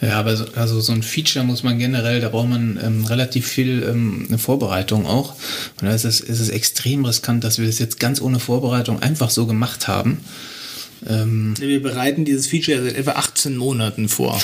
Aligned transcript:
Ja, 0.00 0.18
aber 0.18 0.36
so, 0.36 0.46
also 0.54 0.80
so 0.80 0.92
ein 0.92 1.02
Feature 1.02 1.44
muss 1.44 1.62
man 1.62 1.78
generell, 1.78 2.20
da 2.20 2.30
braucht 2.30 2.48
man 2.48 2.80
ähm, 2.82 3.04
relativ 3.04 3.46
viel 3.46 3.82
ähm, 3.82 4.26
eine 4.28 4.38
Vorbereitung 4.38 5.06
auch. 5.06 5.34
Und 5.80 5.88
da 5.88 5.94
ist 5.94 6.04
es, 6.04 6.20
ist 6.20 6.40
es 6.40 6.48
extrem 6.48 7.04
riskant, 7.04 7.44
dass 7.44 7.58
wir 7.58 7.66
das 7.66 7.78
jetzt 7.78 8.00
ganz 8.00 8.20
ohne 8.20 8.40
Vorbereitung 8.40 9.02
einfach 9.02 9.28
so 9.28 9.46
gemacht 9.46 9.88
haben. 9.88 10.20
Ähm, 11.06 11.54
wir 11.58 11.82
bereiten 11.82 12.24
dieses 12.24 12.46
Feature 12.46 12.82
seit 12.82 12.96
etwa 12.96 13.12
18 13.12 13.56
Monaten 13.56 14.08
vor. 14.08 14.40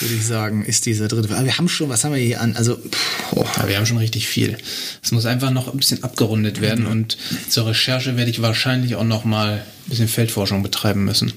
Würde 0.00 0.14
ich 0.14 0.24
sagen, 0.24 0.64
ist 0.64 0.86
dieser 0.86 1.08
dritte. 1.08 1.34
Aber 1.34 1.44
wir 1.44 1.58
haben 1.58 1.68
schon, 1.68 1.90
was 1.90 2.04
haben 2.04 2.14
wir 2.14 2.20
hier 2.20 2.40
an? 2.40 2.56
Also, 2.56 2.78
oh, 3.32 3.44
wir 3.66 3.76
haben 3.76 3.84
schon 3.84 3.98
richtig 3.98 4.26
viel. 4.28 4.56
Es 5.02 5.12
muss 5.12 5.26
einfach 5.26 5.50
noch 5.50 5.70
ein 5.70 5.76
bisschen 5.76 6.02
abgerundet 6.04 6.62
werden 6.62 6.86
mhm. 6.86 6.90
und 6.90 7.18
zur 7.50 7.66
Recherche 7.66 8.16
werde 8.16 8.30
ich 8.30 8.40
wahrscheinlich 8.40 8.94
auch 8.96 9.04
noch 9.04 9.26
mal 9.26 9.52
ein 9.58 9.90
bisschen 9.90 10.08
Feldforschung 10.08 10.62
betreiben 10.62 11.04
müssen. 11.04 11.34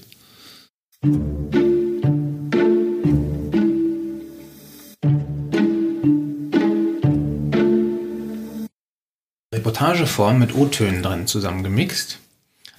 Reportageform 9.74 10.38
mit 10.40 10.56
O-Tönen 10.56 11.02
drin 11.02 11.26
zusammengemixt. 11.26 12.20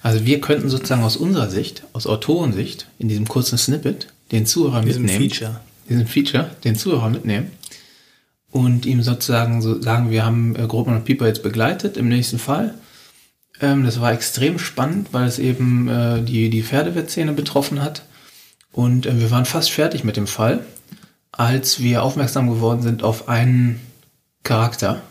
Also 0.01 0.25
wir 0.25 0.39
könnten 0.39 0.69
sozusagen 0.69 1.03
aus 1.03 1.17
unserer 1.17 1.49
Sicht, 1.49 1.83
aus 1.93 2.07
Autorensicht, 2.07 2.87
in 2.99 3.09
diesem 3.09 3.27
kurzen 3.27 3.57
Snippet 3.57 4.07
den 4.31 4.45
Zuhörer 4.45 4.81
diesem 4.81 5.03
mitnehmen. 5.03 5.29
Feature. 5.29 5.59
Diesen 5.89 6.07
Feature, 6.07 6.51
den 6.63 6.75
Zuhörer 6.75 7.09
mitnehmen 7.09 7.51
und 8.51 8.85
ihm 8.85 9.03
sozusagen 9.03 9.61
so 9.61 9.81
sagen, 9.81 10.09
wir 10.09 10.25
haben 10.25 10.55
äh, 10.55 10.65
Grobmann 10.67 10.95
und 10.95 11.05
Pieper 11.05 11.27
jetzt 11.27 11.43
begleitet 11.43 11.97
im 11.97 12.07
nächsten 12.07 12.39
Fall. 12.39 12.75
Ähm, 13.59 13.83
das 13.83 13.99
war 13.99 14.13
extrem 14.13 14.57
spannend, 14.57 15.09
weil 15.11 15.27
es 15.27 15.37
eben 15.37 15.89
äh, 15.89 16.21
die, 16.21 16.49
die 16.49 16.63
Pferdewettzähne 16.63 17.33
betroffen 17.33 17.81
hat. 17.81 18.03
Und 18.71 19.05
äh, 19.05 19.19
wir 19.19 19.31
waren 19.31 19.45
fast 19.45 19.71
fertig 19.71 20.03
mit 20.05 20.15
dem 20.15 20.27
Fall, 20.27 20.65
als 21.31 21.81
wir 21.81 22.03
aufmerksam 22.03 22.49
geworden 22.49 22.81
sind 22.81 23.03
auf 23.03 23.27
einen 23.27 23.81
Charakter, 24.43 25.01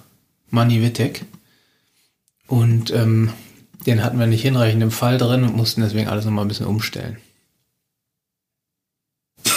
Manny 0.50 0.80
Wittek. 0.80 1.26
Und 2.46 2.90
ähm, 2.92 3.32
den 3.86 4.02
hatten 4.02 4.18
wir 4.18 4.26
nicht 4.26 4.42
hinreichend 4.42 4.82
im 4.82 4.90
Fall 4.90 5.18
drin 5.18 5.44
und 5.44 5.56
mussten 5.56 5.82
deswegen 5.82 6.08
alles 6.08 6.24
nochmal 6.24 6.44
ein 6.44 6.48
bisschen 6.48 6.66
umstellen. 6.66 7.18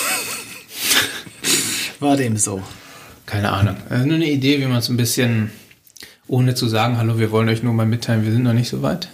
War 2.00 2.18
dem 2.18 2.38
so? 2.38 2.62
Keine 3.26 3.52
Ahnung. 3.52 3.78
Also 3.90 4.06
nur 4.06 4.16
eine 4.16 4.30
Idee, 4.30 4.60
wie 4.60 4.66
man 4.66 4.78
es 4.78 4.90
ein 4.90 4.98
bisschen, 4.98 5.52
ohne 6.28 6.56
zu 6.56 6.68
sagen, 6.68 6.98
hallo, 6.98 7.20
wir 7.20 7.32
wollen 7.32 7.50
euch 7.50 7.64
nur 7.64 7.74
mal 7.74 7.86
mitteilen, 7.86 8.24
wir 8.24 8.32
sind 8.32 8.44
noch 8.44 8.54
nicht 8.54 8.70
so 8.70 8.82
weit, 8.82 9.10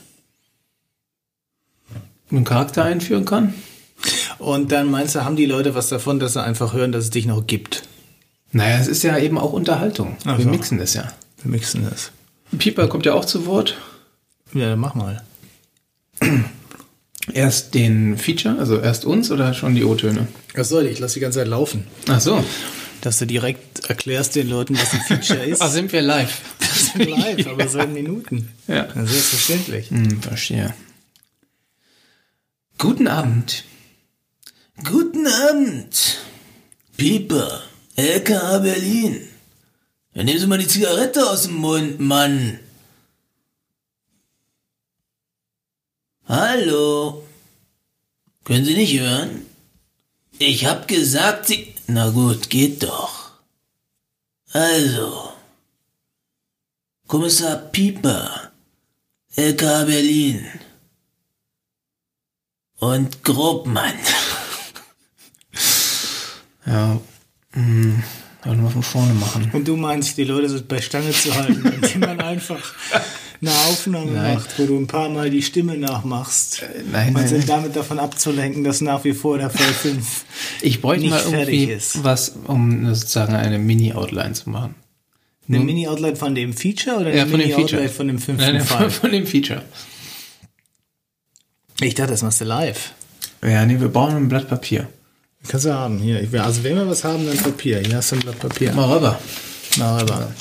einen 2.29 2.43
Charakter 2.43 2.83
einführen 2.83 3.25
kann. 3.25 3.53
Und 4.37 4.71
dann 4.71 4.91
meinst 4.91 5.15
du, 5.15 5.23
haben 5.23 5.35
die 5.35 5.45
Leute 5.45 5.75
was 5.75 5.89
davon, 5.89 6.19
dass 6.19 6.33
sie 6.33 6.43
einfach 6.43 6.73
hören, 6.73 6.91
dass 6.91 7.05
es 7.05 7.09
dich 7.09 7.25
noch 7.25 7.47
gibt? 7.47 7.83
Naja, 8.51 8.77
es 8.77 8.87
ist 8.87 9.03
ja 9.03 9.17
eben 9.17 9.37
auch 9.37 9.53
Unterhaltung. 9.53 10.17
Ach 10.25 10.37
wir 10.37 10.45
mixen 10.45 10.77
das 10.77 10.93
ja. 10.93 11.11
Wir 11.41 11.51
mixen 11.51 11.87
das. 11.89 12.11
Pieper 12.57 12.87
kommt 12.87 13.05
ja 13.05 13.13
auch 13.13 13.25
zu 13.25 13.45
Wort. 13.45 13.77
Ja, 14.53 14.69
dann 14.69 14.79
mach 14.79 14.95
mal. 14.95 15.23
Erst 17.31 17.73
den 17.73 18.17
Feature, 18.17 18.59
also 18.59 18.79
erst 18.79 19.05
uns 19.05 19.31
oder 19.31 19.53
schon 19.53 19.75
die 19.75 19.83
O-Töne? 19.83 20.27
Was 20.55 20.69
soll 20.69 20.87
ich? 20.87 20.99
Lass 20.99 21.13
die 21.13 21.19
ganze 21.19 21.39
Zeit 21.39 21.47
laufen. 21.47 21.87
Ach 22.07 22.19
so. 22.19 22.43
Dass 23.01 23.19
du 23.19 23.25
direkt 23.25 23.89
erklärst 23.89 24.35
den 24.35 24.49
Leuten, 24.49 24.77
was 24.77 24.93
ein 24.93 25.01
Feature 25.01 25.43
ist. 25.45 25.61
Ach, 25.61 25.71
sind 25.71 25.91
wir 25.91 26.01
live? 26.01 26.41
Wir 26.59 26.67
sind 27.07 27.19
live, 27.19 27.47
aber 27.51 27.67
so 27.67 27.79
in 27.79 27.93
Minuten. 27.93 28.49
Ja. 28.67 28.87
Selbstverständlich. 28.93 29.89
Hm, 29.89 30.21
verstehe. 30.21 30.73
Guten 32.77 33.07
Abend. 33.07 33.63
Guten 34.83 35.27
Abend. 35.27 36.19
Pieper, 36.97 37.61
LKA 37.95 38.59
Berlin. 38.59 39.21
Ja, 40.13 40.23
nehmen 40.23 40.39
Sie 40.39 40.45
mal 40.47 40.59
die 40.59 40.67
Zigarette 40.67 41.27
aus 41.27 41.43
dem 41.43 41.55
Mund, 41.55 41.99
Mann. 41.99 42.59
Hallo. 46.27 47.23
Können 48.43 48.63
Sie 48.63 48.75
nicht 48.75 48.99
hören? 48.99 49.45
Ich 50.37 50.65
hab 50.65 50.87
gesagt, 50.87 51.47
Sie... 51.47 51.73
Na 51.87 52.09
gut, 52.11 52.49
geht 52.49 52.83
doch. 52.83 53.31
Also. 54.51 55.33
Kommissar 57.07 57.57
Pieper, 57.57 58.51
LK 59.35 59.61
Berlin. 59.85 60.47
Und 62.79 63.23
Grobmann. 63.23 63.97
ja, 66.65 66.99
mh, 67.53 68.03
hm, 68.43 68.63
mal 68.63 68.69
von 68.69 68.83
vorne 68.83 69.13
machen. 69.13 69.49
Und 69.53 69.67
du 69.67 69.75
meinst, 69.75 70.17
die 70.17 70.23
Leute 70.23 70.49
sind 70.49 70.67
bei 70.67 70.81
Stange 70.81 71.11
zu 71.11 71.33
halten, 71.35 71.65
indem 71.65 71.99
man 72.01 72.19
einfach 72.21 72.73
eine 73.41 73.51
Aufnahme 73.51 74.11
Nein. 74.11 74.35
macht, 74.35 74.57
wo 74.57 74.65
du 74.65 74.77
ein 74.79 74.87
paar 74.87 75.09
Mal 75.09 75.29
die 75.29 75.41
Stimme 75.41 75.77
nachmachst. 75.77 76.61
Äh, 76.63 76.83
nein, 76.91 77.07
und 77.09 77.13
nein, 77.15 77.27
sind 77.27 77.37
nein. 77.39 77.47
damit 77.47 77.75
davon 77.75 77.99
abzulenken, 77.99 78.63
dass 78.63 78.81
nach 78.81 79.03
wie 79.03 79.13
vor 79.13 79.37
der 79.37 79.49
Fall 79.49 79.73
5 79.73 80.25
Ich 80.61 80.81
bräuchte 80.81 81.01
nicht 81.03 81.11
mal 81.11 81.19
fertig 81.19 81.53
irgendwie 81.61 81.73
ist. 81.73 82.03
was, 82.03 82.35
um 82.47 82.93
sozusagen 82.93 83.35
eine 83.35 83.59
Mini-Outline 83.59 84.33
zu 84.33 84.49
machen. 84.49 84.75
Eine 85.49 85.59
Mini-Outline 85.59 86.15
von 86.15 86.35
dem 86.35 86.53
Feature 86.53 86.97
oder 86.97 87.07
eine 87.07 87.17
Ja, 87.17 87.25
Mini-Outline 87.25 87.89
von 87.89 88.07
dem 88.07 88.19
fünften 88.19 88.53
Nein, 88.53 88.61
Fall? 88.61 88.89
von, 88.89 88.91
von 89.01 89.11
dem 89.11 89.27
Feature. 89.27 89.61
Ich 91.81 91.95
dachte, 91.95 92.11
das 92.11 92.21
machst 92.21 92.39
du 92.39 92.45
live. 92.45 92.93
Ja, 93.43 93.65
nee, 93.65 93.77
wir 93.79 93.89
brauchen 93.89 94.15
ein 94.15 94.29
Blatt 94.29 94.47
Papier. 94.47 94.87
Kannst 95.47 95.65
du 95.65 95.73
haben, 95.73 95.97
hier. 95.97 96.25
Also 96.43 96.63
wenn 96.63 96.75
wir 96.75 96.89
was 96.89 97.03
haben, 97.03 97.25
dann 97.27 97.37
Papier. 97.37 97.79
Hier 97.79 97.97
hast 97.97 98.11
du 98.11 98.15
ein 98.15 98.21
Blatt 98.21 98.39
Papier. 98.39 98.73
Mal 98.73 98.95
rüber. 98.95 99.19
Mal 99.77 100.01
rüber. 100.01 100.31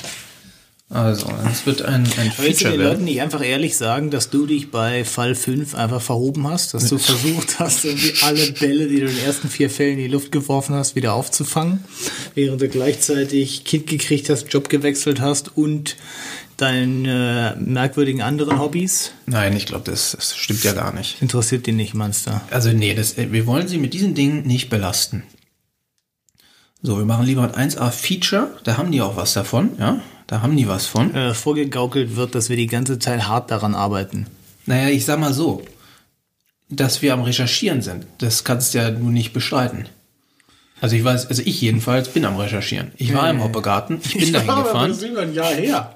Also, 0.92 1.26
es 1.50 1.64
wird 1.64 1.80
ein, 1.80 2.04
ein 2.18 2.32
Willst 2.36 2.38
du 2.38 2.42
Feature 2.42 2.70
den 2.72 2.80
werden. 2.80 2.92
Leuten 2.92 3.04
nicht 3.04 3.22
einfach 3.22 3.42
ehrlich 3.42 3.76
sagen, 3.76 4.10
dass 4.10 4.28
du 4.28 4.44
dich 4.44 4.70
bei 4.70 5.04
Fall 5.04 5.34
5 5.34 5.74
einfach 5.74 6.02
verhoben 6.02 6.46
hast? 6.46 6.74
Dass 6.74 6.90
du 6.90 6.98
versucht 6.98 7.58
hast, 7.58 7.86
irgendwie 7.86 8.12
alle 8.20 8.52
Bälle, 8.52 8.88
die 8.88 9.00
du 9.00 9.06
in 9.06 9.14
den 9.16 9.24
ersten 9.24 9.48
vier 9.48 9.70
Fällen 9.70 9.92
in 9.92 10.04
die 10.04 10.08
Luft 10.08 10.32
geworfen 10.32 10.74
hast, 10.74 10.94
wieder 10.94 11.14
aufzufangen? 11.14 11.82
Während 12.34 12.60
du 12.60 12.68
gleichzeitig 12.68 13.64
Kind 13.64 13.86
gekriegt 13.86 14.28
hast, 14.28 14.52
Job 14.52 14.68
gewechselt 14.68 15.22
hast 15.22 15.56
und 15.56 15.96
deine 16.58 17.56
merkwürdigen 17.58 18.20
anderen 18.20 18.60
Hobbys? 18.60 19.12
Nein, 19.24 19.56
ich 19.56 19.64
glaube, 19.64 19.90
das, 19.90 20.12
das 20.12 20.36
stimmt 20.36 20.62
ja 20.62 20.74
gar 20.74 20.92
nicht. 20.92 21.22
Interessiert 21.22 21.66
die 21.66 21.72
nicht, 21.72 21.94
meinst 21.94 22.26
du? 22.26 22.38
Also 22.50 22.70
nee, 22.70 22.94
das, 22.94 23.16
wir 23.16 23.46
wollen 23.46 23.66
sie 23.66 23.78
mit 23.78 23.94
diesen 23.94 24.14
Dingen 24.14 24.46
nicht 24.46 24.68
belasten. 24.68 25.22
So, 26.82 26.98
wir 26.98 27.06
machen 27.06 27.24
lieber 27.24 27.54
ein 27.54 27.70
1A-Feature, 27.70 28.58
da 28.64 28.76
haben 28.76 28.92
die 28.92 29.00
auch 29.00 29.16
was 29.16 29.32
davon, 29.32 29.70
ja? 29.78 30.02
Da 30.26 30.42
haben 30.42 30.56
die 30.56 30.68
was 30.68 30.86
von. 30.86 31.14
Äh, 31.14 31.34
vorgegaukelt 31.34 32.16
wird, 32.16 32.34
dass 32.34 32.48
wir 32.48 32.56
die 32.56 32.66
ganze 32.66 32.98
Zeit 32.98 33.28
hart 33.28 33.50
daran 33.50 33.74
arbeiten. 33.74 34.26
Naja, 34.66 34.88
ich 34.88 35.04
sag 35.04 35.18
mal 35.18 35.32
so, 35.32 35.62
dass 36.68 37.02
wir 37.02 37.12
am 37.12 37.22
Recherchieren 37.22 37.82
sind, 37.82 38.06
das 38.18 38.44
kannst 38.44 38.74
ja 38.74 38.90
du 38.90 39.10
nicht 39.10 39.32
bestreiten. 39.32 39.86
Also 40.80 40.96
ich 40.96 41.04
weiß, 41.04 41.26
also 41.26 41.42
ich 41.44 41.60
jedenfalls 41.60 42.08
bin 42.08 42.24
am 42.24 42.36
Recherchieren. 42.36 42.90
Ich 42.96 43.14
war 43.14 43.30
im 43.30 43.42
Hoppegarten, 43.42 44.00
ich 44.04 44.14
bin 44.18 44.32
dahin 44.32 44.48
gefahren. 44.48 44.98
über 44.98 45.22
ein 45.22 45.34
Jahr 45.34 45.52
her. 45.52 45.94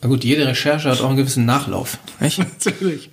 Na 0.00 0.08
gut, 0.08 0.24
jede 0.24 0.46
Recherche 0.46 0.90
hat 0.90 1.00
auch 1.00 1.08
einen 1.08 1.16
gewissen 1.16 1.44
Nachlauf. 1.44 1.98
Nicht? 2.18 2.38
Natürlich. 2.64 3.10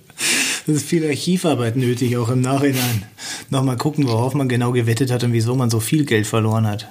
Es 0.66 0.74
ist 0.74 0.86
viel 0.86 1.06
Archivarbeit 1.06 1.76
nötig, 1.76 2.16
auch 2.16 2.30
im 2.30 2.40
Nachhinein. 2.40 3.04
Nochmal 3.50 3.76
gucken, 3.76 4.08
worauf 4.08 4.34
man 4.34 4.48
genau 4.48 4.72
gewettet 4.72 5.10
hat 5.10 5.22
und 5.24 5.32
wieso 5.32 5.54
man 5.54 5.70
so 5.70 5.80
viel 5.80 6.04
Geld 6.04 6.26
verloren 6.26 6.66
hat. 6.66 6.88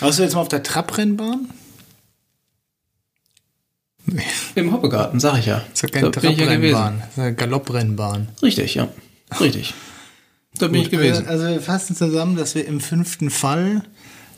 Warst 0.00 0.18
du 0.18 0.22
jetzt 0.22 0.34
mal 0.34 0.40
auf 0.40 0.48
der 0.48 0.62
Trabrennbahn? 0.62 1.48
Im 4.54 4.72
Hoppegarten, 4.72 5.18
sag 5.18 5.38
ich 5.38 5.46
ja. 5.46 5.62
Das 5.70 5.82
ist 5.82 5.82
ja 5.82 5.88
keine 5.88 6.10
Da 6.10 6.20
ja. 6.20 6.32
Trabrennbahn, 6.32 7.02
ist 7.10 7.18
eine 7.18 7.34
Galopprennbahn. 7.34 8.28
Richtig, 8.42 8.74
ja. 8.74 8.88
Richtig. 9.40 9.74
Da 10.58 10.68
bin 10.68 10.82
ich 10.82 10.90
gewesen. 10.90 11.26
Also, 11.26 11.44
also 11.44 11.54
wir 11.54 11.62
fassen 11.62 11.96
zusammen, 11.96 12.36
dass 12.36 12.54
wir 12.54 12.66
im 12.66 12.80
fünften 12.80 13.30
Fall 13.30 13.82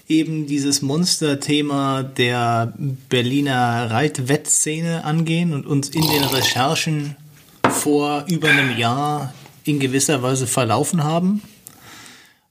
eben 0.08 0.46
dieses 0.46 0.82
Monster-Thema 0.82 2.04
der 2.04 2.72
Berliner 3.08 3.90
Reitwettszene 3.90 5.04
angehen 5.04 5.52
und 5.52 5.66
uns 5.66 5.88
in 5.88 6.02
den 6.02 6.22
Recherchen 6.22 7.16
vor 7.68 8.24
über 8.28 8.48
einem 8.48 8.78
Jahr 8.78 9.34
in 9.64 9.80
gewisser 9.80 10.22
Weise 10.22 10.46
verlaufen 10.46 11.02
haben. 11.02 11.42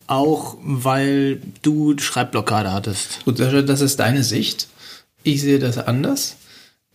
Auch 0.08 0.58
weil 0.62 1.42
du 1.64 1.98
Schreibblockade 1.98 2.72
hattest. 2.72 3.26
Gut, 3.26 3.40
das 3.40 3.82
ist 3.82 4.00
deine 4.00 4.24
Sicht. 4.24 4.68
Ich 5.24 5.42
sehe 5.42 5.58
das 5.58 5.80
anders. 5.80 6.36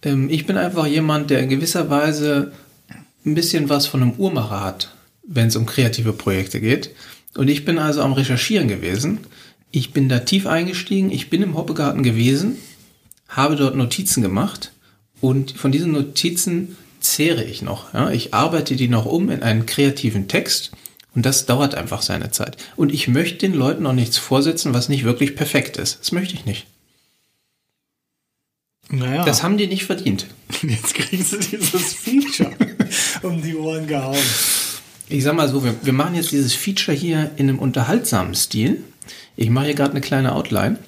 Ähm, 0.03 0.29
Ich 0.31 0.47
bin 0.47 0.57
einfach 0.57 0.87
jemand, 0.87 1.31
der 1.31 1.41
in 1.41 1.49
gewisser 1.49 1.91
Weise 1.91 2.53
ein 3.25 3.35
bisschen 3.35 3.69
was 3.69 3.87
von 3.87 4.03
einem 4.03 4.13
Uhrmacher 4.13 4.61
hat, 4.61 4.95
wenn 5.27 5.49
es 5.49 5.57
um 5.57 5.67
kreative 5.67 6.13
Projekte 6.13 6.61
geht. 6.61 6.91
Und 7.37 7.49
ich 7.49 7.65
bin 7.65 7.79
also 7.79 8.03
am 8.03 8.13
Recherchieren 8.13 8.69
gewesen. 8.69 9.21
Ich 9.71 9.93
bin 9.93 10.09
da 10.09 10.21
tief 10.21 10.47
eingestiegen. 10.47 11.11
Ich 11.11 11.31
bin 11.31 11.43
im 11.43 11.57
Hoppegarten 11.57 12.03
gewesen, 12.03 12.57
habe 13.29 13.57
dort 13.57 13.77
Notizen 13.77 14.23
gemacht 14.23 14.73
und 15.21 15.53
von 15.53 15.71
diesen 15.71 15.93
Notizen 15.93 16.77
zehre 16.99 17.45
ich 17.45 17.63
noch. 17.63 17.95
Ja? 17.95 18.11
Ich 18.11 18.35
arbeite 18.35 18.75
die 18.75 18.89
noch 18.89 19.07
um 19.07 19.31
in 19.31 19.43
einen 19.43 19.67
kreativen 19.67 20.27
Text 20.29 20.73
Und 21.15 21.27
das 21.27 21.47
dauert 21.47 21.75
einfach 21.75 22.03
seine 22.03 22.31
Zeit. 22.31 22.57
Und 22.77 22.93
ich 22.93 23.09
möchte 23.09 23.39
den 23.39 23.55
Leuten 23.55 23.87
auch 23.87 23.93
nichts 23.93 24.17
vorsetzen, 24.17 24.75
was 24.75 24.89
nicht 24.89 25.05
wirklich 25.05 25.35
perfekt 25.35 25.77
ist. 25.77 26.01
Das 26.01 26.13
möchte 26.13 26.35
ich 26.35 26.45
nicht. 26.45 26.67
Naja. 28.91 29.25
Das 29.25 29.43
haben 29.43 29.57
die 29.57 29.67
nicht 29.67 29.85
verdient. 29.85 30.27
Jetzt 30.63 30.95
kriegen 30.95 31.23
sie 31.23 31.39
dieses 31.39 31.95
Feature 31.95 32.51
um 33.23 33.41
die 33.41 33.55
Ohren 33.55 33.87
gehauen. 33.87 34.19
Ich 35.09 35.25
sag 35.25 35.35
mal 35.35 35.49
so, 35.49 35.65
wir, 35.65 35.75
wir 35.83 35.93
machen 35.93 36.15
jetzt 36.15 36.31
dieses 36.31 36.55
Feature 36.55 36.97
hier 36.97 37.33
in 37.37 37.49
einem 37.49 37.59
unterhaltsamen 37.59 38.37
Stil. 38.37 38.85
Ich 39.35 39.51
mache 39.51 39.67
hier 39.67 39.75
gerade 39.75 39.91
eine 39.91 40.01
kleine 40.01 40.35
Outline. 40.37 40.79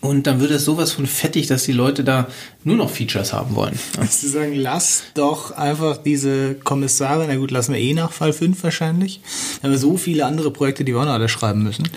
Und 0.00 0.26
dann 0.26 0.40
wird 0.40 0.50
es 0.50 0.64
sowas 0.64 0.92
von 0.92 1.06
fettig, 1.06 1.46
dass 1.46 1.64
die 1.64 1.72
Leute 1.72 2.04
da 2.04 2.28
nur 2.64 2.76
noch 2.76 2.90
Features 2.90 3.32
haben 3.32 3.54
wollen. 3.54 3.78
Sie 4.10 4.28
sagen, 4.28 4.54
lass 4.54 5.04
doch 5.14 5.52
einfach 5.52 5.96
diese 5.96 6.54
Kommissare, 6.54 7.26
na 7.28 7.36
gut, 7.36 7.50
lassen 7.50 7.72
wir 7.72 7.80
eh 7.80 7.94
nach 7.94 8.12
Fall 8.12 8.32
5 8.32 8.62
wahrscheinlich. 8.62 9.20
Da 9.56 9.64
haben 9.64 9.72
wir 9.72 9.78
so 9.78 9.96
viele 9.96 10.26
andere 10.26 10.50
Projekte, 10.50 10.84
die 10.84 10.92
wir 10.92 11.00
auch 11.00 11.06
noch 11.06 11.12
alle 11.12 11.28
schreiben 11.28 11.62
müssen. 11.62 11.88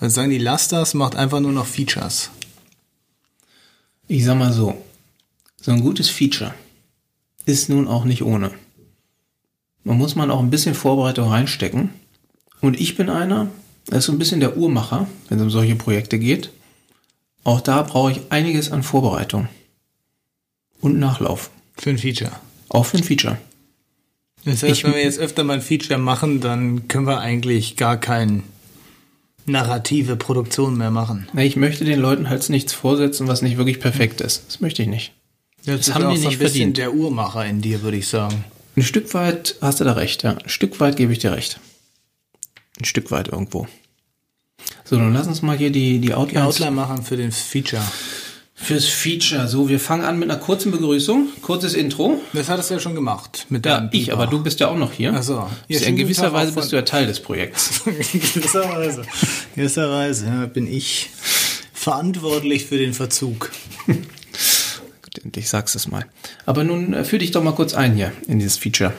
Dann 0.00 0.10
sagen 0.10 0.30
die, 0.30 0.38
lass 0.38 0.68
das, 0.68 0.94
macht 0.94 1.16
einfach 1.16 1.40
nur 1.40 1.52
noch 1.52 1.66
Features. 1.66 2.30
Ich 4.08 4.24
sag 4.24 4.36
mal 4.38 4.52
so, 4.52 4.82
so 5.60 5.70
ein 5.72 5.80
gutes 5.80 6.08
Feature 6.08 6.54
ist 7.44 7.68
nun 7.68 7.86
auch 7.88 8.04
nicht 8.04 8.22
ohne. 8.22 8.50
Man 9.84 9.96
muss 9.98 10.14
man 10.16 10.30
auch 10.30 10.40
ein 10.40 10.50
bisschen 10.50 10.74
Vorbereitung 10.74 11.28
reinstecken. 11.28 11.90
Und 12.60 12.78
ich 12.80 12.96
bin 12.96 13.08
einer, 13.08 13.48
der 13.90 13.98
ist 13.98 14.04
so 14.06 14.12
ein 14.12 14.18
bisschen 14.18 14.40
der 14.40 14.56
Uhrmacher, 14.56 15.06
wenn 15.28 15.38
es 15.38 15.44
um 15.44 15.50
solche 15.50 15.76
Projekte 15.76 16.18
geht. 16.18 16.50
Auch 17.44 17.60
da 17.60 17.82
brauche 17.82 18.10
ich 18.12 18.20
einiges 18.30 18.70
an 18.72 18.82
Vorbereitung. 18.82 19.48
Und 20.80 20.98
Nachlauf. 20.98 21.50
Für 21.76 21.90
ein 21.90 21.98
Feature. 21.98 22.32
Auch 22.68 22.84
für 22.86 22.98
ein 22.98 23.04
Feature. 23.04 23.38
Das 24.44 24.62
heißt, 24.62 24.72
Ich- 24.78 24.84
wenn 24.84 24.92
wir 24.94 25.02
jetzt 25.02 25.18
öfter 25.18 25.44
mal 25.44 25.54
ein 25.54 25.62
Feature 25.62 25.98
machen, 25.98 26.40
dann 26.40 26.88
können 26.88 27.06
wir 27.06 27.20
eigentlich 27.20 27.76
gar 27.76 27.96
keine 27.96 28.42
narrative 29.48 30.16
Produktion 30.16 30.76
mehr 30.76 30.90
machen. 30.90 31.28
Na, 31.32 31.42
Ich 31.42 31.56
möchte 31.56 31.84
den 31.84 31.98
Leuten 32.00 32.28
halt 32.28 32.48
nichts 32.50 32.72
vorsetzen, 32.72 33.26
was 33.28 33.42
nicht 33.42 33.56
wirklich 33.56 33.80
perfekt 33.80 34.20
ist. 34.20 34.44
Das 34.46 34.60
möchte 34.60 34.82
ich 34.82 34.88
nicht. 34.88 35.12
Das, 35.64 35.92
haben 35.94 36.04
auch 36.06 36.12
die 36.12 36.18
so 36.18 36.22
ein 36.24 36.28
nicht 36.28 36.38
bisschen 36.38 36.52
verdient. 36.74 36.78
der 36.78 36.94
Uhrmacher 36.94 37.44
in 37.44 37.60
dir, 37.60 37.82
würde 37.82 37.96
ich 37.96 38.08
sagen. 38.08 38.44
Ein 38.76 38.82
Stück 38.82 39.12
weit 39.14 39.56
hast 39.60 39.80
du 39.80 39.84
da 39.84 39.92
recht, 39.94 40.22
ja. 40.22 40.32
Ein 40.36 40.48
Stück 40.48 40.78
weit 40.80 40.96
gebe 40.96 41.12
ich 41.12 41.18
dir 41.18 41.32
recht. 41.32 41.58
Ein 42.78 42.84
Stück 42.84 43.10
weit 43.10 43.28
irgendwo. 43.28 43.66
So, 44.84 44.96
dann 44.96 45.12
lass 45.12 45.26
uns 45.26 45.42
mal 45.42 45.56
hier 45.58 45.70
die, 45.70 45.98
die 45.98 46.08
Die 46.08 46.14
Outlines 46.14 46.46
Outline 46.46 46.70
machen 46.72 47.02
für 47.02 47.16
den 47.16 47.32
Feature. 47.32 47.82
Fürs 48.60 48.86
Feature. 48.86 49.46
So, 49.48 49.68
wir 49.68 49.78
fangen 49.80 50.04
an 50.04 50.18
mit 50.18 50.30
einer 50.30 50.38
kurzen 50.38 50.72
Begrüßung. 50.72 51.28
Kurzes 51.42 51.74
Intro. 51.74 52.20
Das 52.32 52.48
hattest 52.48 52.70
du 52.70 52.74
ja 52.74 52.80
schon 52.80 52.94
gemacht. 52.94 53.46
Mit 53.48 53.64
Ja, 53.64 53.78
deinem 53.78 53.90
ich, 53.92 54.12
aber 54.12 54.26
du 54.26 54.42
bist 54.42 54.60
ja 54.60 54.68
auch 54.68 54.76
noch 54.76 54.92
hier. 54.92 55.14
Ach 55.16 55.22
so. 55.22 55.48
Ja, 55.68 55.80
in 55.80 55.96
gewisser 55.96 56.32
Weise 56.32 56.52
bist 56.52 56.72
du 56.72 56.76
ja 56.76 56.82
Teil 56.82 57.06
des 57.06 57.20
Projekts. 57.20 57.82
In 57.86 58.20
gewisser 58.20 58.68
Weise. 58.68 59.02
In 59.54 59.62
gewisser 59.62 59.90
Weise 59.90 60.26
ja, 60.26 60.46
bin 60.46 60.66
ich 60.70 61.10
verantwortlich 61.72 62.66
für 62.66 62.78
den 62.78 62.92
Verzug. 62.92 63.50
Ich 65.34 65.48
sag's 65.48 65.74
es 65.74 65.88
mal. 65.88 66.04
Aber 66.46 66.64
nun 66.64 66.94
äh, 66.94 67.04
führ 67.04 67.18
dich 67.18 67.30
doch 67.30 67.42
mal 67.42 67.52
kurz 67.54 67.74
ein 67.74 67.94
hier 67.94 68.12
in 68.26 68.38
dieses 68.38 68.56
Feature. 68.58 68.92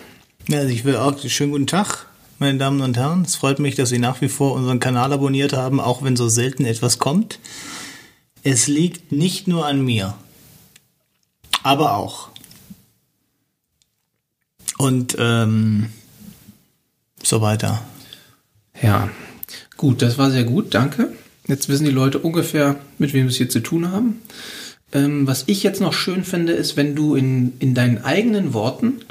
Ja, 0.47 0.59
also 0.59 0.69
ich 0.73 0.85
will 0.85 0.95
auch 0.95 1.15
schönen 1.27 1.51
guten 1.51 1.67
Tag, 1.67 2.07
meine 2.39 2.57
Damen 2.57 2.81
und 2.81 2.97
Herren. 2.97 3.23
Es 3.23 3.35
freut 3.35 3.59
mich, 3.59 3.75
dass 3.75 3.89
Sie 3.89 3.99
nach 3.99 4.21
wie 4.21 4.29
vor 4.29 4.53
unseren 4.53 4.79
Kanal 4.79 5.13
abonniert 5.13 5.53
haben, 5.53 5.79
auch 5.79 6.01
wenn 6.01 6.15
so 6.15 6.27
selten 6.29 6.65
etwas 6.65 6.97
kommt. 6.97 7.39
Es 8.43 8.67
liegt 8.67 9.11
nicht 9.11 9.47
nur 9.47 9.65
an 9.65 9.83
mir, 9.83 10.15
aber 11.63 11.95
auch. 11.95 12.29
Und 14.77 15.17
ähm, 15.19 15.89
so 17.21 17.41
weiter. 17.41 17.81
Ja, 18.81 19.09
gut, 19.75 20.01
das 20.01 20.17
war 20.17 20.31
sehr 20.31 20.45
gut, 20.45 20.73
danke. 20.73 21.11
Jetzt 21.47 21.67
wissen 21.67 21.85
die 21.85 21.91
Leute 21.91 22.19
ungefähr, 22.19 22.79
mit 22.97 23.13
wem 23.13 23.27
sie 23.27 23.33
es 23.33 23.37
hier 23.37 23.49
zu 23.49 23.59
tun 23.59 23.91
haben. 23.91 24.21
Ähm, 24.93 25.27
was 25.27 25.43
ich 25.47 25.63
jetzt 25.63 25.81
noch 25.81 25.93
schön 25.93 26.23
finde, 26.23 26.53
ist, 26.53 26.77
wenn 26.77 26.95
du 26.95 27.15
in, 27.15 27.53
in 27.59 27.73
deinen 27.73 28.03
eigenen 28.03 28.53
Worten 28.53 29.01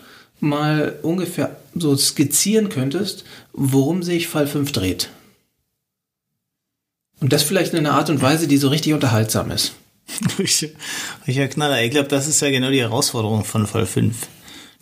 mal 0.40 0.98
ungefähr 1.02 1.56
so 1.74 1.96
skizzieren 1.96 2.68
könntest, 2.68 3.24
worum 3.52 4.02
sich 4.02 4.28
Fall 4.28 4.46
5 4.46 4.72
dreht. 4.72 5.10
Und 7.20 7.32
das 7.32 7.42
vielleicht 7.42 7.72
in 7.72 7.80
einer 7.80 7.94
Art 7.94 8.10
und 8.10 8.22
Weise, 8.22 8.46
die 8.46 8.58
so 8.58 8.68
richtig 8.68 8.92
unterhaltsam 8.92 9.50
ist. 9.50 9.74
Richard 11.26 11.50
Knaller, 11.52 11.82
ich 11.82 11.90
glaube, 11.90 12.08
das 12.08 12.28
ist 12.28 12.40
ja 12.40 12.50
genau 12.50 12.70
die 12.70 12.80
Herausforderung 12.80 13.44
von 13.44 13.66
Fall 13.66 13.86
5, 13.86 14.16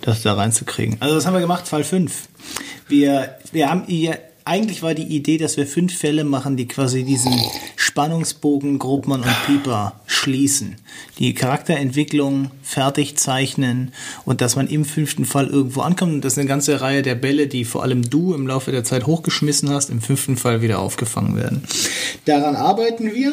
das 0.00 0.22
da 0.22 0.34
reinzukriegen. 0.34 0.98
Also 1.00 1.16
was 1.16 1.26
haben 1.26 1.34
wir 1.34 1.40
gemacht? 1.40 1.66
Fall 1.66 1.84
5. 1.84 2.12
Wir, 2.88 3.36
wir 3.52 3.68
haben 3.70 3.84
hier, 3.86 4.18
eigentlich 4.46 4.82
war 4.82 4.94
die 4.94 5.02
Idee, 5.02 5.38
dass 5.38 5.56
wir 5.56 5.66
fünf 5.66 5.98
Fälle 5.98 6.22
machen, 6.22 6.56
die 6.56 6.68
quasi 6.68 7.02
diesen 7.02 7.34
Spannungsbogen 7.74 8.78
Grobmann 8.78 9.22
und 9.22 9.44
Pieper 9.44 10.00
schließen. 10.06 10.76
Die 11.18 11.34
Charakterentwicklung 11.34 12.52
fertig 12.62 13.16
zeichnen 13.16 13.92
und 14.24 14.40
dass 14.40 14.54
man 14.54 14.68
im 14.68 14.84
fünften 14.84 15.24
Fall 15.24 15.48
irgendwo 15.48 15.80
ankommt. 15.80 16.12
Und 16.12 16.24
das 16.24 16.34
ist 16.34 16.38
eine 16.38 16.46
ganze 16.46 16.80
Reihe 16.80 17.02
der 17.02 17.16
Bälle, 17.16 17.48
die 17.48 17.64
vor 17.64 17.82
allem 17.82 18.08
du 18.08 18.34
im 18.34 18.46
Laufe 18.46 18.70
der 18.70 18.84
Zeit 18.84 19.06
hochgeschmissen 19.06 19.68
hast, 19.70 19.90
im 19.90 20.00
fünften 20.00 20.36
Fall 20.36 20.62
wieder 20.62 20.78
aufgefangen 20.78 21.34
werden. 21.36 21.64
Daran 22.24 22.54
arbeiten 22.54 23.12
wir. 23.12 23.32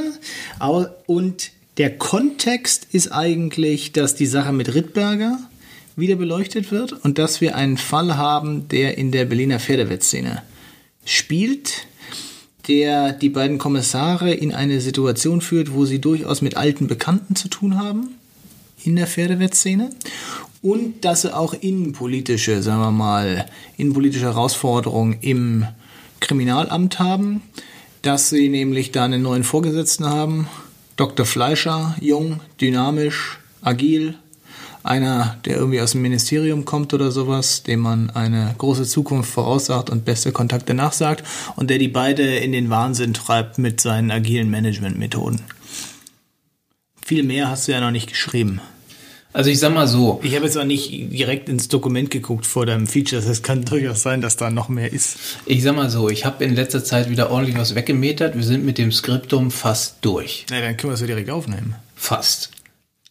Und 1.05 1.51
der 1.77 1.95
Kontext 1.95 2.87
ist 2.91 3.11
eigentlich, 3.11 3.91
dass 3.91 4.15
die 4.15 4.25
Sache 4.25 4.51
mit 4.51 4.73
Rittberger 4.73 5.37
wieder 5.95 6.15
beleuchtet 6.15 6.71
wird 6.71 6.93
und 6.93 7.19
dass 7.19 7.39
wir 7.39 7.55
einen 7.55 7.77
Fall 7.77 8.17
haben, 8.17 8.67
der 8.69 8.97
in 8.97 9.11
der 9.11 9.25
Berliner 9.25 9.59
Pferdewettszene 9.59 10.41
spielt, 11.05 11.87
der 12.67 13.11
die 13.13 13.29
beiden 13.29 13.57
Kommissare 13.57 14.33
in 14.33 14.53
eine 14.53 14.79
Situation 14.79 15.41
führt, 15.41 15.73
wo 15.73 15.85
sie 15.85 15.99
durchaus 15.99 16.41
mit 16.41 16.55
alten 16.55 16.87
Bekannten 16.87 17.35
zu 17.35 17.49
tun 17.49 17.77
haben 17.77 18.15
in 18.83 18.95
der 18.95 19.07
Pferdewettszene 19.07 19.89
und 20.61 21.03
dass 21.03 21.23
sie 21.23 21.35
auch 21.35 21.53
innenpolitische, 21.53 22.61
sagen 22.61 22.81
wir 22.81 22.91
mal, 22.91 23.45
innenpolitische 23.77 24.25
Herausforderungen 24.25 25.17
im 25.21 25.65
Kriminalamt 26.21 26.99
haben, 26.99 27.41
dass 28.01 28.29
sie 28.29 28.49
nämlich 28.49 28.91
da 28.91 29.05
einen 29.05 29.21
neuen 29.21 29.43
Vorgesetzten 29.43 30.05
haben, 30.05 30.47
Dr. 30.95 31.25
Fleischer, 31.25 31.95
jung, 31.99 32.39
dynamisch, 32.61 33.39
agil, 33.61 34.15
einer, 34.83 35.37
der 35.45 35.55
irgendwie 35.57 35.81
aus 35.81 35.91
dem 35.91 36.01
Ministerium 36.01 36.65
kommt 36.65 36.93
oder 36.93 37.11
sowas, 37.11 37.63
dem 37.63 37.79
man 37.79 38.09
eine 38.09 38.53
große 38.57 38.83
Zukunft 38.83 39.31
voraussagt 39.31 39.89
und 39.89 40.05
beste 40.05 40.31
Kontakte 40.31 40.73
nachsagt 40.73 41.23
und 41.55 41.69
der 41.69 41.77
die 41.77 41.87
beide 41.87 42.23
in 42.35 42.51
den 42.51 42.69
Wahnsinn 42.69 43.13
treibt 43.13 43.57
mit 43.57 43.81
seinen 43.81 44.11
agilen 44.11 44.49
Managementmethoden. 44.49 45.41
Viel 47.05 47.23
mehr 47.23 47.49
hast 47.49 47.67
du 47.67 47.71
ja 47.71 47.81
noch 47.81 47.91
nicht 47.91 48.09
geschrieben. 48.09 48.61
Also 49.33 49.49
ich 49.49 49.59
sag 49.59 49.73
mal 49.73 49.87
so, 49.87 50.19
Ich 50.21 50.35
habe 50.35 50.45
jetzt 50.45 50.57
auch 50.57 50.63
nicht 50.63 50.91
direkt 50.91 51.49
ins 51.49 51.67
Dokument 51.67 52.11
geguckt 52.11 52.45
vor 52.45 52.67
deinem 52.67 52.85
Feature. 52.85 53.19
Es 53.21 53.41
kann 53.41 53.65
durchaus 53.65 54.03
sein, 54.03 54.21
dass 54.21 54.37
da 54.37 54.51
noch 54.51 54.69
mehr 54.69 54.93
ist. 54.93 55.17
ich 55.47 55.63
sag 55.63 55.75
mal 55.75 55.89
so, 55.89 56.07
ich 56.07 56.23
habe 56.23 56.45
in 56.45 56.53
letzter 56.53 56.83
Zeit 56.83 57.09
wieder 57.09 57.31
ordentlich 57.31 57.57
was 57.57 57.73
weggemetert. 57.73 58.35
Wir 58.35 58.43
sind 58.43 58.63
mit 58.63 58.77
dem 58.77 58.91
Skriptum 58.91 59.49
fast 59.49 59.97
durch. 60.01 60.45
Na, 60.51 60.61
dann 60.61 60.77
können 60.77 60.91
wir 60.91 60.95
es 60.95 61.01
ja 61.01 61.07
direkt 61.07 61.31
aufnehmen. 61.31 61.75
Fast. 61.95 62.51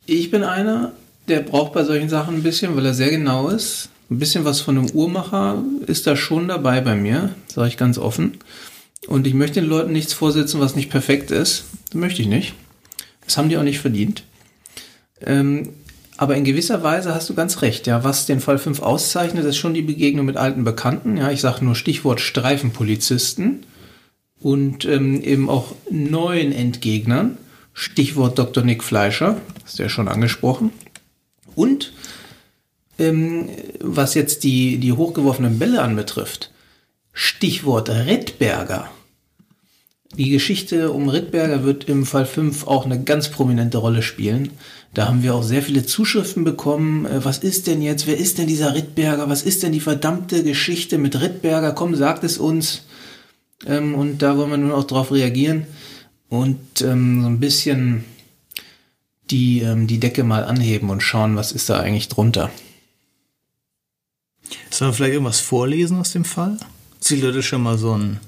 Ich 0.07 0.31
bin 0.31 0.45
einer, 0.45 0.93
der 1.29 1.41
braucht 1.41 1.73
bei 1.73 1.85
solchen 1.85 2.09
Sachen 2.09 2.37
ein 2.37 2.43
bisschen, 2.43 2.77
weil 2.77 2.87
er 2.87 2.95
sehr 2.95 3.11
genau 3.11 3.49
ist. 3.49 3.91
Ein 4.11 4.19
bisschen 4.19 4.45
was 4.45 4.61
von 4.61 4.77
einem 4.77 4.91
Uhrmacher 4.91 5.63
ist 5.87 6.07
da 6.07 6.17
schon 6.17 6.49
dabei 6.49 6.81
bei 6.81 6.95
mir, 6.95 7.31
sage 7.47 7.69
ich 7.69 7.77
ganz 7.77 7.99
offen. 7.99 8.39
Und 9.07 9.27
ich 9.27 9.35
möchte 9.35 9.61
den 9.61 9.69
Leuten 9.69 9.93
nichts 9.93 10.13
vorsetzen, 10.13 10.61
was 10.61 10.77
nicht 10.77 10.91
perfekt 10.91 11.31
ist. 11.31 11.65
Das 11.87 11.95
möchte 11.95 12.23
ich 12.23 12.29
nicht. 12.29 12.55
Das 13.25 13.37
haben 13.37 13.49
die 13.49 13.57
auch 13.57 13.63
nicht 13.63 13.81
verdient. 13.81 14.25
Ähm, 15.21 15.71
aber 16.17 16.37
in 16.37 16.45
gewisser 16.45 16.83
Weise 16.83 17.15
hast 17.15 17.31
du 17.31 17.35
ganz 17.35 17.63
recht. 17.63 17.87
Ja, 17.87 18.05
was 18.05 18.27
den 18.27 18.41
Fall 18.41 18.59
5 18.59 18.81
auszeichnet, 18.81 19.45
ist 19.45 19.57
schon 19.57 19.75
die 19.75 19.83
Begegnung 19.83 20.27
mit 20.27 20.37
alten 20.37 20.63
Bekannten. 20.63 21.17
Ja, 21.17 21.31
ich 21.31 21.41
sage 21.41 21.65
nur 21.65 21.75
Stichwort 21.75 22.21
Streifenpolizisten 22.21 23.65
und 24.39 24.85
ähm, 24.85 25.23
eben 25.23 25.49
auch 25.49 25.75
neuen 25.91 26.53
Entgegnern. 26.53 27.39
Stichwort 27.73 28.39
Dr. 28.39 28.63
Nick 28.63 28.85
Fleischer, 28.85 29.39
hast 29.65 29.79
du 29.79 29.85
ja 29.85 29.89
schon 29.89 30.09
angesprochen. 30.09 30.71
Und 31.55 31.93
ähm, 32.99 33.49
was 33.81 34.15
jetzt 34.15 34.45
die, 34.45 34.79
die 34.79 34.93
hochgeworfenen 34.93 35.59
Bälle 35.59 35.83
anbetrifft, 35.83 36.51
Stichwort 37.13 37.91
Rittberger. 37.91 38.91
Die 40.17 40.31
Geschichte 40.31 40.93
um 40.93 41.09
Rittberger 41.09 41.65
wird 41.65 41.89
im 41.89 42.05
Fall 42.05 42.27
5 42.27 42.67
auch 42.67 42.85
eine 42.85 43.03
ganz 43.03 43.31
prominente 43.31 43.79
Rolle 43.79 44.03
spielen. 44.03 44.51
Da 44.93 45.09
haben 45.09 45.23
wir 45.23 45.35
auch 45.35 45.43
sehr 45.43 45.63
viele 45.63 45.87
Zuschriften 45.87 46.45
bekommen. 46.45 47.07
Äh, 47.07 47.25
Was 47.25 47.39
ist 47.39 47.67
denn 47.67 47.81
jetzt? 47.81 48.07
Wer 48.07 48.19
ist 48.19 48.39
denn 48.39 48.47
dieser 48.47 48.75
Rittberger? 48.75 49.29
Was 49.29 49.43
ist 49.43 49.63
denn 49.63 49.73
die 49.73 49.81
verdammte 49.81 50.43
Geschichte 50.43 50.99
mit 50.99 51.21
Rittberger? 51.21 51.73
Komm, 51.73 51.95
sagt 51.95 52.25
es 52.25 52.37
uns. 52.37 52.85
Ähm, 53.67 53.95
und 53.95 54.21
da 54.21 54.37
wollen 54.37 54.51
wir 54.51 54.59
nun 54.59 54.73
auch 54.73 54.85
drauf 54.85 55.13
reagieren 55.13 55.67
und 56.29 56.83
ähm, 56.83 57.23
so 57.23 57.29
ein 57.29 57.41
bisschen 57.41 58.05
die, 59.33 59.61
ähm, 59.61 59.87
die 59.87 59.99
Decke 59.99 60.23
mal 60.23 60.45
anheben 60.45 60.91
und 60.91 61.03
schauen, 61.03 61.37
was 61.37 61.53
ist 61.53 61.69
da 61.69 61.81
eigentlich 61.81 62.09
drunter. 62.09 62.51
Sollen 64.71 64.91
wir 64.91 64.95
vielleicht 64.95 65.15
irgendwas 65.15 65.41
vorlesen 65.41 65.99
aus 65.99 66.13
dem 66.13 66.25
Fall? 66.25 66.59
die 67.09 67.21
Leute 67.21 67.43
schon 67.43 67.63
mal 67.63 67.79
so 67.79 67.93
einen, 67.93 68.21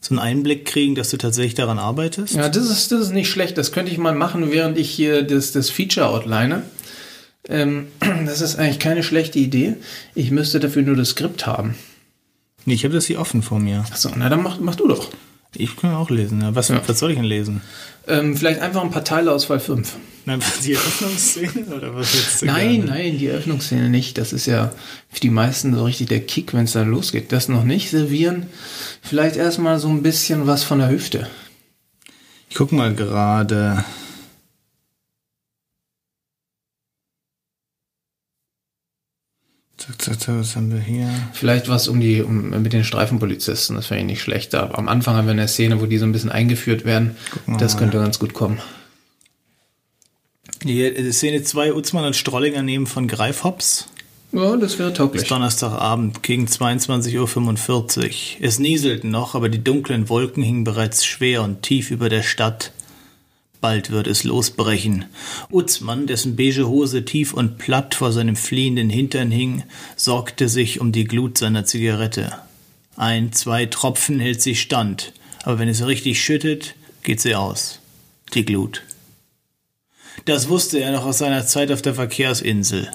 so 0.00 0.10
einen 0.10 0.18
Einblick 0.18 0.64
kriegen, 0.64 0.94
dass 0.94 1.10
du 1.10 1.16
tatsächlich 1.16 1.54
daran 1.54 1.78
arbeitest? 1.78 2.34
Ja, 2.34 2.48
das 2.48 2.68
ist, 2.68 2.92
das 2.92 3.00
ist 3.02 3.12
nicht 3.12 3.30
schlecht. 3.30 3.56
Das 3.56 3.72
könnte 3.72 3.92
ich 3.92 3.98
mal 3.98 4.14
machen, 4.14 4.50
während 4.50 4.78
ich 4.78 4.90
hier 4.90 5.22
das, 5.22 5.52
das 5.52 5.70
Feature 5.70 6.08
outline. 6.08 6.64
Ähm, 7.48 7.88
das 8.26 8.40
ist 8.40 8.56
eigentlich 8.56 8.78
keine 8.78 9.02
schlechte 9.02 9.38
Idee. 9.38 9.76
Ich 10.14 10.30
müsste 10.30 10.60
dafür 10.60 10.82
nur 10.82 10.96
das 10.96 11.10
Skript 11.10 11.46
haben. 11.46 11.76
Nee, 12.64 12.74
ich 12.74 12.84
habe 12.84 12.94
das 12.94 13.06
hier 13.06 13.20
offen 13.20 13.42
vor 13.42 13.58
mir. 13.58 13.84
Achso, 13.90 14.10
na 14.16 14.28
dann 14.28 14.42
mach, 14.42 14.60
mach 14.60 14.76
du 14.76 14.88
doch. 14.88 15.10
Ich 15.54 15.76
kann 15.76 15.94
auch 15.94 16.10
lesen. 16.10 16.40
Ja. 16.40 16.54
Was, 16.54 16.70
was 16.70 16.98
soll 16.98 17.10
ich 17.10 17.16
denn 17.16 17.24
lesen? 17.24 17.60
Ähm, 18.06 18.36
vielleicht 18.36 18.60
einfach 18.60 18.82
ein 18.82 18.90
paar 18.90 19.04
Teile 19.04 19.32
aus 19.32 19.44
Fall 19.44 19.60
5. 19.60 19.96
Nein, 20.24 20.40
die 20.64 20.74
Eröffnungsszene 20.74 21.66
oder 21.74 21.94
was 21.94 22.14
jetzt? 22.14 22.44
Nein, 22.44 22.84
nein, 22.86 23.18
die 23.18 23.26
Eröffnungsszene 23.26 23.88
nicht. 23.88 24.18
Das 24.18 24.32
ist 24.32 24.46
ja 24.46 24.72
für 25.10 25.20
die 25.20 25.30
meisten 25.30 25.74
so 25.74 25.84
richtig 25.84 26.08
der 26.08 26.20
Kick, 26.20 26.54
wenn 26.54 26.64
es 26.64 26.72
dann 26.72 26.90
losgeht. 26.90 27.32
Das 27.32 27.48
noch 27.48 27.64
nicht 27.64 27.90
servieren. 27.90 28.46
Vielleicht 29.02 29.36
erstmal 29.36 29.78
so 29.78 29.88
ein 29.88 30.02
bisschen 30.02 30.46
was 30.46 30.62
von 30.62 30.78
der 30.78 30.90
Hüfte. 30.90 31.28
Ich 32.48 32.56
guck 32.56 32.70
mal 32.70 32.94
gerade. 32.94 33.84
Zack, 39.71 39.71
zack, 39.71 39.71
zack, 39.71 39.71
was 40.26 40.56
haben 40.56 40.72
wir 40.72 40.80
hier? 40.80 41.08
Vielleicht 41.32 41.68
was 41.68 41.88
um 41.88 42.00
die, 42.00 42.22
um, 42.22 42.50
mit 42.50 42.72
den 42.72 42.84
Streifenpolizisten, 42.84 43.76
das 43.76 43.90
wäre 43.90 44.00
ich 44.00 44.06
nicht 44.06 44.22
schlecht. 44.22 44.54
Aber 44.54 44.78
am 44.78 44.88
Anfang 44.88 45.16
haben 45.16 45.26
wir 45.26 45.32
eine 45.32 45.48
Szene, 45.48 45.80
wo 45.80 45.86
die 45.86 45.98
so 45.98 46.04
ein 46.04 46.12
bisschen 46.12 46.30
eingeführt 46.30 46.84
werden. 46.84 47.16
Das 47.58 47.74
mal. 47.74 47.80
könnte 47.80 47.98
ganz 47.98 48.18
gut 48.18 48.34
kommen. 48.34 48.60
Die 50.64 50.82
äh, 50.82 51.12
Szene 51.12 51.42
2, 51.42 51.74
Utzmann 51.74 52.04
und 52.04 52.16
Strollinger 52.16 52.62
nehmen 52.62 52.86
von 52.86 53.08
Greifhops. 53.08 53.88
Ja, 54.32 54.56
das 54.56 54.78
wäre 54.78 54.94
tauglich. 54.94 55.28
Donnerstagabend 55.28 56.22
gegen 56.22 56.46
22.45 56.46 58.06
Uhr. 58.06 58.10
Es 58.40 58.58
nieselte 58.58 59.06
noch, 59.06 59.34
aber 59.34 59.50
die 59.50 59.62
dunklen 59.62 60.08
Wolken 60.08 60.42
hingen 60.42 60.64
bereits 60.64 61.04
schwer 61.04 61.42
und 61.42 61.62
tief 61.62 61.90
über 61.90 62.08
der 62.08 62.22
Stadt. 62.22 62.72
Bald 63.62 63.92
wird 63.92 64.08
es 64.08 64.24
losbrechen. 64.24 65.04
Utzmann, 65.48 66.08
dessen 66.08 66.34
beige 66.34 66.68
Hose 66.68 67.04
tief 67.04 67.32
und 67.32 67.58
platt 67.58 67.94
vor 67.94 68.10
seinem 68.10 68.34
fliehenden 68.34 68.90
Hintern 68.90 69.30
hing, 69.30 69.62
sorgte 69.94 70.48
sich 70.48 70.80
um 70.80 70.90
die 70.90 71.04
Glut 71.04 71.38
seiner 71.38 71.64
Zigarette. 71.64 72.32
Ein, 72.96 73.32
zwei 73.32 73.66
Tropfen 73.66 74.18
hält 74.18 74.42
sie 74.42 74.56
stand, 74.56 75.12
aber 75.44 75.60
wenn 75.60 75.68
es 75.68 75.86
richtig 75.86 76.20
schüttet, 76.20 76.74
geht 77.04 77.20
sie 77.20 77.36
aus. 77.36 77.78
Die 78.34 78.44
Glut. 78.44 78.82
Das 80.24 80.48
wusste 80.48 80.80
er 80.80 80.90
noch 80.90 81.06
aus 81.06 81.18
seiner 81.18 81.46
Zeit 81.46 81.70
auf 81.70 81.82
der 81.82 81.94
Verkehrsinsel. 81.94 82.90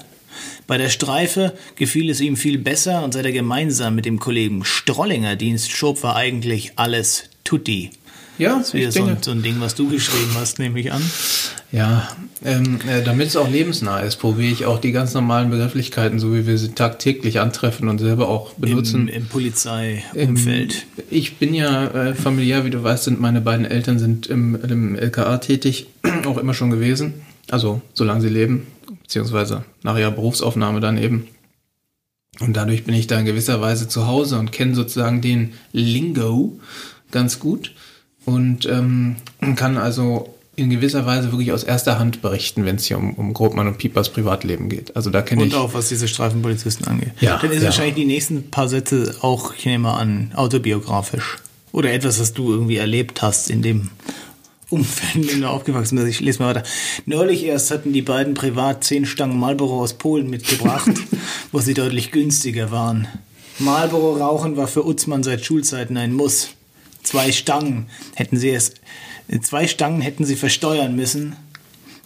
Bei 0.66 0.76
der 0.76 0.90
Streife 0.90 1.56
gefiel 1.76 2.10
es 2.10 2.20
ihm 2.20 2.36
viel 2.36 2.58
besser 2.58 3.02
und 3.04 3.14
seit 3.14 3.24
er 3.24 3.32
gemeinsam 3.32 3.94
mit 3.94 4.04
dem 4.04 4.20
Kollegen 4.20 4.66
Strollinger 4.66 5.34
Dienst 5.34 5.70
schob, 5.70 6.02
war 6.02 6.14
eigentlich 6.14 6.72
alles 6.76 7.30
tutti. 7.42 7.90
Ja, 8.38 8.58
Das 8.58 8.72
ich 8.72 8.92
so 8.92 9.04
denke, 9.04 9.18
so 9.20 9.32
ein 9.32 9.42
Ding, 9.42 9.56
was 9.58 9.74
du 9.74 9.88
geschrieben 9.88 10.30
hast, 10.34 10.58
nehme 10.58 10.78
ich 10.80 10.92
an. 10.92 11.02
ja 11.72 12.08
ähm, 12.44 12.78
äh, 12.88 13.02
damit 13.02 13.28
es 13.28 13.36
auch 13.36 13.50
lebensnah 13.50 14.00
ist, 14.00 14.16
probiere 14.16 14.52
ich 14.52 14.64
auch 14.64 14.78
die 14.78 14.92
ganz 14.92 15.12
normalen 15.12 15.50
Begrifflichkeiten, 15.50 16.20
so 16.20 16.34
wie 16.34 16.46
wir 16.46 16.56
sie 16.56 16.68
tagtäglich 16.68 17.40
antreffen 17.40 17.88
und 17.88 17.98
selber 17.98 18.28
auch 18.28 18.52
benutzen. 18.54 19.08
Im, 19.08 19.22
im 19.22 19.26
Polizeiumfeld. 19.26 20.86
Ich 21.10 21.38
bin 21.38 21.52
ja 21.52 21.86
äh, 21.88 22.14
familiär, 22.14 22.64
wie 22.64 22.70
du 22.70 22.82
weißt, 22.82 23.04
sind 23.04 23.20
meine 23.20 23.40
beiden 23.40 23.66
Eltern 23.66 23.98
sind 23.98 24.28
im, 24.28 24.54
im 24.62 24.94
LKA 24.94 25.38
tätig, 25.38 25.88
auch 26.26 26.38
immer 26.38 26.54
schon 26.54 26.70
gewesen. 26.70 27.14
Also 27.50 27.82
solange 27.92 28.20
sie 28.20 28.28
leben, 28.28 28.66
beziehungsweise 29.02 29.64
nach 29.82 29.98
ihrer 29.98 30.12
Berufsaufnahme 30.12 30.80
dann 30.80 30.96
eben. 30.96 31.26
Und 32.40 32.56
dadurch 32.56 32.84
bin 32.84 32.94
ich 32.94 33.08
da 33.08 33.18
in 33.18 33.26
gewisser 33.26 33.60
Weise 33.60 33.88
zu 33.88 34.06
Hause 34.06 34.38
und 34.38 34.52
kenne 34.52 34.76
sozusagen 34.76 35.20
den 35.20 35.54
Lingo 35.72 36.60
ganz 37.10 37.40
gut 37.40 37.72
und 38.28 38.66
ähm, 38.66 39.16
kann 39.56 39.78
also 39.78 40.34
in 40.54 40.68
gewisser 40.70 41.06
Weise 41.06 41.30
wirklich 41.32 41.52
aus 41.52 41.62
erster 41.62 41.98
Hand 41.98 42.20
berichten, 42.20 42.64
wenn 42.66 42.76
es 42.76 42.84
hier 42.84 42.98
um, 42.98 43.14
um 43.14 43.32
Grobmann 43.32 43.68
und 43.68 43.78
Piepers 43.78 44.10
Privatleben 44.10 44.68
geht. 44.68 44.94
Also 44.96 45.08
da 45.08 45.22
kenne 45.22 45.42
Und 45.42 45.48
ich. 45.48 45.54
auch 45.54 45.72
was 45.72 45.88
diese 45.88 46.08
Streifenpolizisten 46.08 46.86
angeht. 46.86 47.12
Ja, 47.20 47.38
Dann 47.38 47.52
ist 47.52 47.58
ja. 47.62 47.66
wahrscheinlich 47.66 47.94
die 47.94 48.04
nächsten 48.04 48.50
paar 48.50 48.68
Sätze 48.68 49.14
auch, 49.22 49.54
ich 49.54 49.64
nehme 49.64 49.84
mal 49.84 49.98
an, 49.98 50.32
autobiografisch. 50.34 51.36
Oder 51.72 51.92
etwas, 51.92 52.20
was 52.20 52.34
du 52.34 52.50
irgendwie 52.52 52.76
erlebt 52.76 53.22
hast 53.22 53.50
in 53.50 53.62
dem 53.62 53.90
Umfeld, 54.68 55.14
in 55.14 55.26
dem 55.28 55.40
du 55.42 55.48
aufgewachsen 55.48 55.96
bist. 55.96 56.08
Ich 56.08 56.20
lese 56.20 56.42
mal 56.42 56.54
weiter. 56.54 56.68
Neulich 57.06 57.44
erst 57.44 57.70
hatten 57.70 57.92
die 57.92 58.02
beiden 58.02 58.34
privat 58.34 58.84
zehn 58.84 59.06
Stangen 59.06 59.38
Marlboro 59.38 59.80
aus 59.80 59.94
Polen 59.94 60.28
mitgebracht, 60.28 60.90
wo 61.52 61.60
sie 61.60 61.72
deutlich 61.74 62.10
günstiger 62.10 62.70
waren. 62.70 63.06
Marlboro 63.60 64.14
rauchen 64.16 64.56
war 64.56 64.66
für 64.66 64.84
Utzmann 64.86 65.22
seit 65.22 65.44
Schulzeiten 65.44 65.96
ein 65.96 66.12
Muss. 66.12 66.48
Zwei 67.08 67.32
Stangen 67.32 67.86
hätten 68.16 68.36
sie 68.36 68.50
es, 68.50 68.74
zwei 69.40 69.66
Stangen 69.66 70.02
hätten 70.02 70.26
sie 70.26 70.36
versteuern 70.36 70.94
müssen. 70.94 71.36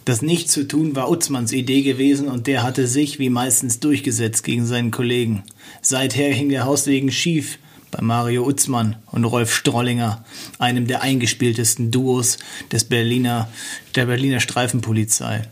Das 0.05 0.21
nicht 0.21 0.49
zu 0.49 0.65
tun 0.65 0.95
war 0.95 1.11
Utzmanns 1.11 1.51
Idee 1.51 1.81
gewesen 1.81 2.29
und 2.29 2.47
der 2.47 2.63
hatte 2.63 2.87
sich 2.87 3.19
wie 3.19 3.29
meistens 3.29 3.81
durchgesetzt 3.81 4.45
gegen 4.45 4.65
seinen 4.65 4.91
Kollegen. 4.91 5.43
Seither 5.81 6.33
hing 6.33 6.47
der 6.47 6.63
Hauswegen 6.63 7.11
schief 7.11 7.59
bei 7.91 8.01
Mario 8.01 8.47
Utzmann 8.47 8.95
und 9.11 9.25
Rolf 9.25 9.53
Strollinger, 9.53 10.23
einem 10.57 10.87
der 10.87 11.01
eingespieltesten 11.01 11.91
Duos 11.91 12.37
des 12.71 12.85
Berliner, 12.85 13.49
der 13.95 14.05
Berliner 14.05 14.39
Streifenpolizei. 14.39 15.49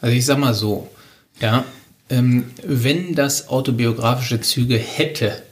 Also 0.00 0.14
ich 0.14 0.24
sag 0.24 0.38
mal 0.38 0.54
so, 0.54 0.88
ja, 1.40 1.64
ähm, 2.10 2.52
wenn 2.64 3.16
das 3.16 3.48
autobiografische 3.48 4.40
Züge 4.40 4.78
hätte, 4.78 5.42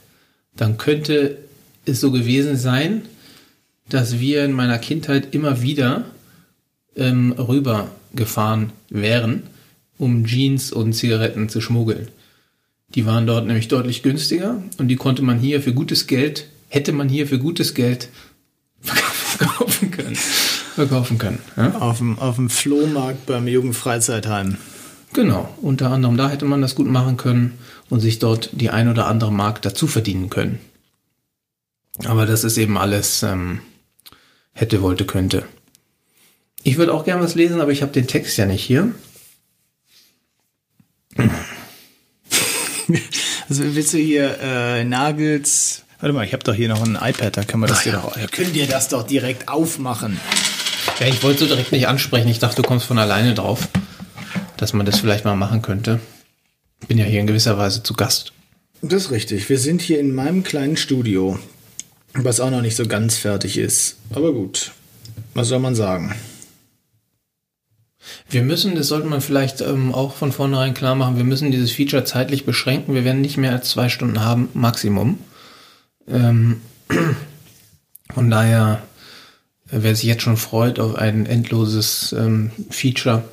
dann 0.55 0.77
könnte 0.77 1.39
es 1.85 1.99
so 1.99 2.11
gewesen 2.11 2.55
sein, 2.55 3.01
dass 3.89 4.19
wir 4.19 4.43
in 4.45 4.53
meiner 4.53 4.79
Kindheit 4.79 5.33
immer 5.33 5.61
wieder 5.61 6.05
ähm, 6.95 7.31
rübergefahren 7.31 8.71
wären, 8.89 9.43
um 9.97 10.25
Jeans 10.25 10.71
und 10.71 10.93
Zigaretten 10.93 11.49
zu 11.49 11.61
schmuggeln. 11.61 12.09
Die 12.95 13.05
waren 13.05 13.27
dort 13.27 13.45
nämlich 13.45 13.67
deutlich 13.67 14.03
günstiger 14.03 14.61
und 14.77 14.87
die 14.87 14.95
konnte 14.95 15.21
man 15.21 15.39
hier 15.39 15.61
für 15.61 15.73
gutes 15.73 16.07
Geld, 16.07 16.47
hätte 16.69 16.93
man 16.93 17.09
hier 17.09 17.27
für 17.27 17.39
gutes 17.39 17.73
Geld 17.73 18.09
verkaufen 18.81 19.91
können. 19.91 20.15
Verkaufen 20.15 21.17
können. 21.17 21.39
Ja? 21.55 21.75
Auf 21.79 21.97
dem, 21.97 22.17
auf 22.19 22.35
dem 22.35 22.49
Flohmarkt 22.49 23.25
beim 23.25 23.47
Jugendfreizeitheim. 23.47 24.57
Genau, 25.13 25.49
unter 25.61 25.91
anderem 25.91 26.17
da 26.17 26.29
hätte 26.29 26.45
man 26.45 26.61
das 26.61 26.75
gut 26.75 26.87
machen 26.87 27.17
können 27.17 27.57
und 27.89 27.99
sich 28.01 28.19
dort 28.19 28.49
die 28.53 28.69
ein 28.69 28.89
oder 28.89 29.07
andere 29.07 29.31
Mark 29.31 29.61
dazu 29.61 29.87
verdienen 29.87 30.29
können. 30.29 30.59
Aber 32.05 32.25
das 32.25 32.43
ist 32.43 32.57
eben 32.57 32.77
alles 32.77 33.23
ähm, 33.23 33.59
hätte, 34.57 34.81
wollte, 34.81 35.05
könnte. 35.05 35.43
Ich 36.63 36.77
würde 36.77 36.93
auch 36.93 37.05
gerne 37.05 37.23
was 37.23 37.35
lesen, 37.35 37.61
aber 37.61 37.71
ich 37.71 37.81
habe 37.81 37.91
den 37.91 38.07
Text 38.07 38.37
ja 38.37 38.45
nicht 38.45 38.63
hier. 38.63 38.93
Also 43.49 43.63
willst 43.63 43.93
du 43.93 43.97
hier 43.97 44.37
äh, 44.41 44.83
Nagels... 44.83 45.83
Warte 46.01 46.11
mal, 46.11 46.25
ich 46.25 46.33
habe 46.33 46.43
doch 46.43 46.53
hier 46.53 46.67
noch 46.67 46.85
ein 46.85 46.95
iPad, 47.01 47.37
da 47.37 47.43
können 47.45 47.63
wir 47.63 47.67
das 47.67 47.77
Ach 47.77 47.83
dir 47.83 47.93
ja. 47.93 48.01
doch... 48.01 48.17
Wir 48.17 48.27
können 48.27 48.51
dir 48.51 48.67
das 48.67 48.89
doch 48.89 49.03
direkt 49.03 49.47
aufmachen. 49.47 50.19
Ja, 50.99 51.07
ich 51.07 51.23
wollte 51.23 51.39
so 51.39 51.45
direkt 51.47 51.71
nicht 51.71 51.87
ansprechen. 51.87 52.27
Ich 52.27 52.39
dachte, 52.39 52.61
du 52.61 52.67
kommst 52.67 52.85
von 52.85 52.99
alleine 52.99 53.33
drauf, 53.35 53.69
dass 54.57 54.73
man 54.73 54.85
das 54.85 54.99
vielleicht 54.99 55.23
mal 55.23 55.37
machen 55.37 55.61
könnte. 55.61 56.01
Bin 56.89 56.97
ja 56.97 57.05
hier 57.05 57.21
in 57.21 57.27
gewisser 57.27 57.57
Weise 57.57 57.83
zu 57.83 57.93
Gast. 57.93 58.33
Das 58.81 59.05
ist 59.05 59.11
richtig. 59.11 59.47
Wir 59.47 59.59
sind 59.59 59.81
hier 59.81 59.99
in 59.99 60.13
meinem 60.13 60.43
kleinen 60.43 60.75
Studio, 60.75 61.39
was 62.23 62.39
auch 62.39 62.49
noch 62.49 62.61
nicht 62.61 62.75
so 62.75 62.87
ganz 62.87 63.15
fertig 63.15 63.57
ist. 63.57 63.97
Aber 64.11 64.33
gut, 64.33 64.71
was 65.33 65.47
soll 65.47 65.59
man 65.59 65.75
sagen? 65.75 66.15
Wir 68.29 68.41
müssen, 68.41 68.75
das 68.75 68.87
sollte 68.87 69.07
man 69.07 69.21
vielleicht 69.21 69.61
ähm, 69.61 69.93
auch 69.93 70.13
von 70.15 70.31
vornherein 70.31 70.73
klar 70.73 70.95
machen, 70.95 71.17
wir 71.17 71.23
müssen 71.23 71.51
dieses 71.51 71.71
Feature 71.71 72.05
zeitlich 72.05 72.45
beschränken. 72.45 72.93
Wir 72.95 73.03
werden 73.03 73.21
nicht 73.21 73.37
mehr 73.37 73.51
als 73.51 73.69
zwei 73.69 73.89
Stunden 73.89 74.23
haben, 74.23 74.49
Maximum. 74.53 75.19
Ähm, 76.07 76.61
von 78.13 78.29
daher, 78.29 78.81
äh, 79.69 79.79
wer 79.81 79.95
sich 79.95 80.05
jetzt 80.05 80.23
schon 80.23 80.37
freut 80.37 80.79
auf 80.79 80.95
ein 80.95 81.25
endloses 81.25 82.13
ähm, 82.17 82.51
Feature, 82.69 83.23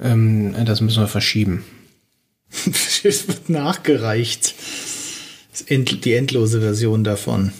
ähm, 0.00 0.54
das 0.64 0.80
müssen 0.80 1.02
wir 1.02 1.08
verschieben. 1.08 1.64
es 2.50 3.28
wird 3.28 3.48
nachgereicht. 3.48 4.54
Die 5.68 6.14
endlose 6.14 6.60
Version 6.60 7.02
davon. 7.02 7.52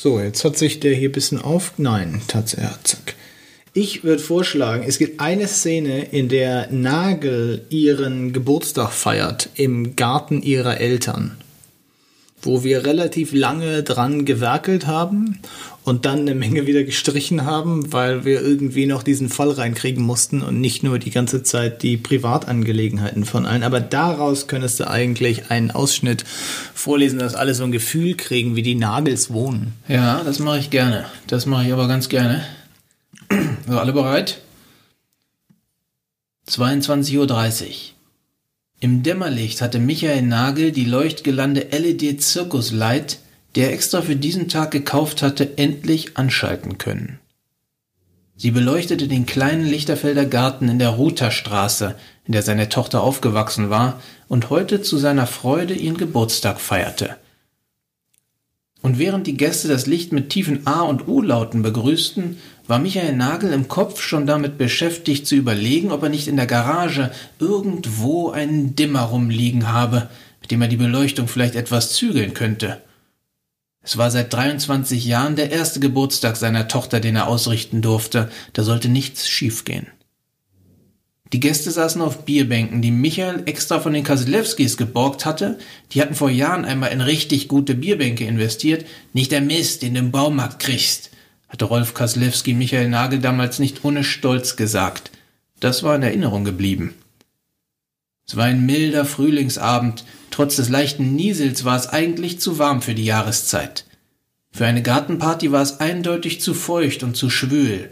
So, 0.00 0.20
jetzt 0.20 0.44
hat 0.44 0.56
sich 0.56 0.78
der 0.78 0.94
hier 0.94 1.08
ein 1.08 1.12
bisschen 1.12 1.42
auf. 1.42 1.72
Nein, 1.76 2.22
tatsächlich. 2.28 3.16
Ich 3.72 4.04
würde 4.04 4.22
vorschlagen, 4.22 4.84
es 4.86 4.96
gibt 4.98 5.18
eine 5.18 5.48
Szene, 5.48 6.04
in 6.04 6.28
der 6.28 6.70
Nagel 6.70 7.66
ihren 7.68 8.32
Geburtstag 8.32 8.92
feiert 8.92 9.48
im 9.56 9.96
Garten 9.96 10.40
ihrer 10.40 10.78
Eltern, 10.78 11.36
wo 12.42 12.62
wir 12.62 12.86
relativ 12.86 13.32
lange 13.32 13.82
dran 13.82 14.24
gewerkelt 14.24 14.86
haben 14.86 15.40
und 15.88 16.04
dann 16.04 16.20
eine 16.20 16.34
Menge 16.34 16.66
wieder 16.66 16.84
gestrichen 16.84 17.44
haben, 17.44 17.92
weil 17.92 18.24
wir 18.24 18.40
irgendwie 18.42 18.86
noch 18.86 19.02
diesen 19.02 19.28
Fall 19.28 19.50
reinkriegen 19.50 20.04
mussten 20.04 20.42
und 20.42 20.60
nicht 20.60 20.82
nur 20.82 20.98
die 20.98 21.10
ganze 21.10 21.42
Zeit 21.42 21.82
die 21.82 21.96
Privatangelegenheiten 21.96 23.24
von 23.24 23.46
allen. 23.46 23.62
Aber 23.62 23.80
daraus 23.80 24.46
könntest 24.46 24.80
du 24.80 24.88
eigentlich 24.88 25.50
einen 25.50 25.70
Ausschnitt 25.70 26.24
vorlesen, 26.74 27.18
dass 27.18 27.34
alle 27.34 27.54
so 27.54 27.64
ein 27.64 27.72
Gefühl 27.72 28.14
kriegen, 28.16 28.54
wie 28.54 28.62
die 28.62 28.74
Nagels 28.74 29.32
wohnen. 29.32 29.72
Ja, 29.88 30.22
das 30.24 30.38
mache 30.38 30.58
ich 30.58 30.70
gerne. 30.70 31.06
Das 31.26 31.46
mache 31.46 31.66
ich 31.66 31.72
aber 31.72 31.88
ganz 31.88 32.08
gerne. 32.08 32.44
So, 33.66 33.78
alle 33.78 33.92
bereit? 33.92 34.40
22.30 36.48 37.16
Uhr. 37.18 37.74
Im 38.80 39.02
Dämmerlicht 39.02 39.60
hatte 39.60 39.78
Michael 39.80 40.22
Nagel 40.22 40.72
die 40.72 40.84
leuchtgelande 40.84 41.66
LED 41.70 42.22
Zirkuslight 42.22 43.18
der 43.54 43.72
extra 43.72 44.02
für 44.02 44.16
diesen 44.16 44.48
Tag 44.48 44.70
gekauft 44.70 45.22
hatte, 45.22 45.56
endlich 45.58 46.16
anschalten 46.16 46.78
können. 46.78 47.18
Sie 48.36 48.52
beleuchtete 48.52 49.08
den 49.08 49.26
kleinen 49.26 49.66
Lichterfelder 49.66 50.24
Garten 50.24 50.68
in 50.68 50.78
der 50.78 50.90
Rutherstraße, 50.90 51.96
in 52.24 52.32
der 52.32 52.42
seine 52.42 52.68
Tochter 52.68 53.02
aufgewachsen 53.02 53.68
war 53.68 54.00
und 54.28 54.48
heute 54.48 54.80
zu 54.80 54.96
seiner 54.96 55.26
Freude 55.26 55.74
ihren 55.74 55.96
Geburtstag 55.96 56.60
feierte. 56.60 57.16
Und 58.80 59.00
während 59.00 59.26
die 59.26 59.36
Gäste 59.36 59.66
das 59.66 59.86
Licht 59.86 60.12
mit 60.12 60.30
tiefen 60.30 60.68
A- 60.68 60.82
und 60.82 61.08
U-Lauten 61.08 61.62
begrüßten, 61.62 62.38
war 62.68 62.78
Michael 62.78 63.16
Nagel 63.16 63.52
im 63.52 63.66
Kopf 63.66 64.00
schon 64.00 64.26
damit 64.26 64.56
beschäftigt 64.56 65.26
zu 65.26 65.34
überlegen, 65.34 65.90
ob 65.90 66.04
er 66.04 66.10
nicht 66.10 66.28
in 66.28 66.36
der 66.36 66.46
Garage 66.46 67.10
irgendwo 67.40 68.30
einen 68.30 68.76
Dimmer 68.76 69.02
rumliegen 69.02 69.72
habe, 69.72 70.08
mit 70.40 70.52
dem 70.52 70.62
er 70.62 70.68
die 70.68 70.76
Beleuchtung 70.76 71.26
vielleicht 71.26 71.56
etwas 71.56 71.94
zügeln 71.94 72.34
könnte. 72.34 72.80
Es 73.88 73.96
war 73.96 74.10
seit 74.10 74.34
23 74.34 75.02
Jahren 75.06 75.34
der 75.34 75.50
erste 75.50 75.80
Geburtstag 75.80 76.36
seiner 76.36 76.68
Tochter, 76.68 77.00
den 77.00 77.16
er 77.16 77.26
ausrichten 77.26 77.80
durfte. 77.80 78.30
Da 78.52 78.62
sollte 78.62 78.90
nichts 78.90 79.26
schiefgehen. 79.30 79.86
Die 81.32 81.40
Gäste 81.40 81.70
saßen 81.70 82.02
auf 82.02 82.26
Bierbänken, 82.26 82.82
die 82.82 82.90
Michael 82.90 83.44
extra 83.46 83.80
von 83.80 83.94
den 83.94 84.04
Kasilewskis 84.04 84.76
geborgt 84.76 85.24
hatte. 85.24 85.58
Die 85.92 86.02
hatten 86.02 86.14
vor 86.14 86.28
Jahren 86.28 86.66
einmal 86.66 86.92
in 86.92 87.00
richtig 87.00 87.48
gute 87.48 87.74
Bierbänke 87.74 88.26
investiert. 88.26 88.84
Nicht 89.14 89.32
der 89.32 89.40
Mist, 89.40 89.80
den 89.80 89.94
du 89.94 90.00
im 90.00 90.10
Baumarkt 90.10 90.58
kriegst, 90.58 91.08
hatte 91.48 91.64
Rolf 91.64 91.94
Kaslewski 91.94 92.52
Michael 92.52 92.90
Nagel 92.90 93.20
damals 93.20 93.58
nicht 93.58 93.86
ohne 93.86 94.04
Stolz 94.04 94.56
gesagt. 94.56 95.12
Das 95.60 95.82
war 95.82 95.96
in 95.96 96.02
Erinnerung 96.02 96.44
geblieben. 96.44 96.92
Es 98.26 98.36
war 98.36 98.44
ein 98.44 98.66
milder 98.66 99.06
Frühlingsabend, 99.06 100.04
trotz 100.38 100.54
des 100.54 100.68
leichten 100.68 101.16
Niesels 101.16 101.64
war 101.64 101.76
es 101.76 101.88
eigentlich 101.88 102.38
zu 102.38 102.60
warm 102.60 102.80
für 102.80 102.94
die 102.94 103.04
Jahreszeit. 103.04 103.84
Für 104.52 104.66
eine 104.66 104.82
Gartenparty 104.82 105.50
war 105.50 105.62
es 105.62 105.80
eindeutig 105.80 106.40
zu 106.40 106.54
feucht 106.54 107.02
und 107.02 107.16
zu 107.16 107.28
schwül. 107.28 107.90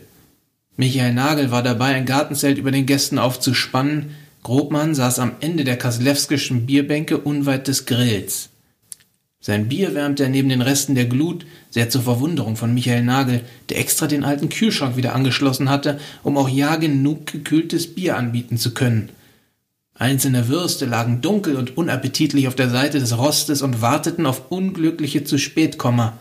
Michael 0.76 1.12
Nagel 1.12 1.50
war 1.50 1.64
dabei, 1.64 1.96
ein 1.96 2.06
Gartenzelt 2.06 2.56
über 2.58 2.70
den 2.70 2.86
Gästen 2.86 3.18
aufzuspannen. 3.18 4.14
Grobmann 4.44 4.94
saß 4.94 5.18
am 5.18 5.32
Ende 5.40 5.64
der 5.64 5.76
kaslewskischen 5.76 6.66
Bierbänke 6.66 7.18
unweit 7.18 7.66
des 7.66 7.84
Grills. 7.84 8.50
Sein 9.40 9.66
Bier 9.66 9.96
wärmte 9.96 10.22
er 10.22 10.28
neben 10.28 10.48
den 10.48 10.62
Resten 10.62 10.94
der 10.94 11.06
Glut, 11.06 11.46
sehr 11.70 11.90
zur 11.90 12.02
Verwunderung 12.02 12.54
von 12.54 12.72
Michael 12.72 13.02
Nagel, 13.02 13.40
der 13.70 13.80
extra 13.80 14.06
den 14.06 14.22
alten 14.22 14.50
Kühlschrank 14.50 14.96
wieder 14.96 15.16
angeschlossen 15.16 15.68
hatte, 15.68 15.98
um 16.22 16.38
auch 16.38 16.48
ja 16.48 16.76
genug 16.76 17.26
gekühltes 17.26 17.92
Bier 17.92 18.16
anbieten 18.16 18.56
zu 18.56 18.72
können. 18.72 19.08
Einzelne 19.98 20.48
Würste 20.48 20.84
lagen 20.84 21.22
dunkel 21.22 21.56
und 21.56 21.76
unappetitlich 21.78 22.48
auf 22.48 22.54
der 22.54 22.68
Seite 22.68 22.98
des 22.98 23.16
Rostes 23.16 23.62
und 23.62 23.80
warteten 23.80 24.26
auf 24.26 24.50
unglückliche 24.50 25.24
zu 25.24 25.38
Spätkommer. 25.38 26.18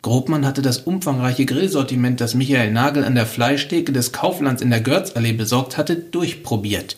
Grobmann 0.00 0.46
hatte 0.46 0.62
das 0.62 0.78
umfangreiche 0.78 1.44
Grillsortiment, 1.44 2.22
das 2.22 2.34
Michael 2.34 2.72
Nagel 2.72 3.04
an 3.04 3.14
der 3.14 3.26
Fleischtheke 3.26 3.92
des 3.92 4.12
Kauflands 4.12 4.62
in 4.62 4.70
der 4.70 4.80
Görzallee 4.80 5.34
besorgt 5.34 5.76
hatte, 5.76 5.96
durchprobiert. 5.96 6.96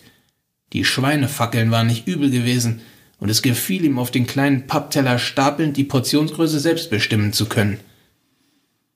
Die 0.71 0.85
Schweinefackeln 0.85 1.71
waren 1.71 1.87
nicht 1.87 2.07
übel 2.07 2.29
gewesen, 2.29 2.79
und 3.19 3.29
es 3.29 3.41
gefiel 3.41 3.83
ihm, 3.85 3.99
auf 3.99 4.11
den 4.11 4.25
kleinen 4.25 4.67
Pappteller 4.67 5.19
stapelnd 5.19 5.77
die 5.77 5.83
Portionsgröße 5.83 6.59
selbst 6.59 6.89
bestimmen 6.89 7.33
zu 7.33 7.47
können. 7.47 7.79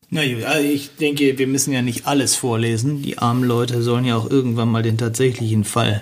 Na 0.09 0.25
gut, 0.25 0.43
also 0.43 0.67
ich 0.67 0.95
denke, 0.95 1.37
wir 1.37 1.47
müssen 1.47 1.73
ja 1.73 1.81
nicht 1.81 2.07
alles 2.07 2.35
vorlesen. 2.35 3.01
Die 3.01 3.17
armen 3.17 3.43
Leute 3.43 3.81
sollen 3.81 4.05
ja 4.05 4.15
auch 4.15 4.29
irgendwann 4.29 4.69
mal 4.69 4.83
den 4.83 4.97
tatsächlichen 4.97 5.65
Fall 5.65 6.01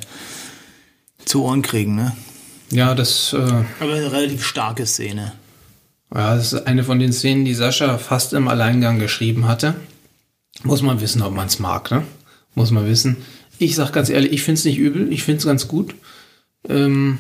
zu 1.25 1.43
Ohren 1.43 1.61
kriegen, 1.61 1.95
ne? 1.95 2.15
Ja, 2.71 2.95
das. 2.95 3.33
Äh, 3.33 3.37
Aber 3.37 3.93
eine 3.93 4.11
relativ 4.11 4.45
starke 4.45 4.85
Szene. 4.85 5.33
Ja, 6.13 6.35
das 6.35 6.53
ist 6.53 6.67
eine 6.67 6.83
von 6.83 6.99
den 6.99 7.13
Szenen, 7.13 7.45
die 7.45 7.53
Sascha 7.53 7.97
fast 7.97 8.33
im 8.33 8.47
Alleingang 8.47 8.99
geschrieben 8.99 9.47
hatte. 9.47 9.75
Muss 10.63 10.81
man 10.81 11.01
wissen, 11.01 11.21
ob 11.21 11.33
man 11.33 11.47
es 11.47 11.59
mag, 11.59 11.91
ne? 11.91 12.03
Muss 12.53 12.71
man 12.71 12.85
wissen. 12.87 13.17
Ich 13.57 13.75
sag 13.75 13.91
ganz 13.91 14.09
ehrlich, 14.09 14.31
ich 14.31 14.43
finde 14.43 14.59
es 14.59 14.65
nicht 14.65 14.77
übel, 14.77 15.11
ich 15.11 15.23
finde 15.23 15.39
es 15.39 15.45
ganz 15.45 15.67
gut. 15.67 15.95
Ähm, 16.67 17.19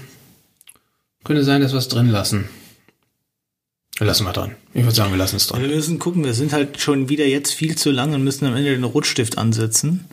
könnte 1.23 1.43
sein, 1.43 1.61
dass 1.61 1.71
wir 1.73 1.79
es 1.79 1.87
drin 1.87 2.09
lassen. 2.09 2.49
Wir 3.97 4.07
lassen 4.07 4.25
wir 4.25 4.33
dran. 4.33 4.55
Ich 4.73 4.83
würde 4.83 4.95
sagen, 4.95 5.11
wir 5.11 5.17
lassen 5.17 5.37
es 5.37 5.47
dran. 5.47 5.61
Wir 5.61 5.69
müssen 5.69 5.99
gucken, 5.99 6.23
wir 6.23 6.33
sind 6.33 6.51
halt 6.51 6.81
schon 6.81 7.07
wieder 7.07 7.25
jetzt 7.25 7.53
viel 7.53 7.77
zu 7.77 7.91
lang 7.91 8.13
und 8.13 8.23
müssen 8.23 8.45
am 8.45 8.55
Ende 8.55 8.71
den 8.71 8.83
Rotstift 8.83 9.37
ansetzen. 9.37 10.05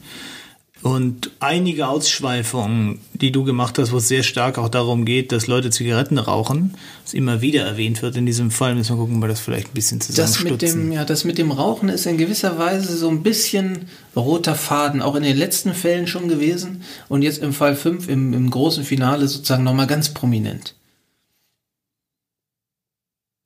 Und 0.83 1.31
einige 1.39 1.87
Ausschweifungen, 1.87 2.99
die 3.15 3.31
du 3.31 3.45
gemacht 3.45 3.79
hast, 3.79 3.93
wo 3.93 3.99
es 3.99 4.09
sehr 4.09 4.25
stark 4.25 4.59
auch 4.59 4.69
darum 4.69 5.05
geht, 5.05 5.31
dass 5.31 5.47
Leute 5.47 5.71
Zigaretten 5.71 6.19
rauchen, 6.19 6.75
was 7.05 7.15
immer 7.15 7.41
wieder 7.41 7.65
erwähnt 7.65 8.03
wird 8.03 8.17
in 8.17 8.27
diesem 8.27 8.51
Fall, 8.51 8.75
müssen 8.75 8.97
wir 8.97 9.01
gucken, 9.01 9.17
ob 9.17 9.23
wir 9.23 9.29
das 9.29 9.39
vielleicht 9.39 9.69
ein 9.69 9.75
bisschen 9.75 10.01
Das 10.17 10.43
mit, 10.43 10.61
dem, 10.61 10.91
ja, 10.91 11.05
das 11.05 11.23
mit 11.23 11.39
dem 11.39 11.53
Rauchen 11.53 11.89
ist 11.89 12.07
in 12.07 12.19
gewisser 12.19 12.59
Weise 12.59 12.97
so 12.97 13.09
ein 13.09 13.23
bisschen 13.23 13.87
roter 14.17 14.57
Faden, 14.57 15.03
auch 15.03 15.15
in 15.15 15.23
den 15.23 15.37
letzten 15.37 15.73
Fällen 15.73 16.09
schon 16.09 16.27
gewesen 16.27 16.83
und 17.09 17.23
jetzt 17.23 17.39
im 17.39 17.53
Fall 17.53 17.77
5 17.77 18.09
im, 18.09 18.33
im 18.33 18.51
großen 18.51 18.83
Finale 18.83 19.29
sozusagen 19.29 19.63
nochmal 19.63 19.87
ganz 19.87 20.09
prominent. 20.09 20.75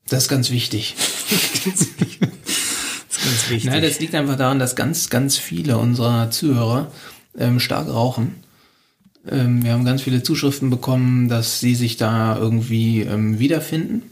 Das 0.09 0.23
ist 0.23 0.29
ganz 0.29 0.51
wichtig. 0.51 0.95
das 1.65 1.81
ist 1.83 1.99
ganz 1.99 3.51
wichtig. 3.51 3.65
Nein, 3.71 3.83
das 3.83 4.01
liegt 4.01 4.15
einfach 4.15 4.37
daran, 4.37 4.59
dass 4.59 4.75
ganz, 4.75 5.11
ganz 5.11 5.37
viele 5.37 5.77
unserer 5.77 6.31
Zuhörer 6.31 6.91
ähm, 7.39 7.61
stark 7.61 7.89
rauchen. 7.89 8.35
Ähm, 9.29 9.65
wir 9.65 9.73
haben 9.73 9.85
ganz 9.85 10.03
viele 10.03 10.23
Zuschriften 10.23 10.71
bekommen, 10.71 11.29
dass 11.29 11.61
sie 11.61 11.75
sich 11.75 11.97
da 11.97 12.37
irgendwie 12.37 13.03
ähm, 13.03 13.39
wiederfinden 13.39 14.03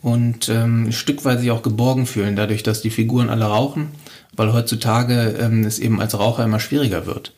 und 0.00 0.48
ähm, 0.48 0.88
ein 0.88 0.92
Stück 0.92 1.24
weit 1.24 1.40
sich 1.40 1.50
auch 1.50 1.62
geborgen 1.62 2.06
fühlen, 2.06 2.36
dadurch, 2.36 2.62
dass 2.62 2.82
die 2.82 2.90
Figuren 2.90 3.30
alle 3.30 3.46
rauchen, 3.46 3.88
weil 4.36 4.52
heutzutage 4.52 5.36
ähm, 5.40 5.64
es 5.64 5.78
eben 5.78 6.00
als 6.00 6.18
Raucher 6.18 6.44
immer 6.44 6.60
schwieriger 6.60 7.06
wird. 7.06 7.32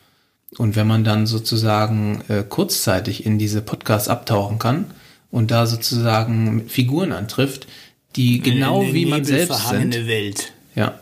Und 0.57 0.75
wenn 0.75 0.87
man 0.87 1.03
dann 1.03 1.27
sozusagen 1.27 2.23
äh, 2.27 2.43
kurzzeitig 2.47 3.25
in 3.25 3.39
diese 3.39 3.61
Podcasts 3.61 4.09
abtauchen 4.09 4.59
kann 4.59 4.85
und 5.31 5.49
da 5.49 5.65
sozusagen 5.65 6.67
Figuren 6.67 7.13
antrifft, 7.13 7.67
die 8.15 8.41
genau 8.41 8.83
wie 8.93 9.05
man 9.05 9.23
selbst 9.23 9.69
sind. 9.69 10.07
Welt. 10.07 10.51
Ja, 10.75 10.99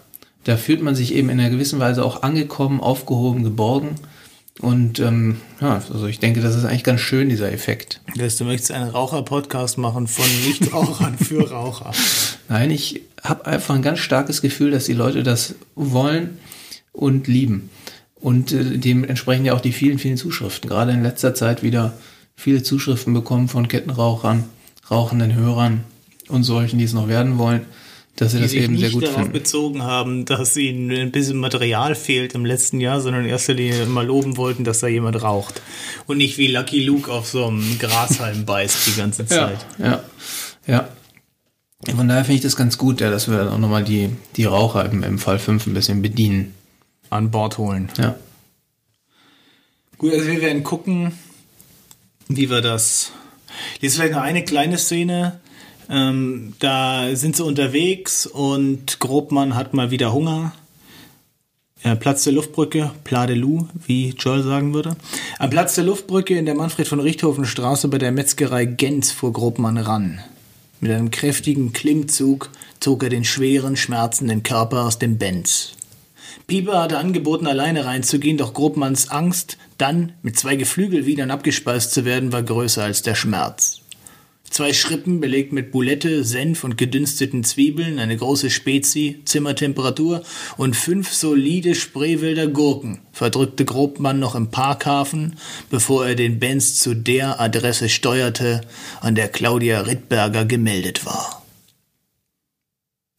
da 0.50 0.58
fühlt 0.58 0.82
man 0.82 0.96
sich 0.96 1.14
eben 1.14 1.30
in 1.30 1.40
einer 1.40 1.52
gewissen 1.52 1.80
Weise 1.80 2.04
auch 2.04 2.24
angekommen, 2.24 2.80
aufgehoben, 2.80 3.44
geborgen. 3.44 3.90
Und 4.60 5.00
ähm, 5.00 5.38
ja, 5.62 5.76
also 5.76 6.08
ich 6.08 6.18
denke, 6.18 6.42
das 6.42 6.56
ist 6.56 6.66
eigentlich 6.66 6.84
ganz 6.84 7.02
schön, 7.02 7.30
dieser 7.30 7.52
Effekt. 7.52 8.02
Das 8.16 8.38
du 8.38 8.46
möchtest 8.46 8.72
einen 8.72 8.90
Raucher-Podcast 8.90 9.78
machen 9.78 10.08
von 10.08 10.26
Nichtrauchern 10.48 11.20
für 11.20 11.50
Raucher. 11.52 11.92
Nein, 12.50 12.72
ich 12.72 13.02
habe 13.24 13.46
einfach 13.46 13.76
ein 13.76 13.84
ganz 13.84 14.00
starkes 14.00 14.42
Gefühl, 14.42 14.72
dass 14.72 14.86
die 14.86 14.94
Leute 14.94 15.22
das 15.22 15.54
wollen 15.76 16.40
und 16.94 17.28
lieben. 17.28 17.70
Und 18.16 18.52
äh, 18.52 18.80
dementsprechend 18.80 19.46
ja 19.46 19.54
auch 19.54 19.62
die 19.62 19.72
vielen, 19.72 20.00
vielen 20.00 20.18
Zuschriften. 20.18 20.68
Gerade 20.68 20.94
in 20.94 21.04
letzter 21.04 21.36
Zeit 21.36 21.62
wieder 21.62 21.94
viele 22.36 22.64
Zuschriften 22.64 23.14
bekommen 23.14 23.50
von 23.50 23.68
Kettenrauchern, 23.68 24.46
rauchenden 24.90 25.36
Hörern 25.36 25.84
und 26.28 26.44
solchen, 26.44 26.80
die 26.80 26.86
es 26.86 26.94
noch 26.94 27.08
werden 27.08 27.38
wollen 27.38 27.68
dass 28.20 28.34
sie 28.34 28.42
das 28.42 28.52
eben 28.52 28.74
nicht 28.74 28.82
sehr 28.82 28.90
gut 28.90 29.04
darauf 29.04 29.16
finden. 29.16 29.32
bezogen 29.32 29.84
haben, 29.84 30.26
dass 30.26 30.58
ihnen 30.58 30.92
ein 30.92 31.12
bisschen 31.12 31.38
Material 31.38 31.96
fehlt 31.96 32.36
im 32.36 32.46
letzten 32.46 32.82
Jahr, 32.82 33.00
sondern 33.00 33.24
in 33.24 33.30
erster 33.30 33.54
Linie 33.54 33.86
mal 33.86 34.06
loben 34.06 34.36
wollten, 34.36 34.66
dass 34.66 34.80
da 34.80 34.88
jemand 34.88 35.22
raucht. 35.24 35.62
Und 36.06 36.18
nicht 36.18 36.38
wie 36.38 36.48
Lucky 36.48 36.84
Luke 36.84 37.10
auf 37.10 37.30
so 37.30 37.48
einem 37.48 37.80
Grashalm 37.80 38.44
beißt 38.44 38.88
die 38.88 39.00
ganze 39.00 39.26
Zeit. 39.26 39.66
Ja, 39.78 40.04
ja. 40.68 40.90
ja. 41.88 41.96
Von 41.96 42.10
daher 42.10 42.26
finde 42.26 42.36
ich 42.36 42.42
das 42.42 42.58
ganz 42.58 42.78
gut, 42.78 43.00
ja, 43.00 43.10
dass 43.10 43.30
wir 43.30 43.38
dann 43.38 43.48
auch 43.48 43.58
nochmal 43.58 43.86
die, 43.86 44.10
die 44.36 44.44
Raucher 44.44 44.84
im, 44.84 45.02
im 45.04 45.18
Fall 45.18 45.40
5 45.40 45.68
ein 45.68 45.74
bisschen 45.74 46.02
bedienen. 46.02 46.54
An 47.10 47.32
Bord 47.32 47.58
holen. 47.58 47.90
Ja. 47.98 48.16
Gut, 49.98 50.12
also 50.12 50.28
wir 50.28 50.42
werden 50.42 50.64
gucken, 50.64 51.14
wie 52.28 52.50
wir 52.50 52.60
das. 52.60 53.14
Jetzt 53.80 53.96
vielleicht 53.96 54.14
noch 54.14 54.22
eine 54.22 54.44
kleine 54.44 54.78
Szene. 54.78 55.40
Ähm, 55.90 56.54
da 56.60 57.16
sind 57.16 57.36
sie 57.36 57.44
unterwegs 57.44 58.28
und 58.28 59.00
Grobmann 59.00 59.56
hat 59.56 59.74
mal 59.74 59.90
wieder 59.92 60.14
Hunger. 60.14 60.54
Äh, 61.82 61.96
Platz 61.96 62.26
der 62.26 62.34
Luftbrücke, 62.34 62.92
Pla 63.04 63.26
de 63.26 63.36
Loup, 63.36 63.70
wie 63.88 64.10
Joel 64.10 64.44
sagen 64.44 64.74
würde. 64.74 64.98
Am 65.40 65.50
Platz 65.50 65.76
der 65.76 65.86
Luftbrücke 65.86 66.38
in 66.38 66.46
der 66.46 66.56
Manfred 66.56 66.88
von 66.88 67.00
Richthofen 67.00 67.46
Straße 67.46 67.88
bei 67.88 67.98
der 67.98 68.12
Metzgerei 68.12 68.66
Gens 68.66 69.12
fuhr 69.12 69.34
Grobmann 69.34 69.78
ran. 69.78 70.20
Mit 70.82 70.92
einem 70.92 71.12
kräftigen 71.12 71.74
Klimmzug 71.74 72.50
zog 72.80 73.04
er 73.04 73.10
den 73.10 73.26
schweren, 73.26 73.76
schmerzenden 73.76 74.44
Körper 74.44 74.86
aus 74.86 75.00
dem 75.00 75.18
Benz. 75.18 75.74
Pieper 76.48 76.82
hatte 76.82 76.98
angeboten, 76.98 77.48
alleine 77.48 77.86
reinzugehen, 77.86 78.38
doch 78.38 78.54
Grobmanns 78.54 79.10
Angst, 79.10 79.58
dann 79.78 80.14
mit 80.22 80.38
zwei 80.38 80.56
Geflügelwiedern 80.56 81.32
abgespeist 81.32 81.92
zu 81.92 82.06
werden, 82.06 82.32
war 82.32 82.44
größer 82.44 82.84
als 82.84 83.02
der 83.02 83.16
Schmerz. 83.16 83.82
Zwei 84.50 84.74
Schrippen 84.74 85.20
belegt 85.20 85.54
mit 85.54 85.72
Boulette, 85.72 86.24
Senf 86.24 86.64
und 86.64 86.78
gedünsteten 86.78 87.44
Zwiebeln, 87.44 88.00
eine 88.00 88.18
große 88.18 88.50
Spezi, 88.50 89.22
Zimmertemperatur 89.26 90.24
und 90.58 90.76
fünf 90.76 91.14
solide 91.14 91.76
Spreewälder 91.76 92.48
Gurken 92.48 93.00
verdrückte 93.20 93.66
Grobmann 93.66 94.18
noch 94.20 94.34
im 94.34 94.50
Parkhafen, 94.50 95.36
bevor 95.70 96.08
er 96.08 96.16
den 96.16 96.40
Benz 96.40 96.80
zu 96.80 96.96
der 96.96 97.42
Adresse 97.42 97.90
steuerte, 97.90 98.62
an 99.02 99.14
der 99.14 99.28
Claudia 99.28 99.82
Rittberger 99.82 100.46
gemeldet 100.46 101.06
war. 101.06 101.44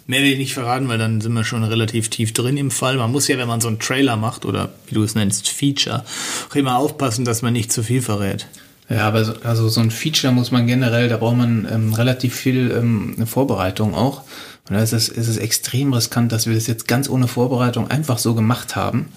Mehr 0.06 0.22
will 0.22 0.32
ich 0.32 0.38
nicht 0.38 0.54
verraten, 0.54 0.88
weil 0.88 0.96
dann 0.96 1.20
sind 1.20 1.34
wir 1.34 1.44
schon 1.44 1.62
relativ 1.62 2.08
tief 2.08 2.32
drin 2.32 2.56
im 2.56 2.70
Fall. 2.70 2.96
Man 2.96 3.12
muss 3.12 3.28
ja, 3.28 3.36
wenn 3.36 3.46
man 3.46 3.60
so 3.60 3.68
einen 3.68 3.78
Trailer 3.78 4.16
macht 4.16 4.46
oder 4.46 4.72
wie 4.86 4.94
du 4.94 5.02
es 5.02 5.14
nennst, 5.14 5.50
Feature, 5.50 6.04
auch 6.50 6.56
immer 6.56 6.78
aufpassen, 6.78 7.26
dass 7.26 7.42
man 7.42 7.52
nicht 7.52 7.70
zu 7.70 7.82
viel 7.82 8.00
verrät. 8.00 8.48
Ja, 8.90 9.06
aber 9.06 9.24
so, 9.24 9.34
also 9.44 9.68
so 9.68 9.80
ein 9.80 9.92
Feature 9.92 10.32
muss 10.32 10.50
man 10.50 10.66
generell, 10.66 11.08
da 11.08 11.16
braucht 11.16 11.36
man 11.36 11.66
ähm, 11.70 11.94
relativ 11.94 12.34
viel 12.34 12.72
ähm, 12.72 13.14
eine 13.16 13.26
Vorbereitung 13.26 13.94
auch. 13.94 14.24
Und 14.68 14.76
da 14.76 14.82
ist 14.82 14.92
es, 14.92 15.08
ist 15.08 15.28
es 15.28 15.36
extrem 15.36 15.92
riskant, 15.92 16.32
dass 16.32 16.46
wir 16.46 16.54
das 16.54 16.66
jetzt 16.66 16.88
ganz 16.88 17.08
ohne 17.08 17.28
Vorbereitung 17.28 17.88
einfach 17.88 18.18
so 18.18 18.34
gemacht 18.34 18.74
haben. 18.74 19.08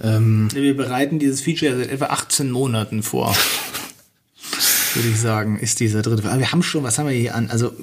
Ähm, 0.00 0.48
wir 0.52 0.76
bereiten 0.76 1.18
dieses 1.18 1.42
Feature 1.42 1.76
seit 1.76 1.90
etwa 1.90 2.06
18 2.06 2.50
Monaten 2.50 3.02
vor. 3.02 3.36
Würde 4.94 5.08
ich 5.08 5.20
sagen, 5.20 5.58
ist 5.58 5.80
dieser 5.80 6.00
dritte. 6.00 6.26
Aber 6.30 6.38
wir 6.38 6.52
haben 6.52 6.62
schon, 6.62 6.82
was 6.82 6.98
haben 6.98 7.08
wir 7.08 7.14
hier 7.14 7.34
an? 7.34 7.50
Also, 7.50 7.74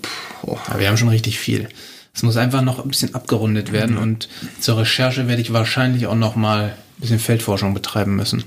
oh. 0.42 0.58
ja, 0.68 0.80
wir 0.80 0.88
haben 0.88 0.98
schon 0.98 1.10
richtig 1.10 1.38
viel. 1.38 1.70
Es 2.16 2.24
muss 2.24 2.38
einfach 2.38 2.64
noch 2.64 2.84
ein 2.84 2.88
bisschen 2.88 3.14
abgerundet 3.14 3.72
werden 3.72 3.96
mhm. 3.96 4.02
und 4.02 4.30
zur 4.60 4.80
Recherche 4.80 5.28
werde 5.28 5.42
ich 5.42 5.54
wahrscheinlich 5.54 6.08
auch 6.08 6.16
noch 6.16 6.36
mal 6.36 6.70
ein 6.70 7.02
bisschen 7.02 7.20
Feldforschung 7.20 7.76
betreiben 7.76 8.16
müssen. 8.16 8.44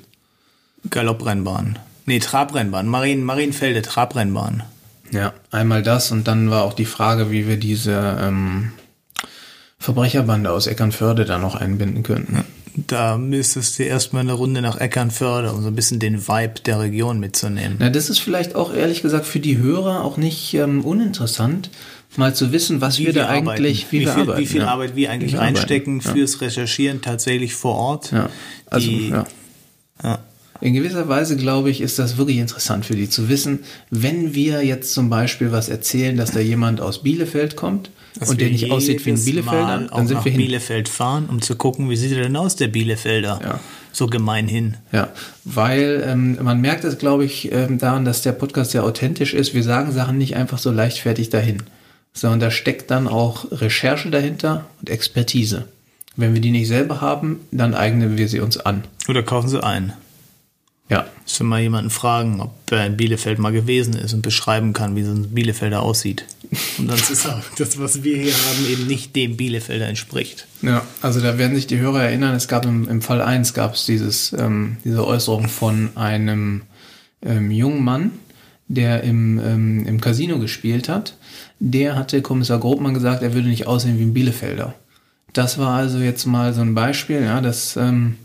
Galopprennbahn. 0.90 1.78
Nee, 2.06 2.20
Trabrennbahn. 2.20 2.86
Marien, 2.86 3.22
Marienfelde, 3.24 3.82
Trabrennbahn. 3.82 4.62
Ja, 5.12 5.34
einmal 5.50 5.82
das 5.82 6.10
und 6.10 6.26
dann 6.26 6.50
war 6.50 6.64
auch 6.64 6.72
die 6.72 6.84
Frage, 6.84 7.30
wie 7.30 7.46
wir 7.46 7.56
diese 7.58 8.18
ähm, 8.20 8.72
Verbrecherbande 9.78 10.50
aus 10.50 10.66
Eckernförde 10.66 11.24
da 11.24 11.38
noch 11.38 11.54
einbinden 11.54 12.02
könnten. 12.02 12.36
Ja, 12.36 12.44
da 12.88 13.18
müsstest 13.18 13.78
du 13.78 13.84
erstmal 13.84 14.22
eine 14.22 14.32
Runde 14.32 14.62
nach 14.62 14.78
Eckernförde, 14.78 15.52
um 15.52 15.62
so 15.62 15.68
ein 15.68 15.74
bisschen 15.74 15.98
den 15.98 16.26
Vibe 16.26 16.60
der 16.64 16.80
Region 16.80 17.20
mitzunehmen. 17.20 17.76
Na, 17.78 17.90
das 17.90 18.10
ist 18.10 18.18
vielleicht 18.18 18.54
auch 18.54 18.74
ehrlich 18.74 19.02
gesagt 19.02 19.26
für 19.26 19.40
die 19.40 19.58
Hörer 19.58 20.04
auch 20.04 20.16
nicht 20.16 20.54
ähm, 20.54 20.84
uninteressant, 20.84 21.70
mal 22.16 22.34
zu 22.34 22.52
wissen, 22.52 22.80
was 22.80 22.98
wir, 22.98 23.06
wir 23.06 23.12
da 23.14 23.28
arbeiten. 23.28 23.48
eigentlich, 23.48 23.86
wie, 23.90 24.00
wie, 24.00 24.06
wir 24.06 24.12
viel, 24.12 24.22
arbeiten. 24.22 24.40
Wie 24.40 24.46
viel 24.46 24.60
ja. 24.60 24.68
Arbeit 24.68 24.96
wir 24.96 25.10
eigentlich 25.10 25.32
wir 25.32 25.40
reinstecken 25.40 26.00
arbeiten. 26.00 26.18
fürs 26.18 26.40
Recherchieren 26.40 27.00
tatsächlich 27.00 27.54
vor 27.54 27.74
Ort. 27.76 28.12
Ja, 28.12 28.28
also, 28.70 28.88
die, 28.88 29.08
ja. 29.10 29.24
ja. 30.02 30.18
In 30.60 30.74
gewisser 30.74 31.08
Weise, 31.08 31.36
glaube 31.36 31.70
ich, 31.70 31.80
ist 31.80 31.98
das 31.98 32.16
wirklich 32.16 32.38
interessant 32.38 32.86
für 32.86 32.94
die 32.94 33.08
zu 33.08 33.28
wissen, 33.28 33.60
wenn 33.90 34.34
wir 34.34 34.64
jetzt 34.64 34.92
zum 34.92 35.10
Beispiel 35.10 35.52
was 35.52 35.68
erzählen, 35.68 36.16
dass 36.16 36.32
da 36.32 36.40
jemand 36.40 36.80
aus 36.80 37.02
Bielefeld 37.02 37.56
kommt 37.56 37.90
dass 38.18 38.30
und 38.30 38.40
der 38.40 38.50
nicht 38.50 38.70
aussieht 38.70 39.04
wie 39.04 39.10
ein 39.10 39.24
Bielefelder, 39.24 39.80
Mal 39.80 39.88
dann 39.88 40.06
sind 40.06 40.24
wir 40.24 40.32
hin. 40.32 40.40
Bielefeld 40.40 40.88
fahren, 40.88 41.26
um 41.28 41.42
zu 41.42 41.56
gucken, 41.56 41.90
wie 41.90 41.96
sieht 41.96 42.12
er 42.12 42.22
denn 42.22 42.36
aus, 42.36 42.56
der 42.56 42.68
Bielefelder? 42.68 43.40
Ja. 43.42 43.60
So 43.92 44.06
gemeinhin. 44.06 44.76
Ja, 44.92 45.08
weil 45.44 46.04
ähm, 46.06 46.38
man 46.42 46.60
merkt 46.60 46.84
es, 46.84 46.98
glaube 46.98 47.24
ich, 47.24 47.52
ähm, 47.52 47.78
daran, 47.78 48.04
dass 48.04 48.22
der 48.22 48.32
Podcast 48.32 48.72
sehr 48.72 48.84
authentisch 48.84 49.34
ist. 49.34 49.54
Wir 49.54 49.62
sagen 49.62 49.92
Sachen 49.92 50.18
nicht 50.18 50.36
einfach 50.36 50.58
so 50.58 50.70
leichtfertig 50.70 51.30
dahin, 51.30 51.62
sondern 52.12 52.40
da 52.40 52.50
steckt 52.50 52.90
dann 52.90 53.08
auch 53.08 53.46
Recherche 53.50 54.10
dahinter 54.10 54.66
und 54.80 54.90
Expertise. 54.90 55.66
Wenn 56.16 56.32
wir 56.32 56.40
die 56.40 56.50
nicht 56.50 56.68
selber 56.68 57.00
haben, 57.00 57.40
dann 57.50 57.74
eignen 57.74 58.16
wir 58.16 58.28
sie 58.28 58.40
uns 58.40 58.56
an. 58.56 58.84
Oder 59.08 59.22
kaufen 59.22 59.48
sie 59.48 59.62
ein. 59.62 59.92
Ja. 60.88 61.06
Müssen 61.24 61.46
wir 61.46 61.50
mal 61.50 61.60
jemanden 61.60 61.90
fragen, 61.90 62.40
ob 62.40 62.52
er 62.70 62.86
in 62.86 62.96
Bielefeld 62.96 63.38
mal 63.38 63.52
gewesen 63.52 63.94
ist 63.94 64.14
und 64.14 64.22
beschreiben 64.22 64.72
kann, 64.72 64.94
wie 64.94 65.02
so 65.02 65.10
ein 65.10 65.34
Bielefelder 65.34 65.82
aussieht. 65.82 66.24
Und 66.78 66.88
dann 66.88 66.98
ist 66.98 67.26
auch 67.26 67.42
das, 67.58 67.78
was 67.80 68.04
wir 68.04 68.16
hier 68.16 68.32
haben, 68.32 68.70
eben 68.70 68.86
nicht 68.86 69.16
dem 69.16 69.36
Bielefelder 69.36 69.88
entspricht. 69.88 70.46
Ja, 70.62 70.82
also 71.02 71.20
da 71.20 71.38
werden 71.38 71.56
sich 71.56 71.66
die 71.66 71.78
Hörer 71.78 72.04
erinnern, 72.04 72.36
es 72.36 72.46
gab 72.46 72.64
im, 72.64 72.88
im 72.88 73.02
Fall 73.02 73.20
1 73.20 73.54
gab 73.54 73.74
es 73.74 73.86
dieses, 73.86 74.32
ähm, 74.32 74.76
diese 74.84 75.04
Äußerung 75.04 75.48
von 75.48 75.90
einem 75.96 76.62
ähm, 77.22 77.50
jungen 77.50 77.82
Mann, 77.82 78.12
der 78.68 79.02
im, 79.02 79.40
ähm, 79.40 79.86
im 79.86 80.00
Casino 80.00 80.38
gespielt 80.38 80.88
hat. 80.88 81.16
Der 81.58 81.96
hatte 81.96 82.22
Kommissar 82.22 82.60
Grobmann 82.60 82.94
gesagt, 82.94 83.22
er 83.22 83.34
würde 83.34 83.48
nicht 83.48 83.66
aussehen 83.66 83.98
wie 83.98 84.04
ein 84.04 84.14
Bielefelder. 84.14 84.74
Das 85.32 85.58
war 85.58 85.74
also 85.74 85.98
jetzt 85.98 86.26
mal 86.26 86.54
so 86.54 86.62
ein 86.62 86.74
Beispiel, 86.74 87.22
ja, 87.22 87.40
dass 87.40 87.76
ähm, 87.76 88.16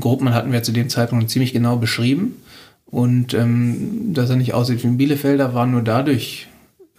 Grobmann 0.00 0.34
hatten 0.34 0.52
wir 0.52 0.62
zu 0.62 0.72
dem 0.72 0.88
Zeitpunkt 0.88 1.30
ziemlich 1.30 1.52
genau 1.52 1.76
beschrieben. 1.76 2.36
Und 2.86 3.34
ähm, 3.34 4.14
dass 4.14 4.30
er 4.30 4.36
nicht 4.36 4.54
aussieht 4.54 4.82
wie 4.82 4.88
ein 4.88 4.96
Bielefelder, 4.96 5.54
war 5.54 5.66
nur 5.66 5.82
dadurch 5.82 6.48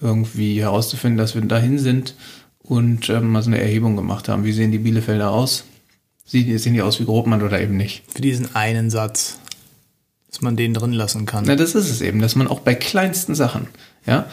irgendwie 0.02 0.60
herauszufinden, 0.60 1.18
dass 1.18 1.36
wir 1.36 1.42
dahin 1.42 1.80
sind 1.80 2.16
und 2.60 3.10
ähm, 3.10 3.32
mal 3.32 3.42
so 3.42 3.50
eine 3.50 3.62
Erhebung 3.62 3.96
gemacht 3.96 4.28
haben. 4.28 4.44
Wie 4.44 4.52
sehen 4.52 4.72
die 4.72 4.80
Bielefelder 4.80 5.32
aus? 5.32 5.64
Sie, 6.26 6.58
sehen 6.58 6.74
die 6.74 6.82
aus 6.82 7.00
wie 7.00 7.06
Grobmann 7.06 7.44
oder 7.44 7.62
eben 7.62 7.78
nicht? 7.78 8.04
Für 8.08 8.22
diesen 8.22 8.56
einen 8.56 8.90
Satz, 8.90 9.40
dass 10.30 10.42
man 10.42 10.58
den 10.58 10.74
drin 10.74 10.92
lassen 10.92 11.26
kann. 11.26 11.46
Na, 11.48 11.56
das 11.56 11.76
ist 11.76 11.90
es 11.90 12.02
eben, 12.02 12.20
dass 12.20 12.36
man 12.36 12.48
auch 12.48 12.60
bei 12.60 12.76
kleinsten 12.76 13.36
Sachen, 13.36 13.68
ja, 14.06 14.28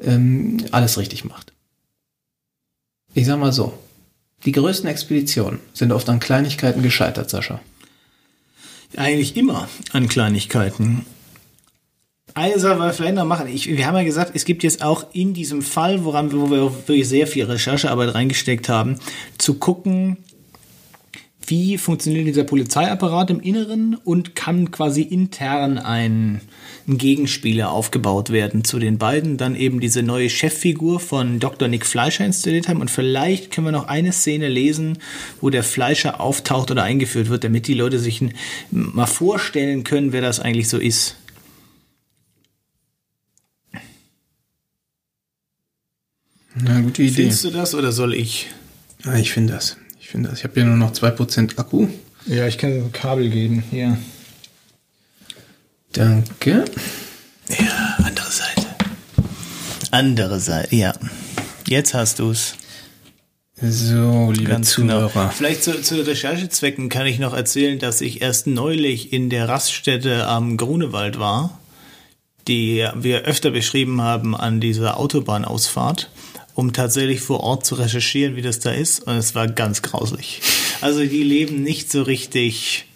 ähm, 0.00 0.58
alles 0.70 0.96
richtig 0.96 1.24
macht. 1.24 1.52
Ich 3.12 3.26
sag 3.26 3.38
mal 3.38 3.52
so, 3.52 3.76
die 4.44 4.52
größten 4.52 4.88
Expeditionen 4.88 5.58
sind 5.74 5.92
oft 5.92 6.08
an 6.08 6.20
Kleinigkeiten 6.20 6.82
gescheitert, 6.82 7.28
Sascha 7.28 7.60
eigentlich 8.98 9.36
immer 9.36 9.68
an 9.92 10.08
Kleinigkeiten. 10.08 11.04
Eine 12.36 12.58
Sache, 12.58 12.80
wir 12.80 12.92
vielleicht 12.92 13.14
noch 13.14 13.24
machen. 13.24 13.46
Ich, 13.46 13.68
wir 13.68 13.86
haben 13.86 13.94
ja 13.96 14.02
gesagt, 14.02 14.32
es 14.34 14.44
gibt 14.44 14.64
jetzt 14.64 14.82
auch 14.82 15.06
in 15.12 15.34
diesem 15.34 15.62
Fall, 15.62 16.04
woran, 16.04 16.32
wo 16.32 16.50
wir 16.50 16.62
wirklich 16.62 17.08
sehr 17.08 17.28
viel 17.28 17.44
Recherchearbeit 17.44 18.14
reingesteckt 18.14 18.68
haben, 18.68 18.98
zu 19.38 19.54
gucken, 19.54 20.16
wie 21.46 21.78
funktioniert 21.78 22.26
dieser 22.26 22.44
Polizeiapparat 22.44 23.30
im 23.30 23.40
Inneren 23.40 23.94
und 23.94 24.34
kann 24.34 24.70
quasi 24.70 25.02
intern 25.02 25.78
ein, 25.78 26.40
ein, 26.86 26.98
Gegenspieler 26.98 27.70
aufgebaut 27.70 28.30
werden 28.30 28.64
zu 28.64 28.78
den 28.78 28.98
beiden. 28.98 29.36
Dann 29.36 29.54
eben 29.54 29.80
diese 29.80 30.02
neue 30.02 30.30
Cheffigur 30.30 31.00
von 31.00 31.40
Dr. 31.40 31.68
Nick 31.68 31.86
Fleischer 31.86 32.24
installiert 32.24 32.68
haben. 32.68 32.80
Und 32.80 32.90
vielleicht 32.90 33.50
können 33.50 33.66
wir 33.66 33.72
noch 33.72 33.88
eine 33.88 34.12
Szene 34.12 34.48
lesen, 34.48 34.98
wo 35.40 35.50
der 35.50 35.62
Fleischer 35.62 36.20
auftaucht 36.20 36.70
oder 36.70 36.82
eingeführt 36.82 37.28
wird, 37.28 37.44
damit 37.44 37.66
die 37.66 37.74
Leute 37.74 37.98
sich 37.98 38.22
mal 38.70 39.06
vorstellen 39.06 39.84
können, 39.84 40.12
wer 40.12 40.22
das 40.22 40.40
eigentlich 40.40 40.68
so 40.68 40.78
ist. 40.78 41.16
Na, 46.56 46.80
gute 46.80 47.02
Idee. 47.02 47.14
Findest 47.14 47.44
du 47.44 47.50
das 47.50 47.74
oder 47.74 47.90
soll 47.90 48.14
ich? 48.14 48.48
Ja, 49.04 49.16
ich 49.16 49.32
finde 49.32 49.54
das 49.54 49.76
finde 50.08 50.30
das. 50.30 50.38
Ich 50.38 50.44
habe 50.44 50.54
hier 50.54 50.64
nur 50.64 50.76
noch 50.76 50.92
2% 50.92 51.58
Akku. 51.58 51.88
Ja, 52.26 52.46
ich 52.46 52.58
kann 52.58 52.70
ein 52.72 52.92
Kabel 52.92 53.30
geben. 53.30 53.62
Hier. 53.70 53.98
Danke. 55.92 56.64
Ja, 57.48 57.96
andere 57.98 58.30
Seite. 58.30 58.66
Andere 59.90 60.40
Seite, 60.40 60.74
ja. 60.74 60.94
Jetzt 61.68 61.94
hast 61.94 62.18
du 62.18 62.30
es. 62.30 62.56
So, 63.60 64.32
liebe 64.32 64.50
Ganz 64.50 64.74
genau. 64.74 65.08
Zuhörer. 65.08 65.12
Genau. 65.12 65.28
Vielleicht 65.30 65.62
zu, 65.62 65.80
zu 65.80 66.04
Recherchezwecken 66.04 66.88
kann 66.88 67.06
ich 67.06 67.18
noch 67.18 67.32
erzählen, 67.32 67.78
dass 67.78 68.00
ich 68.00 68.20
erst 68.20 68.46
neulich 68.46 69.12
in 69.12 69.30
der 69.30 69.48
Raststätte 69.48 70.26
am 70.26 70.56
Grunewald 70.56 71.18
war, 71.18 71.60
die 72.48 72.86
wir 72.94 73.22
öfter 73.22 73.52
beschrieben 73.52 74.02
haben 74.02 74.36
an 74.36 74.60
dieser 74.60 74.98
Autobahnausfahrt 74.98 76.10
um 76.54 76.72
tatsächlich 76.72 77.20
vor 77.20 77.40
Ort 77.40 77.66
zu 77.66 77.74
recherchieren, 77.74 78.36
wie 78.36 78.42
das 78.42 78.60
da 78.60 78.70
ist. 78.70 79.00
Und 79.00 79.16
es 79.16 79.34
war 79.34 79.48
ganz 79.48 79.82
grauslich. 79.82 80.40
Also 80.80 81.00
die 81.00 81.22
leben 81.22 81.62
nicht 81.62 81.90
so 81.90 82.02
richtig, 82.02 82.86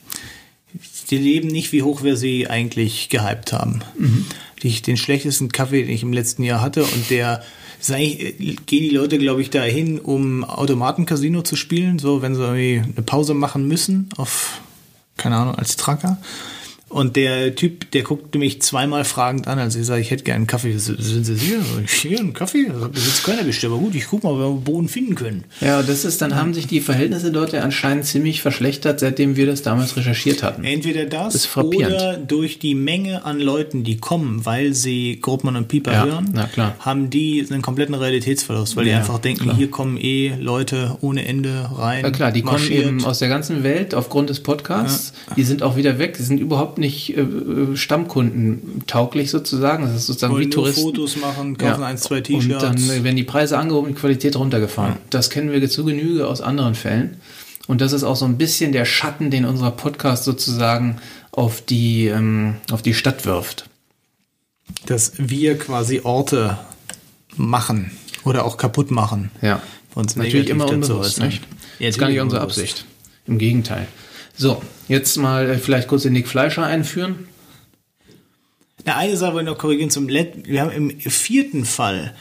die 1.10 1.18
leben 1.18 1.48
nicht, 1.48 1.72
wie 1.72 1.82
hoch 1.82 2.02
wir 2.02 2.16
sie 2.16 2.48
eigentlich 2.48 3.08
gehypt 3.08 3.52
haben. 3.52 3.82
Mhm. 3.98 4.26
Die, 4.62 4.82
den 4.82 4.96
schlechtesten 4.96 5.50
Kaffee, 5.50 5.82
den 5.82 5.94
ich 5.94 6.02
im 6.02 6.12
letzten 6.12 6.42
Jahr 6.42 6.60
hatte 6.60 6.84
und 6.84 7.10
der 7.10 7.42
gehen 7.86 8.66
die 8.66 8.90
Leute, 8.90 9.18
glaube 9.18 9.40
ich, 9.40 9.50
dahin, 9.50 10.00
um 10.00 10.42
Automatencasino 10.42 11.42
zu 11.42 11.54
spielen, 11.54 12.00
so 12.00 12.22
wenn 12.22 12.34
sie 12.34 12.42
irgendwie 12.42 12.92
eine 12.96 13.04
Pause 13.04 13.34
machen 13.34 13.68
müssen 13.68 14.08
auf, 14.16 14.60
keine 15.16 15.36
Ahnung, 15.36 15.54
als 15.54 15.76
Tracker. 15.76 16.18
Und 16.90 17.16
der 17.16 17.54
Typ, 17.54 17.90
der 17.90 18.02
guckte 18.02 18.38
mich 18.38 18.62
zweimal 18.62 19.04
fragend 19.04 19.46
an, 19.46 19.58
als 19.58 19.76
ich 19.76 19.84
sage, 19.84 20.00
ich 20.00 20.10
hätte 20.10 20.24
gerne 20.24 20.36
einen 20.36 20.46
Kaffee. 20.46 20.76
Sind 20.78 21.24
Sie 21.24 21.34
hier? 21.34 21.58
Hier, 21.86 22.18
einen 22.18 22.32
Kaffee? 22.32 22.66
Das 22.72 22.82
hat 22.82 22.92
bis 22.92 23.06
jetzt 23.06 23.24
keiner 23.24 23.42
bestellt. 23.44 23.72
Aber 23.72 23.80
gut, 23.82 23.94
ich 23.94 24.06
guck 24.06 24.24
mal, 24.24 24.30
ob 24.32 24.38
wir 24.38 24.46
einen 24.46 24.64
Boden 24.64 24.88
finden 24.88 25.14
können. 25.14 25.44
Ja, 25.60 25.82
das 25.82 26.04
ist, 26.06 26.22
dann 26.22 26.34
haben 26.34 26.54
sich 26.54 26.66
die 26.66 26.80
Verhältnisse 26.80 27.30
dort 27.30 27.52
ja 27.52 27.60
anscheinend 27.60 28.06
ziemlich 28.06 28.40
verschlechtert, 28.40 29.00
seitdem 29.00 29.36
wir 29.36 29.44
das 29.46 29.60
damals 29.62 29.96
recherchiert 29.96 30.42
hatten. 30.42 30.64
Entweder 30.64 31.04
das, 31.04 31.44
frappierend. 31.44 31.94
oder 31.94 32.16
durch 32.16 32.58
die 32.58 32.74
Menge 32.74 33.24
an 33.26 33.38
Leuten, 33.38 33.84
die 33.84 33.98
kommen, 33.98 34.46
weil 34.46 34.72
sie 34.72 35.18
Gruppmann 35.20 35.56
und 35.56 35.68
Pieper 35.68 35.92
Ja, 35.92 36.04
hören, 36.06 36.30
na 36.32 36.46
klar. 36.46 36.74
haben 36.80 37.10
die 37.10 37.46
einen 37.50 37.60
kompletten 37.60 37.94
Realitätsverlust, 37.94 38.76
weil 38.76 38.84
die 38.86 38.90
Ja, 38.92 38.98
einfach 38.98 39.18
denken, 39.18 39.44
klar. 39.44 39.56
hier 39.56 39.70
kommen 39.70 39.98
eh 39.98 40.32
Leute 40.40 40.96
ohne 41.02 41.26
Ende 41.26 41.68
rein. 41.76 42.02
Ja 42.04 42.10
klar, 42.10 42.32
die 42.32 42.40
kommen 42.40 42.52
marschiert. 42.54 42.86
eben 42.86 43.04
aus 43.04 43.18
der 43.18 43.28
ganzen 43.28 43.62
Welt 43.62 43.94
aufgrund 43.94 44.30
des 44.30 44.40
Podcasts. 44.40 45.12
Die 45.36 45.44
sind 45.44 45.62
auch 45.62 45.76
wieder 45.76 45.98
weg. 45.98 46.16
Die 46.16 46.22
sind 46.22 46.40
überhaupt 46.40 46.77
nicht 46.78 47.16
äh, 47.16 47.26
Stammkunden 47.74 48.82
tauglich 48.86 49.30
sozusagen. 49.30 49.84
Das 49.84 49.94
ist 49.94 50.06
sozusagen 50.06 50.32
Wollen 50.34 50.42
wie 50.42 50.46
nur 50.46 50.54
Touristen. 50.54 50.82
Fotos 50.82 51.16
machen, 51.16 51.58
kaufen 51.58 51.82
ein, 51.82 51.98
zwei 51.98 52.20
T-Shirts. 52.20 52.62
Und 52.62 52.62
dann 52.62 52.90
äh, 52.90 53.04
werden 53.04 53.16
die 53.16 53.24
Preise 53.24 53.58
angehoben, 53.58 53.88
die 53.88 53.94
Qualität 54.00 54.36
runtergefahren. 54.36 54.96
Das 55.10 55.30
kennen 55.30 55.52
wir 55.52 55.68
zu 55.68 55.84
Genüge 55.84 56.26
aus 56.26 56.40
anderen 56.40 56.74
Fällen. 56.74 57.16
Und 57.66 57.80
das 57.80 57.92
ist 57.92 58.02
auch 58.04 58.16
so 58.16 58.24
ein 58.24 58.38
bisschen 58.38 58.72
der 58.72 58.86
Schatten, 58.86 59.30
den 59.30 59.44
unser 59.44 59.70
Podcast 59.70 60.24
sozusagen 60.24 60.96
auf 61.32 61.60
die, 61.60 62.06
ähm, 62.06 62.56
auf 62.72 62.80
die 62.82 62.94
Stadt 62.94 63.26
wirft. 63.26 63.68
dass 64.86 65.12
wir 65.16 65.58
quasi 65.58 66.00
Orte 66.04 66.58
machen 67.36 67.90
oder 68.24 68.44
auch 68.44 68.56
kaputt 68.56 68.90
machen. 68.90 69.30
Ja. 69.42 69.62
Uns 69.94 70.16
Natürlich 70.16 70.48
immer 70.50 70.68
unbewusst, 70.68 71.20
nicht? 71.20 71.42
Ja, 71.78 71.86
das 71.86 71.96
ist 71.96 71.98
gar 71.98 72.08
nicht 72.08 72.20
unsere. 72.20 72.42
Absicht. 72.42 72.84
Im 73.26 73.38
Gegenteil. 73.38 73.86
So, 74.38 74.62
jetzt 74.86 75.16
mal 75.16 75.50
äh, 75.50 75.58
vielleicht 75.58 75.88
kurz 75.88 76.04
den 76.04 76.12
Nick 76.12 76.28
Fleischer 76.28 76.64
einführen. 76.64 77.26
Na, 78.84 78.96
eine 78.96 79.16
Sache 79.16 79.34
wollte 79.34 79.48
ich 79.48 79.52
noch 79.52 79.58
korrigieren 79.58 79.90
zum 79.90 80.08
Let 80.08 80.46
Wir 80.46 80.62
haben 80.62 80.70
im 80.70 80.90
vierten 81.00 81.64
Fall 81.64 82.14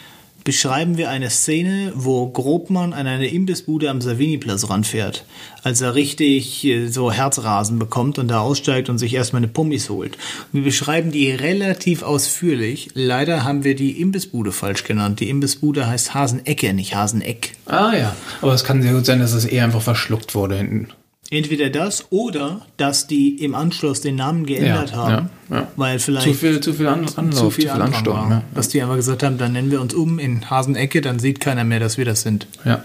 beschreiben 0.47 0.95
wir 0.95 1.10
eine 1.10 1.30
Szene, 1.30 1.91
wo 1.93 2.30
Grobmann 2.30 2.93
an 2.93 3.06
eine 3.06 3.27
Imbissbude 3.27 3.89
am 3.89 3.99
Savini-Platz 3.99 4.69
ranfährt, 4.69 5.25
als 5.62 5.82
er 5.82 5.93
richtig 5.93 6.63
äh, 6.63 6.88
so 6.88 7.12
Herzrasen 7.12 7.77
bekommt 7.80 8.17
und 8.17 8.30
da 8.30 8.39
aussteigt 8.39 8.88
und 8.89 8.97
sich 8.97 9.13
erstmal 9.13 9.41
eine 9.41 9.49
Pummis 9.49 9.89
holt. 9.89 10.17
Wir 10.53 10.63
beschreiben 10.63 11.12
die 11.12 11.30
relativ 11.32 12.01
ausführlich. 12.01 12.88
Leider 12.93 13.43
haben 13.43 13.65
wir 13.65 13.75
die 13.75 13.99
Imbissbude 13.99 14.53
falsch 14.53 14.86
genannt. 14.86 15.19
Die 15.19 15.30
Imbissbude 15.30 15.86
heißt 15.86 16.13
Hasenecke, 16.13 16.73
nicht 16.73 16.95
Haseneck. 16.95 17.58
Ah 17.65 17.93
ja, 17.93 18.15
aber 18.41 18.53
es 18.53 18.63
kann 18.63 18.82
sehr 18.82 18.93
gut 18.93 19.06
sein, 19.06 19.19
dass 19.19 19.34
es 19.34 19.43
eher 19.43 19.65
einfach 19.65 19.82
verschluckt 19.82 20.34
wurde 20.34 20.56
hinten. 20.56 20.88
Entweder 21.29 21.69
das 21.69 22.05
oder 22.09 22.65
dass 22.77 23.07
die 23.07 23.43
im 23.43 23.53
Anschluss 23.53 23.99
den 23.99 24.15
Namen 24.15 24.45
geändert 24.45 24.91
Ja, 24.91 24.95
haben, 24.95 25.29
ja, 25.49 25.55
ja. 25.57 25.67
weil 25.75 25.99
vielleicht 25.99 26.25
Zu 26.27 26.33
viel, 26.33 26.61
zu 26.61 26.73
viel 26.73 26.87
An 26.87 27.05
Anlauf, 27.17 27.39
zu 27.39 27.49
viel, 27.51 27.69
Andrang 27.69 27.93
Ansturm. 27.93 28.15
war. 28.17 28.29
Ja. 28.29 28.43
Dass 28.55 28.69
die 28.69 28.81
einfach 28.81 28.95
gesagt 28.95 29.23
haben, 29.23 29.37
dann 29.37 29.51
nennen 29.51 29.69
wir 29.69 29.81
uns 29.81 29.93
um 29.93 30.19
in 30.19 30.49
Hasenecke, 30.49 31.01
dann 31.01 31.19
sieht 31.19 31.39
keiner 31.41 31.65
mehr, 31.65 31.79
dass 31.81 31.97
wir 31.97 32.05
das 32.05 32.21
sind. 32.21 32.47
ja. 32.65 32.83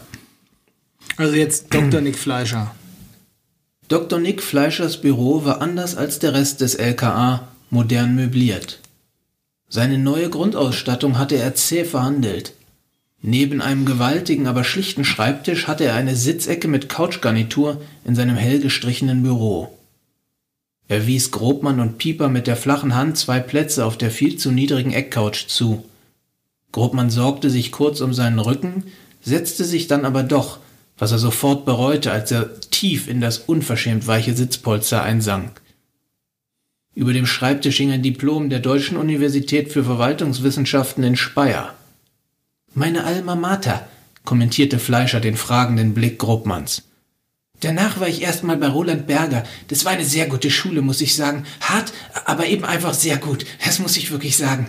Also 1.19 1.35
jetzt 1.35 1.73
Dr. 1.75 2.01
Nick 2.01 2.17
Fleischer. 2.19 2.75
Dr. 3.89 4.19
Nick 4.19 4.43
Fleischers 4.43 5.01
Büro 5.01 5.45
war 5.45 5.61
anders 5.61 5.95
als 5.97 6.19
der 6.21 6.33
Rest 6.33 6.61
des 6.63 6.75
LKA 6.75 7.49
modern 7.71 8.15
möbliert. 8.15 8.81
Seine 9.69 9.99
neue 9.99 10.31
Grundausstattung 10.31 11.19
hatte 11.19 11.37
er 11.37 11.55
zäh 11.55 11.85
verhandelt. 11.85 12.55
Neben 13.25 13.61
einem 13.61 13.87
gewaltigen, 13.87 14.49
aber 14.49 14.65
schlichten 14.65 15.05
Schreibtisch 15.05 15.69
hatte 15.69 15.85
er 15.85 15.95
eine 15.95 16.17
Sitzecke 16.17 16.67
mit 16.67 16.89
Couchgarnitur 16.89 17.81
in 18.05 18.17
seinem 18.17 18.35
hell 18.35 18.61
gestrichenen 18.61 19.23
Büro. 19.23 19.79
Er 20.89 21.07
wies 21.07 21.31
Grobmann 21.31 21.79
und 21.79 21.99
Pieper 21.99 22.29
mit 22.29 22.49
der 22.49 22.57
flachen 22.57 22.97
Hand 22.97 23.17
zwei 23.17 23.39
Plätze 23.39 23.87
auf 23.87 23.97
der 23.97 24.11
viel 24.11 24.37
zu 24.37 24.51
niedrigen 24.51 24.93
Eckcouch 24.93 25.47
zu. 25.47 25.85
Grobmann 26.73 27.11
sorgte 27.11 27.49
sich 27.49 27.71
kurz 27.71 28.01
um 28.01 28.13
seinen 28.13 28.41
Rücken, 28.41 28.85
setzte 29.23 29.65
sich 29.65 29.87
dann 29.87 30.05
aber 30.05 30.25
doch, 30.25 30.59
was 30.99 31.13
er 31.13 31.19
sofort 31.19 31.65
bereute, 31.65 32.11
als 32.11 32.33
er 32.33 32.61
tief 32.61 33.07
in 33.07 33.21
das 33.21 33.39
unverschämt 33.39 34.09
weiche 34.09 34.35
Sitzpolster 34.35 35.03
einsank. 35.03 35.61
Über 36.95 37.13
dem 37.13 37.27
Schreibtisch 37.27 37.77
hing 37.77 37.93
ein 37.93 38.03
Diplom 38.03 38.51
der 38.51 38.59
Deutschen 38.59 38.97
Universität 38.97 39.73
für 39.73 39.85
Verwaltungswissenschaften 39.85 41.05
in 41.05 41.17
Speyer. 41.17 41.75
Meine 42.75 43.05
Alma 43.05 43.35
Mater, 43.35 43.87
kommentierte 44.25 44.79
Fleischer 44.79 45.21
den 45.21 45.37
fragenden 45.37 45.93
Blick 45.93 46.19
Grobmanns. 46.19 46.85
Danach 47.61 48.01
war 48.01 48.09
ich 48.09 48.23
erstmal 48.23 48.57
bei 48.57 48.67
Roland 48.67 49.07
Berger. 49.07 49.45
Das 49.69 49.85
war 49.85 49.93
eine 49.93 50.07
sehr 50.07 50.27
gute 50.27 50.51
Schule, 50.51 50.81
muss 50.81 51.03
ich 51.03 51.15
sagen. 51.15 51.45
Hart, 51.61 51.93
aber 52.25 52.47
eben 52.47 52.65
einfach 52.65 52.95
sehr 52.95 53.19
gut. 53.19 53.45
Das 53.63 53.79
muss 53.79 53.99
ich 53.99 54.11
wirklich 54.11 54.39
sagen. 54.39 54.69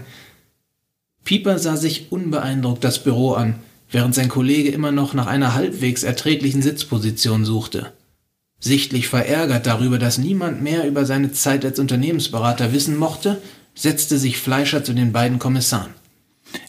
Pieper 1.24 1.60
sah 1.60 1.78
sich 1.78 2.12
unbeeindruckt 2.12 2.84
das 2.84 3.02
Büro 3.02 3.36
an, 3.36 3.56
während 3.90 4.14
sein 4.14 4.28
Kollege 4.28 4.72
immer 4.72 4.92
noch 4.92 5.14
nach 5.14 5.28
einer 5.28 5.54
halbwegs 5.54 6.04
erträglichen 6.04 6.62
Sitzposition 6.62 7.46
suchte. 7.46 7.94
Sichtlich 8.60 9.08
verärgert 9.08 9.66
darüber, 9.66 9.98
dass 9.98 10.18
niemand 10.18 10.62
mehr 10.62 10.86
über 10.86 11.06
seine 11.06 11.32
Zeit 11.32 11.64
als 11.64 11.80
Unternehmensberater 11.80 12.74
wissen 12.74 12.98
mochte, 12.98 13.42
setzte 13.76 14.18
sich 14.18 14.40
Fleischer 14.40 14.84
zu 14.84 14.94
den 14.94 15.14
beiden 15.14 15.40
Kommissaren. 15.40 16.03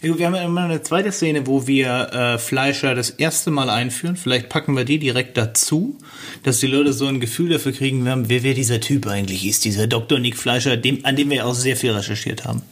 Wir 0.00 0.26
haben 0.26 0.34
immer 0.34 0.62
eine 0.62 0.82
zweite 0.82 1.12
Szene, 1.12 1.46
wo 1.46 1.66
wir 1.66 2.12
äh, 2.12 2.38
Fleischer 2.38 2.94
das 2.94 3.10
erste 3.10 3.50
Mal 3.50 3.70
einführen. 3.70 4.16
Vielleicht 4.16 4.48
packen 4.48 4.76
wir 4.76 4.84
die 4.84 4.98
direkt 4.98 5.36
dazu, 5.36 5.98
dass 6.42 6.60
die 6.60 6.66
Leute 6.66 6.92
so 6.92 7.06
ein 7.06 7.20
Gefühl 7.20 7.50
dafür 7.50 7.72
kriegen, 7.72 8.04
werden, 8.04 8.28
wer, 8.28 8.42
wer 8.42 8.54
dieser 8.54 8.80
Typ 8.80 9.06
eigentlich 9.06 9.46
ist, 9.46 9.64
dieser 9.64 9.86
Dr. 9.86 10.18
Nick 10.18 10.36
Fleischer, 10.36 10.76
dem, 10.76 11.04
an 11.04 11.16
dem 11.16 11.30
wir 11.30 11.46
auch 11.46 11.54
sehr 11.54 11.76
viel 11.76 11.92
recherchiert 11.92 12.44
haben. 12.44 12.62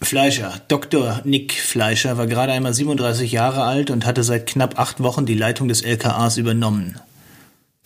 Fleischer, 0.00 0.60
Dr. 0.68 1.22
Nick 1.24 1.54
Fleischer 1.54 2.16
war 2.16 2.26
gerade 2.26 2.52
einmal 2.52 2.72
37 2.72 3.32
Jahre 3.32 3.64
alt 3.64 3.90
und 3.90 4.06
hatte 4.06 4.22
seit 4.22 4.46
knapp 4.46 4.78
acht 4.78 5.02
Wochen 5.02 5.26
die 5.26 5.34
Leitung 5.34 5.68
des 5.68 5.82
LKAs 5.82 6.36
übernommen. 6.36 7.00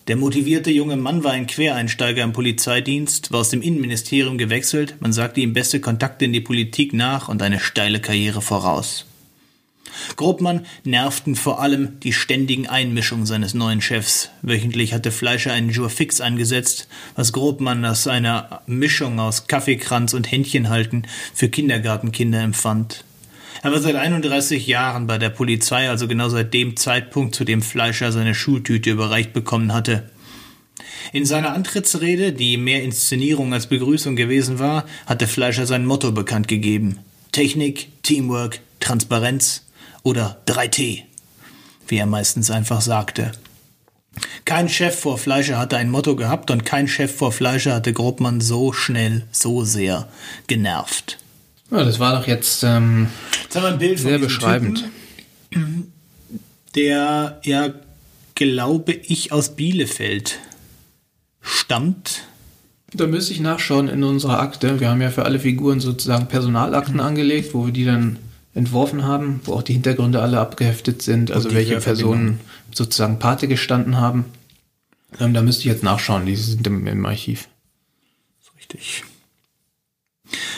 Der 0.07 0.17
motivierte 0.17 0.69
junge 0.69 0.97
Mann 0.97 1.23
war 1.23 1.31
ein 1.31 1.47
Quereinsteiger 1.47 2.23
im 2.23 2.33
Polizeidienst, 2.33 3.31
war 3.31 3.39
aus 3.39 3.51
dem 3.51 3.61
Innenministerium 3.61 4.37
gewechselt, 4.37 4.95
man 4.99 5.13
sagte 5.13 5.39
ihm 5.39 5.53
beste 5.53 5.79
Kontakte 5.79 6.25
in 6.25 6.33
die 6.33 6.41
Politik 6.41 6.93
nach 6.93 7.29
und 7.29 7.41
eine 7.41 7.61
steile 7.61 8.01
Karriere 8.01 8.41
voraus. 8.41 9.05
Grobmann 10.17 10.65
nervten 10.83 11.37
vor 11.37 11.61
allem 11.61 12.01
die 12.01 12.11
ständigen 12.11 12.67
Einmischungen 12.67 13.25
seines 13.25 13.53
neuen 13.53 13.79
Chefs. 13.79 14.29
Wöchentlich 14.41 14.93
hatte 14.93 15.11
Fleischer 15.11 15.53
einen 15.53 15.69
Jour 15.69 15.89
fix 15.89 16.19
angesetzt, 16.19 16.89
was 17.15 17.31
Grobmann 17.31 17.85
als 17.85 18.05
eine 18.05 18.59
Mischung 18.65 19.21
aus 19.21 19.47
Kaffeekranz 19.47 20.13
und 20.13 20.29
Händchenhalten 20.29 21.07
für 21.33 21.47
Kindergartenkinder 21.47 22.41
empfand. 22.41 23.05
Er 23.63 23.71
war 23.71 23.79
seit 23.79 23.95
31 23.95 24.67
Jahren 24.67 25.07
bei 25.07 25.17
der 25.17 25.29
Polizei, 25.29 25.89
also 25.89 26.09
genau 26.09 26.27
seit 26.27 26.53
dem 26.53 26.75
Zeitpunkt, 26.75 27.33
zu 27.33 27.45
dem 27.45 27.61
Fleischer 27.61 28.11
seine 28.11 28.35
Schultüte 28.35 28.89
überreicht 28.89 29.31
bekommen 29.31 29.73
hatte. 29.73 30.09
In 31.13 31.25
seiner 31.25 31.53
Antrittsrede, 31.53 32.33
die 32.33 32.57
mehr 32.57 32.83
Inszenierung 32.83 33.53
als 33.53 33.67
Begrüßung 33.67 34.17
gewesen 34.17 34.59
war, 34.59 34.83
hatte 35.05 35.27
Fleischer 35.27 35.65
sein 35.65 35.85
Motto 35.85 36.11
bekannt 36.11 36.49
gegeben. 36.49 36.99
Technik, 37.31 37.87
Teamwork, 38.03 38.59
Transparenz 38.81 39.63
oder 40.03 40.41
3T, 40.45 41.03
wie 41.87 41.97
er 41.97 42.05
meistens 42.05 42.51
einfach 42.51 42.81
sagte. 42.81 43.31
Kein 44.43 44.67
Chef 44.67 44.99
vor 44.99 45.17
Fleischer 45.17 45.57
hatte 45.57 45.77
ein 45.77 45.89
Motto 45.89 46.17
gehabt 46.17 46.51
und 46.51 46.65
kein 46.65 46.89
Chef 46.89 47.15
vor 47.15 47.31
Fleischer 47.31 47.75
hatte 47.75 47.93
Grobmann 47.93 48.41
so 48.41 48.73
schnell, 48.73 49.25
so 49.31 49.63
sehr 49.63 50.09
genervt. 50.47 51.22
Ja, 51.73 51.83
das 51.83 51.99
war 51.99 52.19
doch 52.19 52.27
jetzt 52.27 52.63
ähm, 52.63 53.07
Jetzt 53.41 53.55
haben 53.55 53.63
wir 53.63 53.69
ein 53.69 53.79
Bild 53.79 53.97
sehr 53.97 54.19
beschreibend. 54.19 54.85
Typen, 55.49 55.91
der 56.75 57.39
ja, 57.43 57.73
glaube 58.35 58.93
ich, 58.93 59.31
aus 59.31 59.55
Bielefeld 59.55 60.37
stammt. 61.41 62.27
Da 62.93 63.07
müsste 63.07 63.33
ich 63.33 63.39
nachschauen 63.39 63.87
in 63.87 64.03
unserer 64.03 64.39
Akte. 64.39 64.79
Wir 64.79 64.89
haben 64.89 65.01
ja 65.01 65.09
für 65.09 65.25
alle 65.25 65.39
Figuren 65.39 65.79
sozusagen 65.79 66.27
Personalakten 66.27 66.99
angelegt, 66.99 67.55
wo 67.55 67.65
wir 67.65 67.73
die 67.73 67.85
dann 67.85 68.19
entworfen 68.53 69.03
haben, 69.03 69.41
wo 69.45 69.53
auch 69.53 69.63
die 69.63 69.73
Hintergründe 69.73 70.21
alle 70.21 70.39
abgeheftet 70.39 71.01
sind, 71.01 71.31
also 71.31 71.51
welche. 71.53 71.79
Personen 71.79 72.39
sozusagen 72.71 73.17
Pate 73.17 73.47
gestanden 73.47 73.97
haben. 73.97 74.25
Ähm, 75.19 75.33
da 75.33 75.41
müsste 75.41 75.61
ich 75.61 75.73
jetzt 75.73 75.83
nachschauen, 75.83 76.27
die 76.27 76.35
sind 76.35 76.67
im, 76.67 76.85
im 76.85 77.03
Archiv. 77.07 77.47
Richtig. 78.59 79.03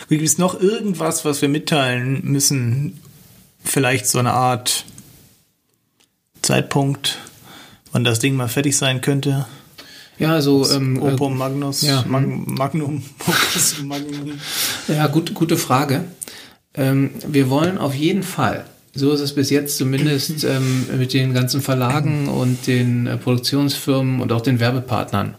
Gibt 0.09 0.23
es 0.23 0.37
noch 0.37 0.59
irgendwas, 0.59 1.25
was 1.25 1.41
wir 1.41 1.49
mitteilen 1.49 2.21
müssen? 2.23 2.99
Vielleicht 3.63 4.07
so 4.07 4.19
eine 4.19 4.33
Art 4.33 4.85
Zeitpunkt, 6.41 7.17
wann 7.91 8.03
das 8.03 8.19
Ding 8.19 8.35
mal 8.35 8.47
fertig 8.47 8.77
sein 8.77 9.01
könnte? 9.01 9.47
Ja, 10.17 10.33
also 10.33 10.69
ähm, 10.71 10.97
äh, 10.97 10.99
Opum 10.99 11.37
Magnus, 11.37 11.81
ja. 11.81 12.03
Mag 12.07 12.25
Magnum, 12.25 13.03
Opus 13.19 13.81
Magnum. 13.83 14.39
Ja, 14.87 15.07
gut, 15.07 15.33
gute 15.33 15.57
Frage. 15.57 16.05
Ähm, 16.73 17.11
wir 17.27 17.49
wollen 17.49 17.77
auf 17.77 17.93
jeden 17.93 18.23
Fall, 18.23 18.65
so 18.93 19.11
ist 19.11 19.21
es 19.21 19.35
bis 19.35 19.49
jetzt 19.49 19.77
zumindest 19.77 20.43
ähm, 20.45 20.85
mit 20.97 21.13
den 21.13 21.33
ganzen 21.33 21.61
Verlagen 21.61 22.27
und 22.27 22.67
den 22.67 23.07
äh, 23.07 23.17
Produktionsfirmen 23.17 24.21
und 24.21 24.31
auch 24.31 24.41
den 24.41 24.59
Werbepartnern 24.59 25.35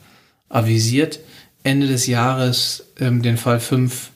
avisiert, 0.48 1.20
Ende 1.62 1.86
des 1.86 2.06
Jahres 2.06 2.84
ähm, 3.00 3.22
den 3.22 3.38
Fall 3.38 3.60
5 3.60 4.10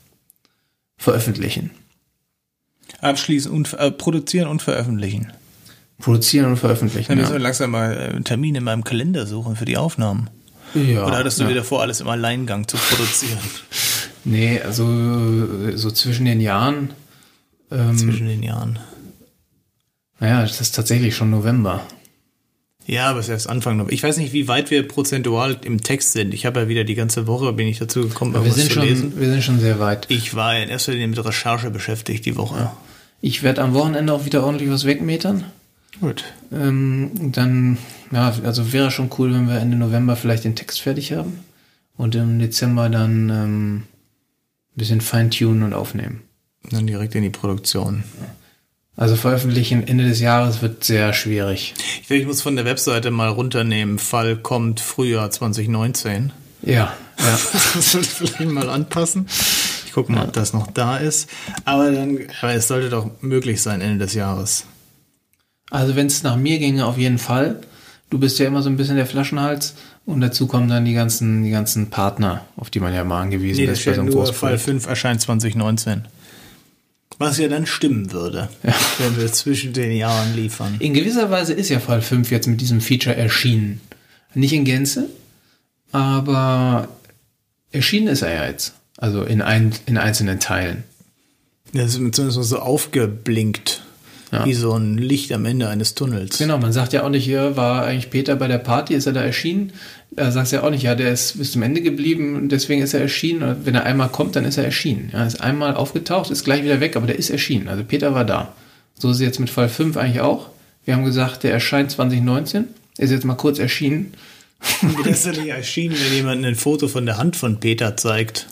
veröffentlichen. 1.01 1.71
Abschließen 3.01 3.51
und 3.51 3.73
äh, 3.75 3.91
produzieren 3.91 4.47
und 4.49 4.63
veröffentlichen. 4.63 5.33
Produzieren 5.99 6.47
und 6.47 6.57
veröffentlichen. 6.59 7.09
Dann 7.09 7.19
müssen 7.19 7.31
Ja. 7.31 7.37
wir 7.39 7.43
langsam 7.43 7.71
mal 7.71 7.93
äh, 7.97 8.01
einen 8.11 8.25
Termin 8.25 8.55
in 8.55 8.65
meinem 8.65 8.85
Kalender 8.85 9.27
suchen 9.27 9.57
für 9.57 9.65
die 9.65 9.77
Aufnahmen. 9.79 10.29
Ja, 10.75 11.05
Oder 11.07 11.19
hattest 11.19 11.41
du 11.41 11.45
ja. 11.45 11.51
wieder 11.51 11.65
vor, 11.65 11.81
alles 11.83 12.01
im 12.01 12.09
Alleingang 12.09 12.69
zu 12.69 12.77
produzieren? 12.77 13.39
Nee, 14.23 14.61
also 14.61 14.85
äh, 14.87 15.79
so 15.79 15.91
zwischen 15.91 16.27
den 16.27 16.43
Jahren. 16.43 16.91
Ähm, 17.71 17.97
Zwischen 17.97 18.27
den 18.27 18.43
Jahren. 18.43 18.79
naja, 20.19 20.43
das 20.43 20.61
ist 20.61 20.75
tatsächlich 20.75 21.17
schon 21.17 21.31
November. 21.31 21.87
Ja, 22.91 23.09
aber 23.09 23.21
es 23.21 23.27
ist 23.27 23.31
erst 23.31 23.49
Anfang 23.49 23.77
November. 23.77 23.93
Ich 23.93 24.03
weiß 24.03 24.17
nicht, 24.17 24.33
wie 24.33 24.49
weit 24.49 24.73
wir 24.73 24.87
prozentual 24.87 25.57
im 25.63 25.81
Text 25.81 26.11
sind. 26.11 26.35
Ich 26.35 26.45
habe 26.45 26.59
ja 26.59 26.69
wieder 26.69 26.83
die 26.83 26.97
ganze 26.97 27.29
Woche, 27.29 27.53
bin 27.53 27.69
ich 27.69 27.79
dazu 27.79 28.01
gekommen, 28.01 28.33
Wir 28.33 28.41
irgendwas 28.41 28.59
sind, 28.59 28.73
zu 28.73 28.81
lesen. 28.81 29.13
schon, 29.13 29.21
wir 29.21 29.31
sind 29.31 29.45
schon 29.45 29.61
sehr 29.61 29.79
weit. 29.79 30.07
Ich 30.09 30.35
war 30.35 30.59
in 30.59 30.69
erster 30.69 30.91
Linie 30.91 31.07
mit 31.07 31.25
Recherche 31.25 31.71
beschäftigt 31.71 32.27
die 32.27 32.37
Woche. 32.37 32.73
Ich 33.21 33.45
werde 33.45 33.63
am 33.63 33.75
Wochenende 33.75 34.13
auch 34.13 34.25
wieder 34.25 34.43
ordentlich 34.43 34.71
was 34.71 34.87
wegmetern. 34.87 35.45
Gut. 36.01 36.25
Ähm, 36.53 37.13
dann, 37.31 37.79
ja, 38.11 38.35
also 38.43 38.73
wäre 38.73 38.91
schon 38.91 39.09
cool, 39.19 39.33
wenn 39.33 39.47
wir 39.47 39.61
Ende 39.61 39.77
November 39.77 40.17
vielleicht 40.17 40.43
den 40.43 40.57
Text 40.57 40.81
fertig 40.81 41.13
haben. 41.13 41.45
Und 41.97 42.17
im 42.17 42.41
Dezember 42.41 42.89
dann 42.89 43.31
ähm, 43.31 43.77
ein 43.77 43.85
bisschen 44.75 45.01
feintunen 45.01 45.63
und 45.63 45.75
aufnehmen. 45.75 46.23
Dann 46.69 46.89
direkt 46.89 47.15
in 47.15 47.23
die 47.23 47.31
Produktion. 47.31 48.03
Also 48.97 49.17
veröffentlichen 49.17 49.87
Ende 49.87 50.05
des 50.05 50.21
Jahres 50.21 50.63
wird 50.63 50.85
sehr 50.85 51.13
schwierig. 51.13 51.75
Ich, 52.01 52.07
glaube, 52.07 52.21
ich 52.21 52.27
muss 52.27 52.43
von 52.43 52.57
der 52.57 52.65
Webseite 52.65 53.11
mal 53.11 53.29
runternehmen. 53.29 53.99
Fall 53.99 54.37
kommt 54.37 54.81
Frühjahr 54.81 55.31
2019. 55.31 56.33
Ja, 56.63 56.73
ja. 56.73 56.93
Das 57.75 57.93
sollte 57.93 58.07
ich 58.07 58.13
vielleicht 58.13 58.41
mal 58.51 58.69
anpassen. 58.69 59.27
Ich 59.87 59.93
gucke 59.93 60.13
mal, 60.13 60.25
ob 60.25 60.33
das 60.33 60.53
noch 60.53 60.67
da 60.69 60.99
ist. 60.99 61.29
Aber 61.65 61.91
dann, 61.91 62.19
aber 62.43 62.53
es 62.53 62.69
sollte 62.69 62.91
doch 62.91 63.11
möglich 63.23 63.63
sein 63.63 63.81
Ende 63.81 64.05
des 64.05 64.15
Jahres. 64.15 64.67
Also 65.71 65.97
wenn 65.97 66.07
es 66.07 66.23
nach 66.23 66.37
mir 66.37 66.59
ginge, 66.59 66.85
auf 66.85 66.99
jeden 66.99 67.19
Fall. 67.19 67.61
Du 68.11 68.19
bist 68.19 68.39
ja 68.41 68.47
immer 68.47 68.61
so 68.61 68.69
ein 68.69 68.77
bisschen 68.77 68.97
der 68.97 69.07
Flaschenhals. 69.07 69.75
Und 70.05 70.21
dazu 70.21 70.47
kommen 70.47 70.69
dann 70.69 70.85
die 70.85 70.95
ganzen, 70.95 71.45
die 71.45 71.51
ganzen 71.51 71.91
Partner, 71.91 72.45
auf 72.57 72.71
die 72.71 72.81
man 72.81 72.93
ja 72.93 73.05
mal 73.05 73.21
angewiesen 73.23 73.61
Nee, 73.61 73.67
das 73.67 73.75
ist 73.75 73.83
steht 73.83 73.95
so 73.95 74.01
einem 74.01 74.11
nur 74.11 74.27
Fall 74.27 74.33
Großprojekt. 74.33 74.63
5 74.63 74.87
erscheint 74.87 75.21
2019. 75.21 76.07
Was 77.21 77.37
ja 77.37 77.49
dann 77.49 77.67
stimmen 77.67 78.13
würde, 78.13 78.49
wenn 78.99 79.19
wir 79.19 79.31
zwischen 79.31 79.75
den 79.75 79.93
Jahren 79.93 80.35
liefern. 80.35 80.77
In 80.79 80.95
gewisser 80.95 81.31
Weise 81.31 81.53
ist 81.53 81.69
ja 81.69 81.79
Fall 81.79 82.01
5 82.01 82.31
jetzt 82.31 82.47
mit 82.47 82.63
diesem 82.63 82.81
Feature 82.81 83.15
erschienen. 83.15 83.83
Nicht 84.33 84.55
in 84.55 84.65
Gänze, 84.65 85.07
aber 85.93 86.89
erschienen 87.73 88.09
ist 88.09 88.23
er 88.23 88.33
ja 88.33 88.47
jetzt. 88.47 88.73
Also 88.97 89.23
in, 89.23 89.43
ein, 89.43 89.75
in 89.85 89.99
einzelnen 89.99 90.41
Teilen. 90.41 90.85
Das 91.75 91.95
ist 91.95 92.15
zumindest 92.15 92.43
so 92.43 92.59
aufgeblinkt, 92.59 93.83
Ja. 94.33 94.45
wie 94.45 94.55
so 94.55 94.73
ein 94.75 94.97
Licht 94.97 95.33
am 95.33 95.45
Ende 95.45 95.69
eines 95.69 95.95
Tunnels. 95.95 96.39
Genau, 96.39 96.59
man 96.59 96.73
sagt 96.73 96.93
ja 96.93 97.03
auch 97.03 97.09
nicht, 97.09 97.25
hier 97.25 97.57
war 97.57 97.85
eigentlich 97.85 98.11
Peter 98.11 98.37
bei 98.37 98.47
der 98.47 98.59
Party, 98.59 98.95
ist 98.95 99.07
er 99.07 99.13
da 99.13 99.23
erschienen. 99.23 99.73
Da 100.13 100.31
sagst 100.31 100.53
du 100.53 100.57
ja 100.57 100.63
auch 100.63 100.71
nicht, 100.71 100.83
ja, 100.83 100.95
der 100.95 101.13
ist 101.13 101.39
bis 101.39 101.53
zum 101.53 101.63
Ende 101.63 101.81
geblieben 101.81 102.37
und 102.37 102.51
deswegen 102.51 102.81
ist 102.81 102.95
er 102.95 103.01
erschienen. 103.01 103.43
Und 103.43 103.67
wenn 103.67 103.75
er 103.75 103.85
einmal 103.85 104.09
kommt, 104.09 104.37
dann 104.37 104.45
ist 104.45 104.57
er 104.57 104.65
erschienen. 104.65 105.11
Ja, 105.13 105.25
ist 105.25 105.41
einmal 105.41 105.75
aufgetaucht, 105.75 106.31
ist 106.31 106.45
gleich 106.45 106.63
wieder 106.63 106.81
weg, 106.81 106.95
aber 106.95 107.07
der 107.07 107.19
ist 107.19 107.31
erschienen. 107.31 107.69
Also 107.69 107.83
Peter 107.83 108.15
war 108.15 108.25
da. 108.25 108.55
So 108.99 109.11
ist 109.11 109.17
es 109.17 109.23
jetzt 109.23 109.41
mit 109.41 109.51
Fall 109.51 109.69
5 109.69 109.97
eigentlich 109.97 110.21
auch. 110.21 110.49
Wir 110.85 110.95
haben 110.95 111.05
gesagt, 111.05 111.43
der 111.43 111.53
erscheint 111.53 111.91
2019, 111.91 112.67
ist 112.99 113.11
jetzt 113.11 113.25
mal 113.25 113.35
kurz 113.35 113.59
erschienen. 113.59 114.15
Wie 114.83 115.09
das 115.09 115.23
denn 115.23 115.37
nicht 115.37 115.49
erschienen, 115.49 115.97
wenn 115.99 116.15
jemand 116.15 116.45
ein 116.45 116.55
Foto 116.55 116.87
von 116.87 117.07
der 117.07 117.17
Hand 117.17 117.37
von 117.37 117.61
Peter 117.61 117.97
zeigt? 117.97 118.47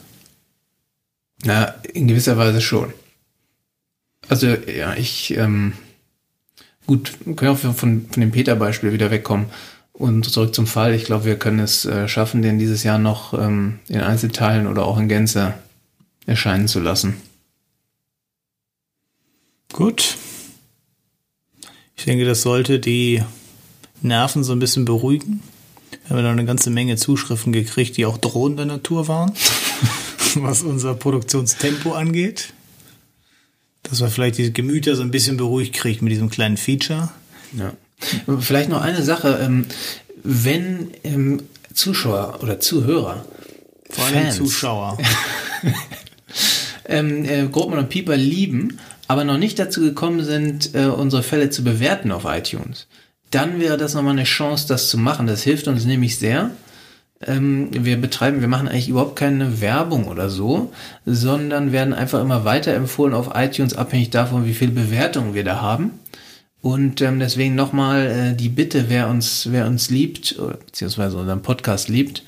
Na, 1.45 1.75
in 1.93 2.09
gewisser 2.09 2.37
Weise 2.37 2.61
schon. 2.61 2.93
Also, 4.29 4.47
ja, 4.47 4.95
ich, 4.95 5.37
ähm, 5.37 5.73
gut, 6.87 7.12
wir 7.25 7.35
können 7.35 7.53
auch 7.53 7.59
von, 7.59 7.75
von 7.75 8.07
dem 8.17 8.31
Peter-Beispiel 8.31 8.93
wieder 8.93 9.11
wegkommen 9.11 9.47
und 9.93 10.31
zurück 10.31 10.55
zum 10.55 10.67
Fall. 10.67 10.95
Ich 10.95 11.05
glaube, 11.05 11.25
wir 11.25 11.38
können 11.38 11.61
es 11.61 11.85
äh, 11.85 12.09
schaffen, 12.09 12.43
den 12.43 12.59
dieses 12.59 12.85
Jahr 12.85 12.99
noch 12.99 13.35
ähm, 13.35 13.81
in 13.88 14.01
Einzelteilen 14.01 14.67
oder 14.67 14.85
auch 14.85 14.99
in 14.99 15.09
Gänze 15.09 15.55
erscheinen 16.27 16.69
zu 16.69 16.81
lassen. 16.81 17.17
Gut. 19.73 20.17
Ich 21.97 22.05
denke, 22.05 22.25
das 22.25 22.43
sollte 22.43 22.79
die 22.79 23.23
Nerven 24.03 24.45
so 24.45 24.53
ein 24.53 24.61
bisschen 24.61 24.85
beruhigen. 24.85 25.43
Wir 26.07 26.17
haben 26.17 26.25
da 26.25 26.31
eine 26.31 26.45
ganze 26.45 26.71
Menge 26.71 26.97
Zuschriften 26.97 27.53
gekriegt, 27.53 27.97
die 27.97 28.07
auch 28.07 28.19
drohender 28.19 28.64
Natur 28.64 29.09
waren, 29.09 29.33
was 30.37 30.62
unser 30.62 30.95
Produktionstempo 30.95 31.93
angeht. 31.93 32.53
Dass 33.83 34.01
wir 34.01 34.09
vielleicht 34.09 34.38
diese 34.38 34.53
Gemüter 34.53 34.97
so 34.97 35.03
ein 35.03 35.11
bisschen 35.11 35.37
beruhigt 35.37 35.75
kriegt 35.75 36.03
mit 36.03 36.12
diesem 36.12 36.31
kleinen 36.31 36.57
Feature. 36.57 37.11
Ja. 37.57 37.73
Vielleicht 38.38 38.69
noch 38.69 38.83
eine 38.83 39.03
Sache, 39.03 39.38
ähm, 39.43 39.67
wenn 40.23 40.91
ähm, 41.05 41.43
Zuschauer 41.73 42.38
oder 42.43 42.61
Zuhörer, 42.61 43.25
Vor 43.91 44.05
allem 44.05 44.14
Fans, 44.14 44.37
Zuschauer. 44.37 44.99
ähm, 46.87 47.25
äh, 47.25 47.47
Grobmann 47.47 47.79
und 47.79 47.88
Pieper 47.88 48.17
lieben, 48.17 48.79
aber 49.07 49.25
noch 49.25 49.38
nicht 49.38 49.59
dazu 49.59 49.81
gekommen 49.81 50.25
sind, 50.25 50.75
äh, 50.75 50.87
unsere 50.87 51.23
Fälle 51.23 51.51
zu 51.51 51.64
bewerten 51.64 52.12
auf 52.12 52.25
iTunes, 52.25 52.87
dann 53.31 53.61
wäre 53.61 53.77
das 53.77 53.95
nochmal 53.95 54.12
eine 54.12 54.25
Chance, 54.25 54.67
das 54.69 54.88
zu 54.88 54.99
machen. 54.99 55.27
Das 55.27 55.43
hilft 55.43 55.69
uns 55.69 55.85
nämlich 55.85 56.19
sehr. 56.19 56.51
Ähm, 57.27 57.69
wir 57.73 58.01
betreiben, 58.01 58.41
wir 58.41 58.49
machen 58.49 58.69
eigentlich 58.69 58.89
überhaupt 58.89 59.17
keine 59.17 59.61
Werbung 59.61 60.07
oder 60.07 60.31
so, 60.31 60.73
sondern 61.05 61.73
werden 61.73 61.93
einfach 61.93 62.21
immer 62.21 62.45
weiterempfohlen 62.45 63.15
auf 63.15 63.31
iTunes, 63.35 63.75
abhängig 63.75 64.11
davon, 64.11 64.47
wie 64.47 64.55
viel 64.55 64.71
Bewertungen 64.71 65.35
wir 65.35 65.45
da 65.45 65.61
haben. 65.61 65.99
Und 66.61 67.01
ähm, 67.01 67.19
deswegen 67.19 67.55
nochmal 67.55 68.07
äh, 68.07 68.37
die 68.37 68.49
Bitte, 68.49 68.87
wer 68.89 69.09
uns, 69.09 69.49
wer 69.51 69.67
uns 69.67 69.91
liebt, 69.91 70.39
oder, 70.39 70.55
beziehungsweise 70.55 71.17
unseren 71.17 71.43
Podcast 71.43 71.89
liebt, 71.89 72.23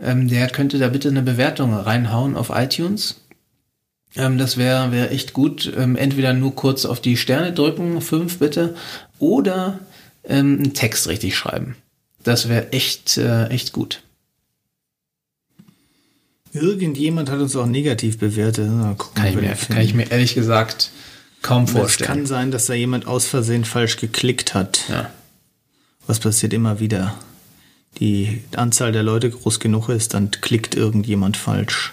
ähm, 0.00 0.28
der 0.28 0.48
könnte 0.48 0.78
da 0.78 0.88
bitte 0.88 1.08
eine 1.08 1.22
Bewertung 1.22 1.74
reinhauen 1.74 2.36
auf 2.36 2.50
iTunes. 2.54 3.20
Ähm, 4.16 4.38
das 4.38 4.56
wäre 4.56 4.92
wär 4.92 5.12
echt 5.12 5.32
gut. 5.32 5.72
Ähm, 5.76 5.96
entweder 5.96 6.32
nur 6.32 6.54
kurz 6.54 6.84
auf 6.84 7.00
die 7.00 7.16
Sterne 7.16 7.52
drücken, 7.52 8.00
fünf 8.00 8.38
bitte, 8.38 8.74
oder 9.18 9.80
ähm, 10.24 10.58
einen 10.58 10.74
Text 10.74 11.08
richtig 11.08 11.36
schreiben. 11.36 11.76
Das 12.22 12.48
wäre 12.48 12.72
echt, 12.72 13.18
äh, 13.18 13.48
echt 13.48 13.72
gut. 13.72 14.02
Irgendjemand 16.54 17.30
hat 17.30 17.40
uns 17.40 17.56
auch 17.56 17.66
negativ 17.66 18.18
bewertet. 18.18 18.70
Gucken, 18.96 19.14
Kann 19.14 19.26
ich, 19.26 19.34
mir, 19.34 19.54
kann 19.54 19.80
ich 19.80 19.92
mir 19.94 20.10
ehrlich 20.10 20.34
gesagt 20.34 20.90
kaum 21.42 21.64
Es 21.64 21.72
vorstellen. 21.72 22.08
kann 22.08 22.26
sein, 22.26 22.50
dass 22.52 22.66
da 22.66 22.74
jemand 22.74 23.06
aus 23.06 23.26
Versehen 23.26 23.64
falsch 23.64 23.96
geklickt 23.98 24.54
hat. 24.54 24.84
ja. 24.88 25.10
Was 26.06 26.20
passiert 26.20 26.52
immer 26.52 26.80
wieder? 26.80 27.18
Die 27.98 28.42
Anzahl 28.56 28.92
der 28.92 29.02
Leute 29.02 29.30
groß 29.30 29.58
genug 29.58 29.88
ist, 29.88 30.14
dann 30.14 30.30
klickt 30.30 30.74
irgendjemand 30.74 31.36
falsch. 31.36 31.92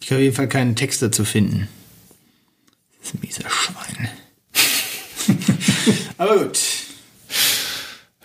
Ich 0.00 0.06
kann 0.06 0.16
auf 0.16 0.22
jeden 0.22 0.34
Fall 0.34 0.48
keinen 0.48 0.76
Text 0.76 1.02
dazu 1.02 1.24
finden. 1.24 1.68
Das 3.00 3.08
ist 3.10 3.14
ein 3.14 3.20
mieser 3.22 3.50
Schwein. 3.50 4.08
Aber 6.18 6.38
gut. 6.44 6.58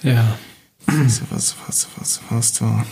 ja. 0.04 0.38
Was, 0.86 1.22
was, 1.30 1.56
was, 1.68 1.88
was, 1.98 2.22
was 2.30 2.54
da? 2.54 2.86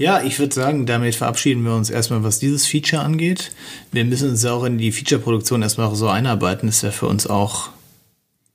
Ja, 0.00 0.22
ich 0.22 0.38
würde 0.38 0.54
sagen, 0.54 0.86
damit 0.86 1.14
verabschieden 1.14 1.62
wir 1.62 1.74
uns 1.74 1.90
erstmal, 1.90 2.24
was 2.24 2.38
dieses 2.38 2.66
Feature 2.66 3.02
angeht. 3.02 3.52
Wir 3.92 4.06
müssen 4.06 4.30
uns 4.30 4.42
ja 4.42 4.52
auch 4.52 4.64
in 4.64 4.78
die 4.78 4.92
Feature-Produktion 4.92 5.60
erstmal 5.60 5.94
so 5.94 6.08
einarbeiten. 6.08 6.68
Das 6.68 6.76
ist 6.76 6.82
ja 6.82 6.90
für 6.90 7.06
uns 7.06 7.26
auch 7.26 7.68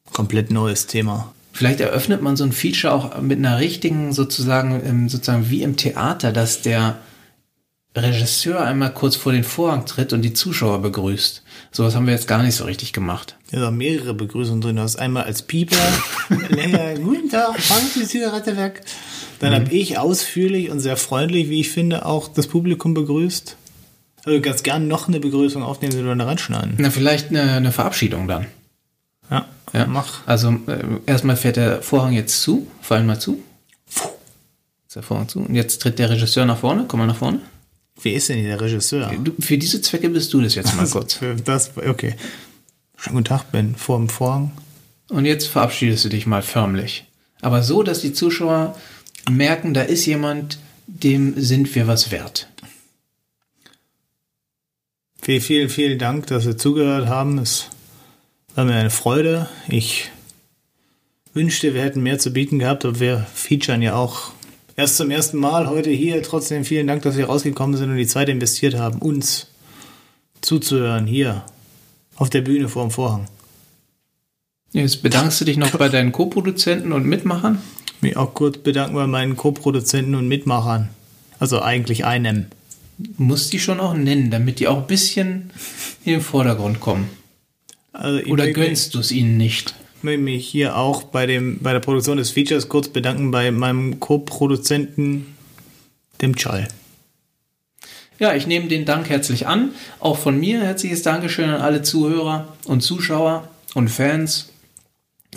ein 0.07 0.13
komplett 0.13 0.49
neues 0.49 0.87
Thema. 0.87 1.31
Vielleicht 1.53 1.81
eröffnet 1.81 2.23
man 2.23 2.35
so 2.35 2.45
ein 2.45 2.51
Feature 2.51 2.91
auch 2.91 3.21
mit 3.21 3.37
einer 3.37 3.59
richtigen, 3.59 4.11
sozusagen, 4.11 4.81
ähm, 4.83 5.07
sozusagen 5.07 5.51
wie 5.51 5.61
im 5.61 5.77
Theater, 5.77 6.31
dass 6.31 6.63
der 6.63 6.97
Regisseur 7.95 8.61
einmal 8.61 8.91
kurz 8.91 9.15
vor 9.15 9.31
den 9.31 9.43
Vorhang 9.43 9.85
tritt 9.85 10.13
und 10.13 10.23
die 10.23 10.33
Zuschauer 10.33 10.81
begrüßt. 10.81 11.43
Sowas 11.71 11.93
haben 11.93 12.07
wir 12.07 12.13
jetzt 12.15 12.27
gar 12.27 12.41
nicht 12.41 12.55
so 12.55 12.63
richtig 12.63 12.91
gemacht. 12.91 13.37
Da 13.51 13.59
sind 13.59 13.67
auch 13.67 13.71
mehrere 13.71 14.15
Begrüßungen 14.15 14.61
drin. 14.61 14.77
Du 14.77 14.81
hast 14.81 14.95
einmal 14.95 15.25
als 15.25 15.43
Pieper, 15.43 15.77
länger, 16.49 16.95
guten 16.95 17.29
Tag, 17.29 17.59
fangen 17.59 17.87
Sie 17.93 17.99
die 17.99 18.07
Zigarette 18.07 18.57
Dann 19.39 19.53
habe 19.53 19.71
ich 19.73 19.97
ausführlich 19.97 20.69
und 20.69 20.79
sehr 20.79 20.97
freundlich, 20.97 21.49
wie 21.49 21.59
ich 21.61 21.69
finde, 21.69 22.05
auch 22.05 22.27
das 22.27 22.47
Publikum 22.47 22.93
begrüßt. 22.93 23.57
Also 24.25 24.41
ganz 24.41 24.63
gern 24.63 24.87
noch 24.87 25.07
eine 25.07 25.19
Begrüßung 25.19 25.61
aufnehmen, 25.63 25.93
wir 25.93 26.15
da 26.15 26.25
reinschneiden. 26.25 26.75
Na, 26.77 26.89
vielleicht 26.89 27.29
eine, 27.29 27.43
eine 27.53 27.71
Verabschiedung 27.71 28.27
dann. 28.27 28.47
Ja, 29.29 29.45
Ja. 29.73 29.85
mach. 29.85 30.25
Also 30.27 30.49
äh, 30.67 30.83
erstmal 31.05 31.37
fährt 31.37 31.57
der 31.57 31.81
Vorhang 31.81 32.13
jetzt 32.13 32.41
zu, 32.41 32.65
fallen 32.81 33.05
mal 33.05 33.19
zu. 33.19 33.39
Ist 34.87 34.95
der 34.95 35.03
Vorhang 35.03 35.27
zu. 35.27 35.39
Und 35.41 35.53
jetzt 35.55 35.81
tritt 35.81 35.99
der 35.99 36.09
Regisseur 36.09 36.45
nach 36.45 36.57
vorne, 36.57 36.85
komm 36.87 37.01
mal 37.01 37.07
nach 37.07 37.17
vorne. 37.17 37.39
Wer 38.01 38.13
ist 38.13 38.29
denn 38.29 38.37
hier 38.39 38.47
der 38.49 38.61
Regisseur? 38.61 39.11
Du, 39.23 39.31
für 39.39 39.57
diese 39.57 39.81
Zwecke 39.81 40.09
bist 40.09 40.33
du 40.33 40.41
das 40.41 40.55
jetzt 40.55 40.75
mal 40.75 40.87
kurz. 40.87 41.19
Das, 41.45 41.71
okay. 41.77 42.15
Schönen 42.97 43.15
guten 43.17 43.25
Tag, 43.25 43.51
bin 43.51 43.75
vor 43.75 43.97
dem 43.97 44.09
Vorhang. 44.09 44.51
Und 45.09 45.25
jetzt 45.25 45.47
verabschiedest 45.47 46.03
du 46.05 46.09
dich 46.09 46.25
mal 46.25 46.41
förmlich. 46.41 47.05
Aber 47.41 47.61
so, 47.61 47.83
dass 47.83 48.01
die 48.01 48.11
Zuschauer 48.13 48.75
merken, 49.29 49.73
da 49.73 49.81
ist 49.81 50.05
jemand, 50.05 50.59
dem 50.87 51.39
sind 51.39 51.73
wir 51.75 51.87
was 51.87 52.11
wert. 52.11 52.47
Vielen, 55.21 55.41
vielen, 55.41 55.69
vielen 55.69 55.99
Dank, 55.99 56.27
dass 56.27 56.43
Sie 56.43 56.55
zugehört 56.55 57.07
haben. 57.07 57.39
Es 57.39 57.69
war 58.53 58.65
mir 58.65 58.75
eine 58.75 58.91
Freude. 58.91 59.49
Ich 59.67 60.11
wünschte, 61.33 61.73
wir 61.73 61.81
hätten 61.81 62.03
mehr 62.03 62.19
zu 62.19 62.31
bieten 62.31 62.59
gehabt, 62.59 62.85
aber 62.85 62.99
wir 62.99 63.25
featuren 63.33 63.81
ja 63.81 63.95
auch 63.95 64.31
erst 64.75 64.97
zum 64.97 65.09
ersten 65.09 65.37
Mal 65.37 65.67
heute 65.67 65.89
hier. 65.89 66.21
Trotzdem 66.21 66.63
vielen 66.63 66.85
Dank, 66.85 67.01
dass 67.01 67.15
Sie 67.15 67.23
rausgekommen 67.23 67.75
sind 67.75 67.89
und 67.89 67.97
die 67.97 68.05
Zeit 68.07 68.29
investiert 68.29 68.75
haben, 68.75 68.99
uns 68.99 69.47
zuzuhören 70.41 71.07
hier 71.07 71.43
auf 72.15 72.29
der 72.29 72.41
Bühne 72.41 72.69
vor 72.69 72.83
dem 72.83 72.91
Vorhang. 72.91 73.27
Jetzt 74.71 75.01
bedankst 75.01 75.41
du 75.41 75.45
dich 75.45 75.57
noch 75.57 75.71
bei 75.71 75.89
deinen 75.89 76.11
Co-Produzenten 76.11 76.91
und 76.91 77.05
Mitmachern? 77.05 77.61
Mich 78.01 78.17
auch 78.17 78.33
kurz 78.33 78.57
bedanken 78.57 78.95
bei 78.95 79.07
meinen 79.07 79.35
Co-Produzenten 79.35 80.15
und 80.15 80.27
Mitmachern. 80.27 80.89
Also 81.39 81.61
eigentlich 81.61 82.05
einem. 82.05 82.47
Muss 83.17 83.49
die 83.49 83.59
schon 83.59 83.79
auch 83.79 83.93
nennen, 83.93 84.31
damit 84.31 84.59
die 84.59 84.67
auch 84.67 84.77
ein 84.77 84.87
bisschen 84.87 85.51
in 86.05 86.13
den 86.13 86.21
Vordergrund 86.21 86.79
kommen. 86.79 87.09
Also 87.91 88.25
Oder 88.25 88.51
gönnst 88.51 88.93
du 88.95 88.99
es 88.99 89.11
ihnen 89.11 89.37
nicht? 89.37 89.75
Ich 89.97 90.03
möchte 90.03 90.21
mich 90.21 90.47
hier 90.47 90.77
auch 90.77 91.03
bei, 91.03 91.25
dem, 91.25 91.59
bei 91.59 91.73
der 91.73 91.79
Produktion 91.79 92.17
des 92.17 92.31
Features 92.31 92.69
kurz 92.69 92.89
bedanken 92.89 93.31
bei 93.31 93.51
meinem 93.51 93.99
Co-Produzenten, 93.99 95.35
dem 96.21 96.35
Chal. 96.35 96.67
Ja, 98.19 98.33
ich 98.33 98.47
nehme 98.47 98.67
den 98.67 98.85
Dank 98.85 99.09
herzlich 99.09 99.47
an. 99.47 99.71
Auch 99.99 100.17
von 100.17 100.39
mir 100.39 100.61
herzliches 100.61 101.01
Dankeschön 101.01 101.49
an 101.49 101.61
alle 101.61 101.81
Zuhörer 101.81 102.53
und 102.65 102.81
Zuschauer 102.81 103.49
und 103.73 103.89
Fans. 103.89 104.49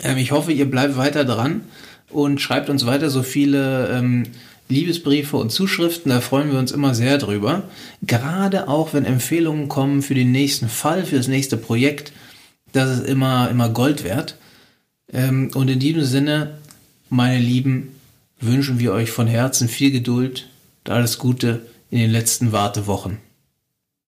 Ähm, 0.01 0.17
ich 0.17 0.31
hoffe, 0.31 0.53
ihr 0.53 0.69
bleibt 0.69 0.95
weiter 0.95 1.25
dran 1.25 1.61
und 2.09 2.41
schreibt 2.41 2.69
uns 2.69 2.85
weiter 2.85 3.09
so 3.09 3.23
viele 3.23 3.89
ähm, 3.89 4.23
Liebesbriefe 4.69 5.37
und 5.37 5.51
Zuschriften. 5.51 6.11
Da 6.11 6.21
freuen 6.21 6.51
wir 6.51 6.59
uns 6.59 6.71
immer 6.71 6.93
sehr 6.93 7.17
drüber. 7.17 7.63
Gerade 8.01 8.67
auch, 8.67 8.93
wenn 8.93 9.05
Empfehlungen 9.05 9.67
kommen 9.67 10.01
für 10.01 10.15
den 10.15 10.31
nächsten 10.31 10.69
Fall, 10.69 11.05
für 11.05 11.17
das 11.17 11.27
nächste 11.27 11.57
Projekt. 11.57 12.11
Das 12.71 12.89
ist 12.99 13.07
immer, 13.07 13.49
immer 13.49 13.69
Gold 13.69 14.03
wert. 14.03 14.35
Ähm, 15.11 15.51
und 15.55 15.69
in 15.69 15.79
diesem 15.79 16.03
Sinne, 16.03 16.59
meine 17.09 17.39
Lieben, 17.39 17.95
wünschen 18.39 18.79
wir 18.79 18.93
euch 18.93 19.11
von 19.11 19.27
Herzen 19.27 19.67
viel 19.67 19.91
Geduld 19.91 20.47
und 20.85 20.93
alles 20.93 21.17
Gute 21.17 21.61
in 21.89 21.99
den 21.99 22.11
letzten 22.11 22.51
Wartewochen. 22.51 23.17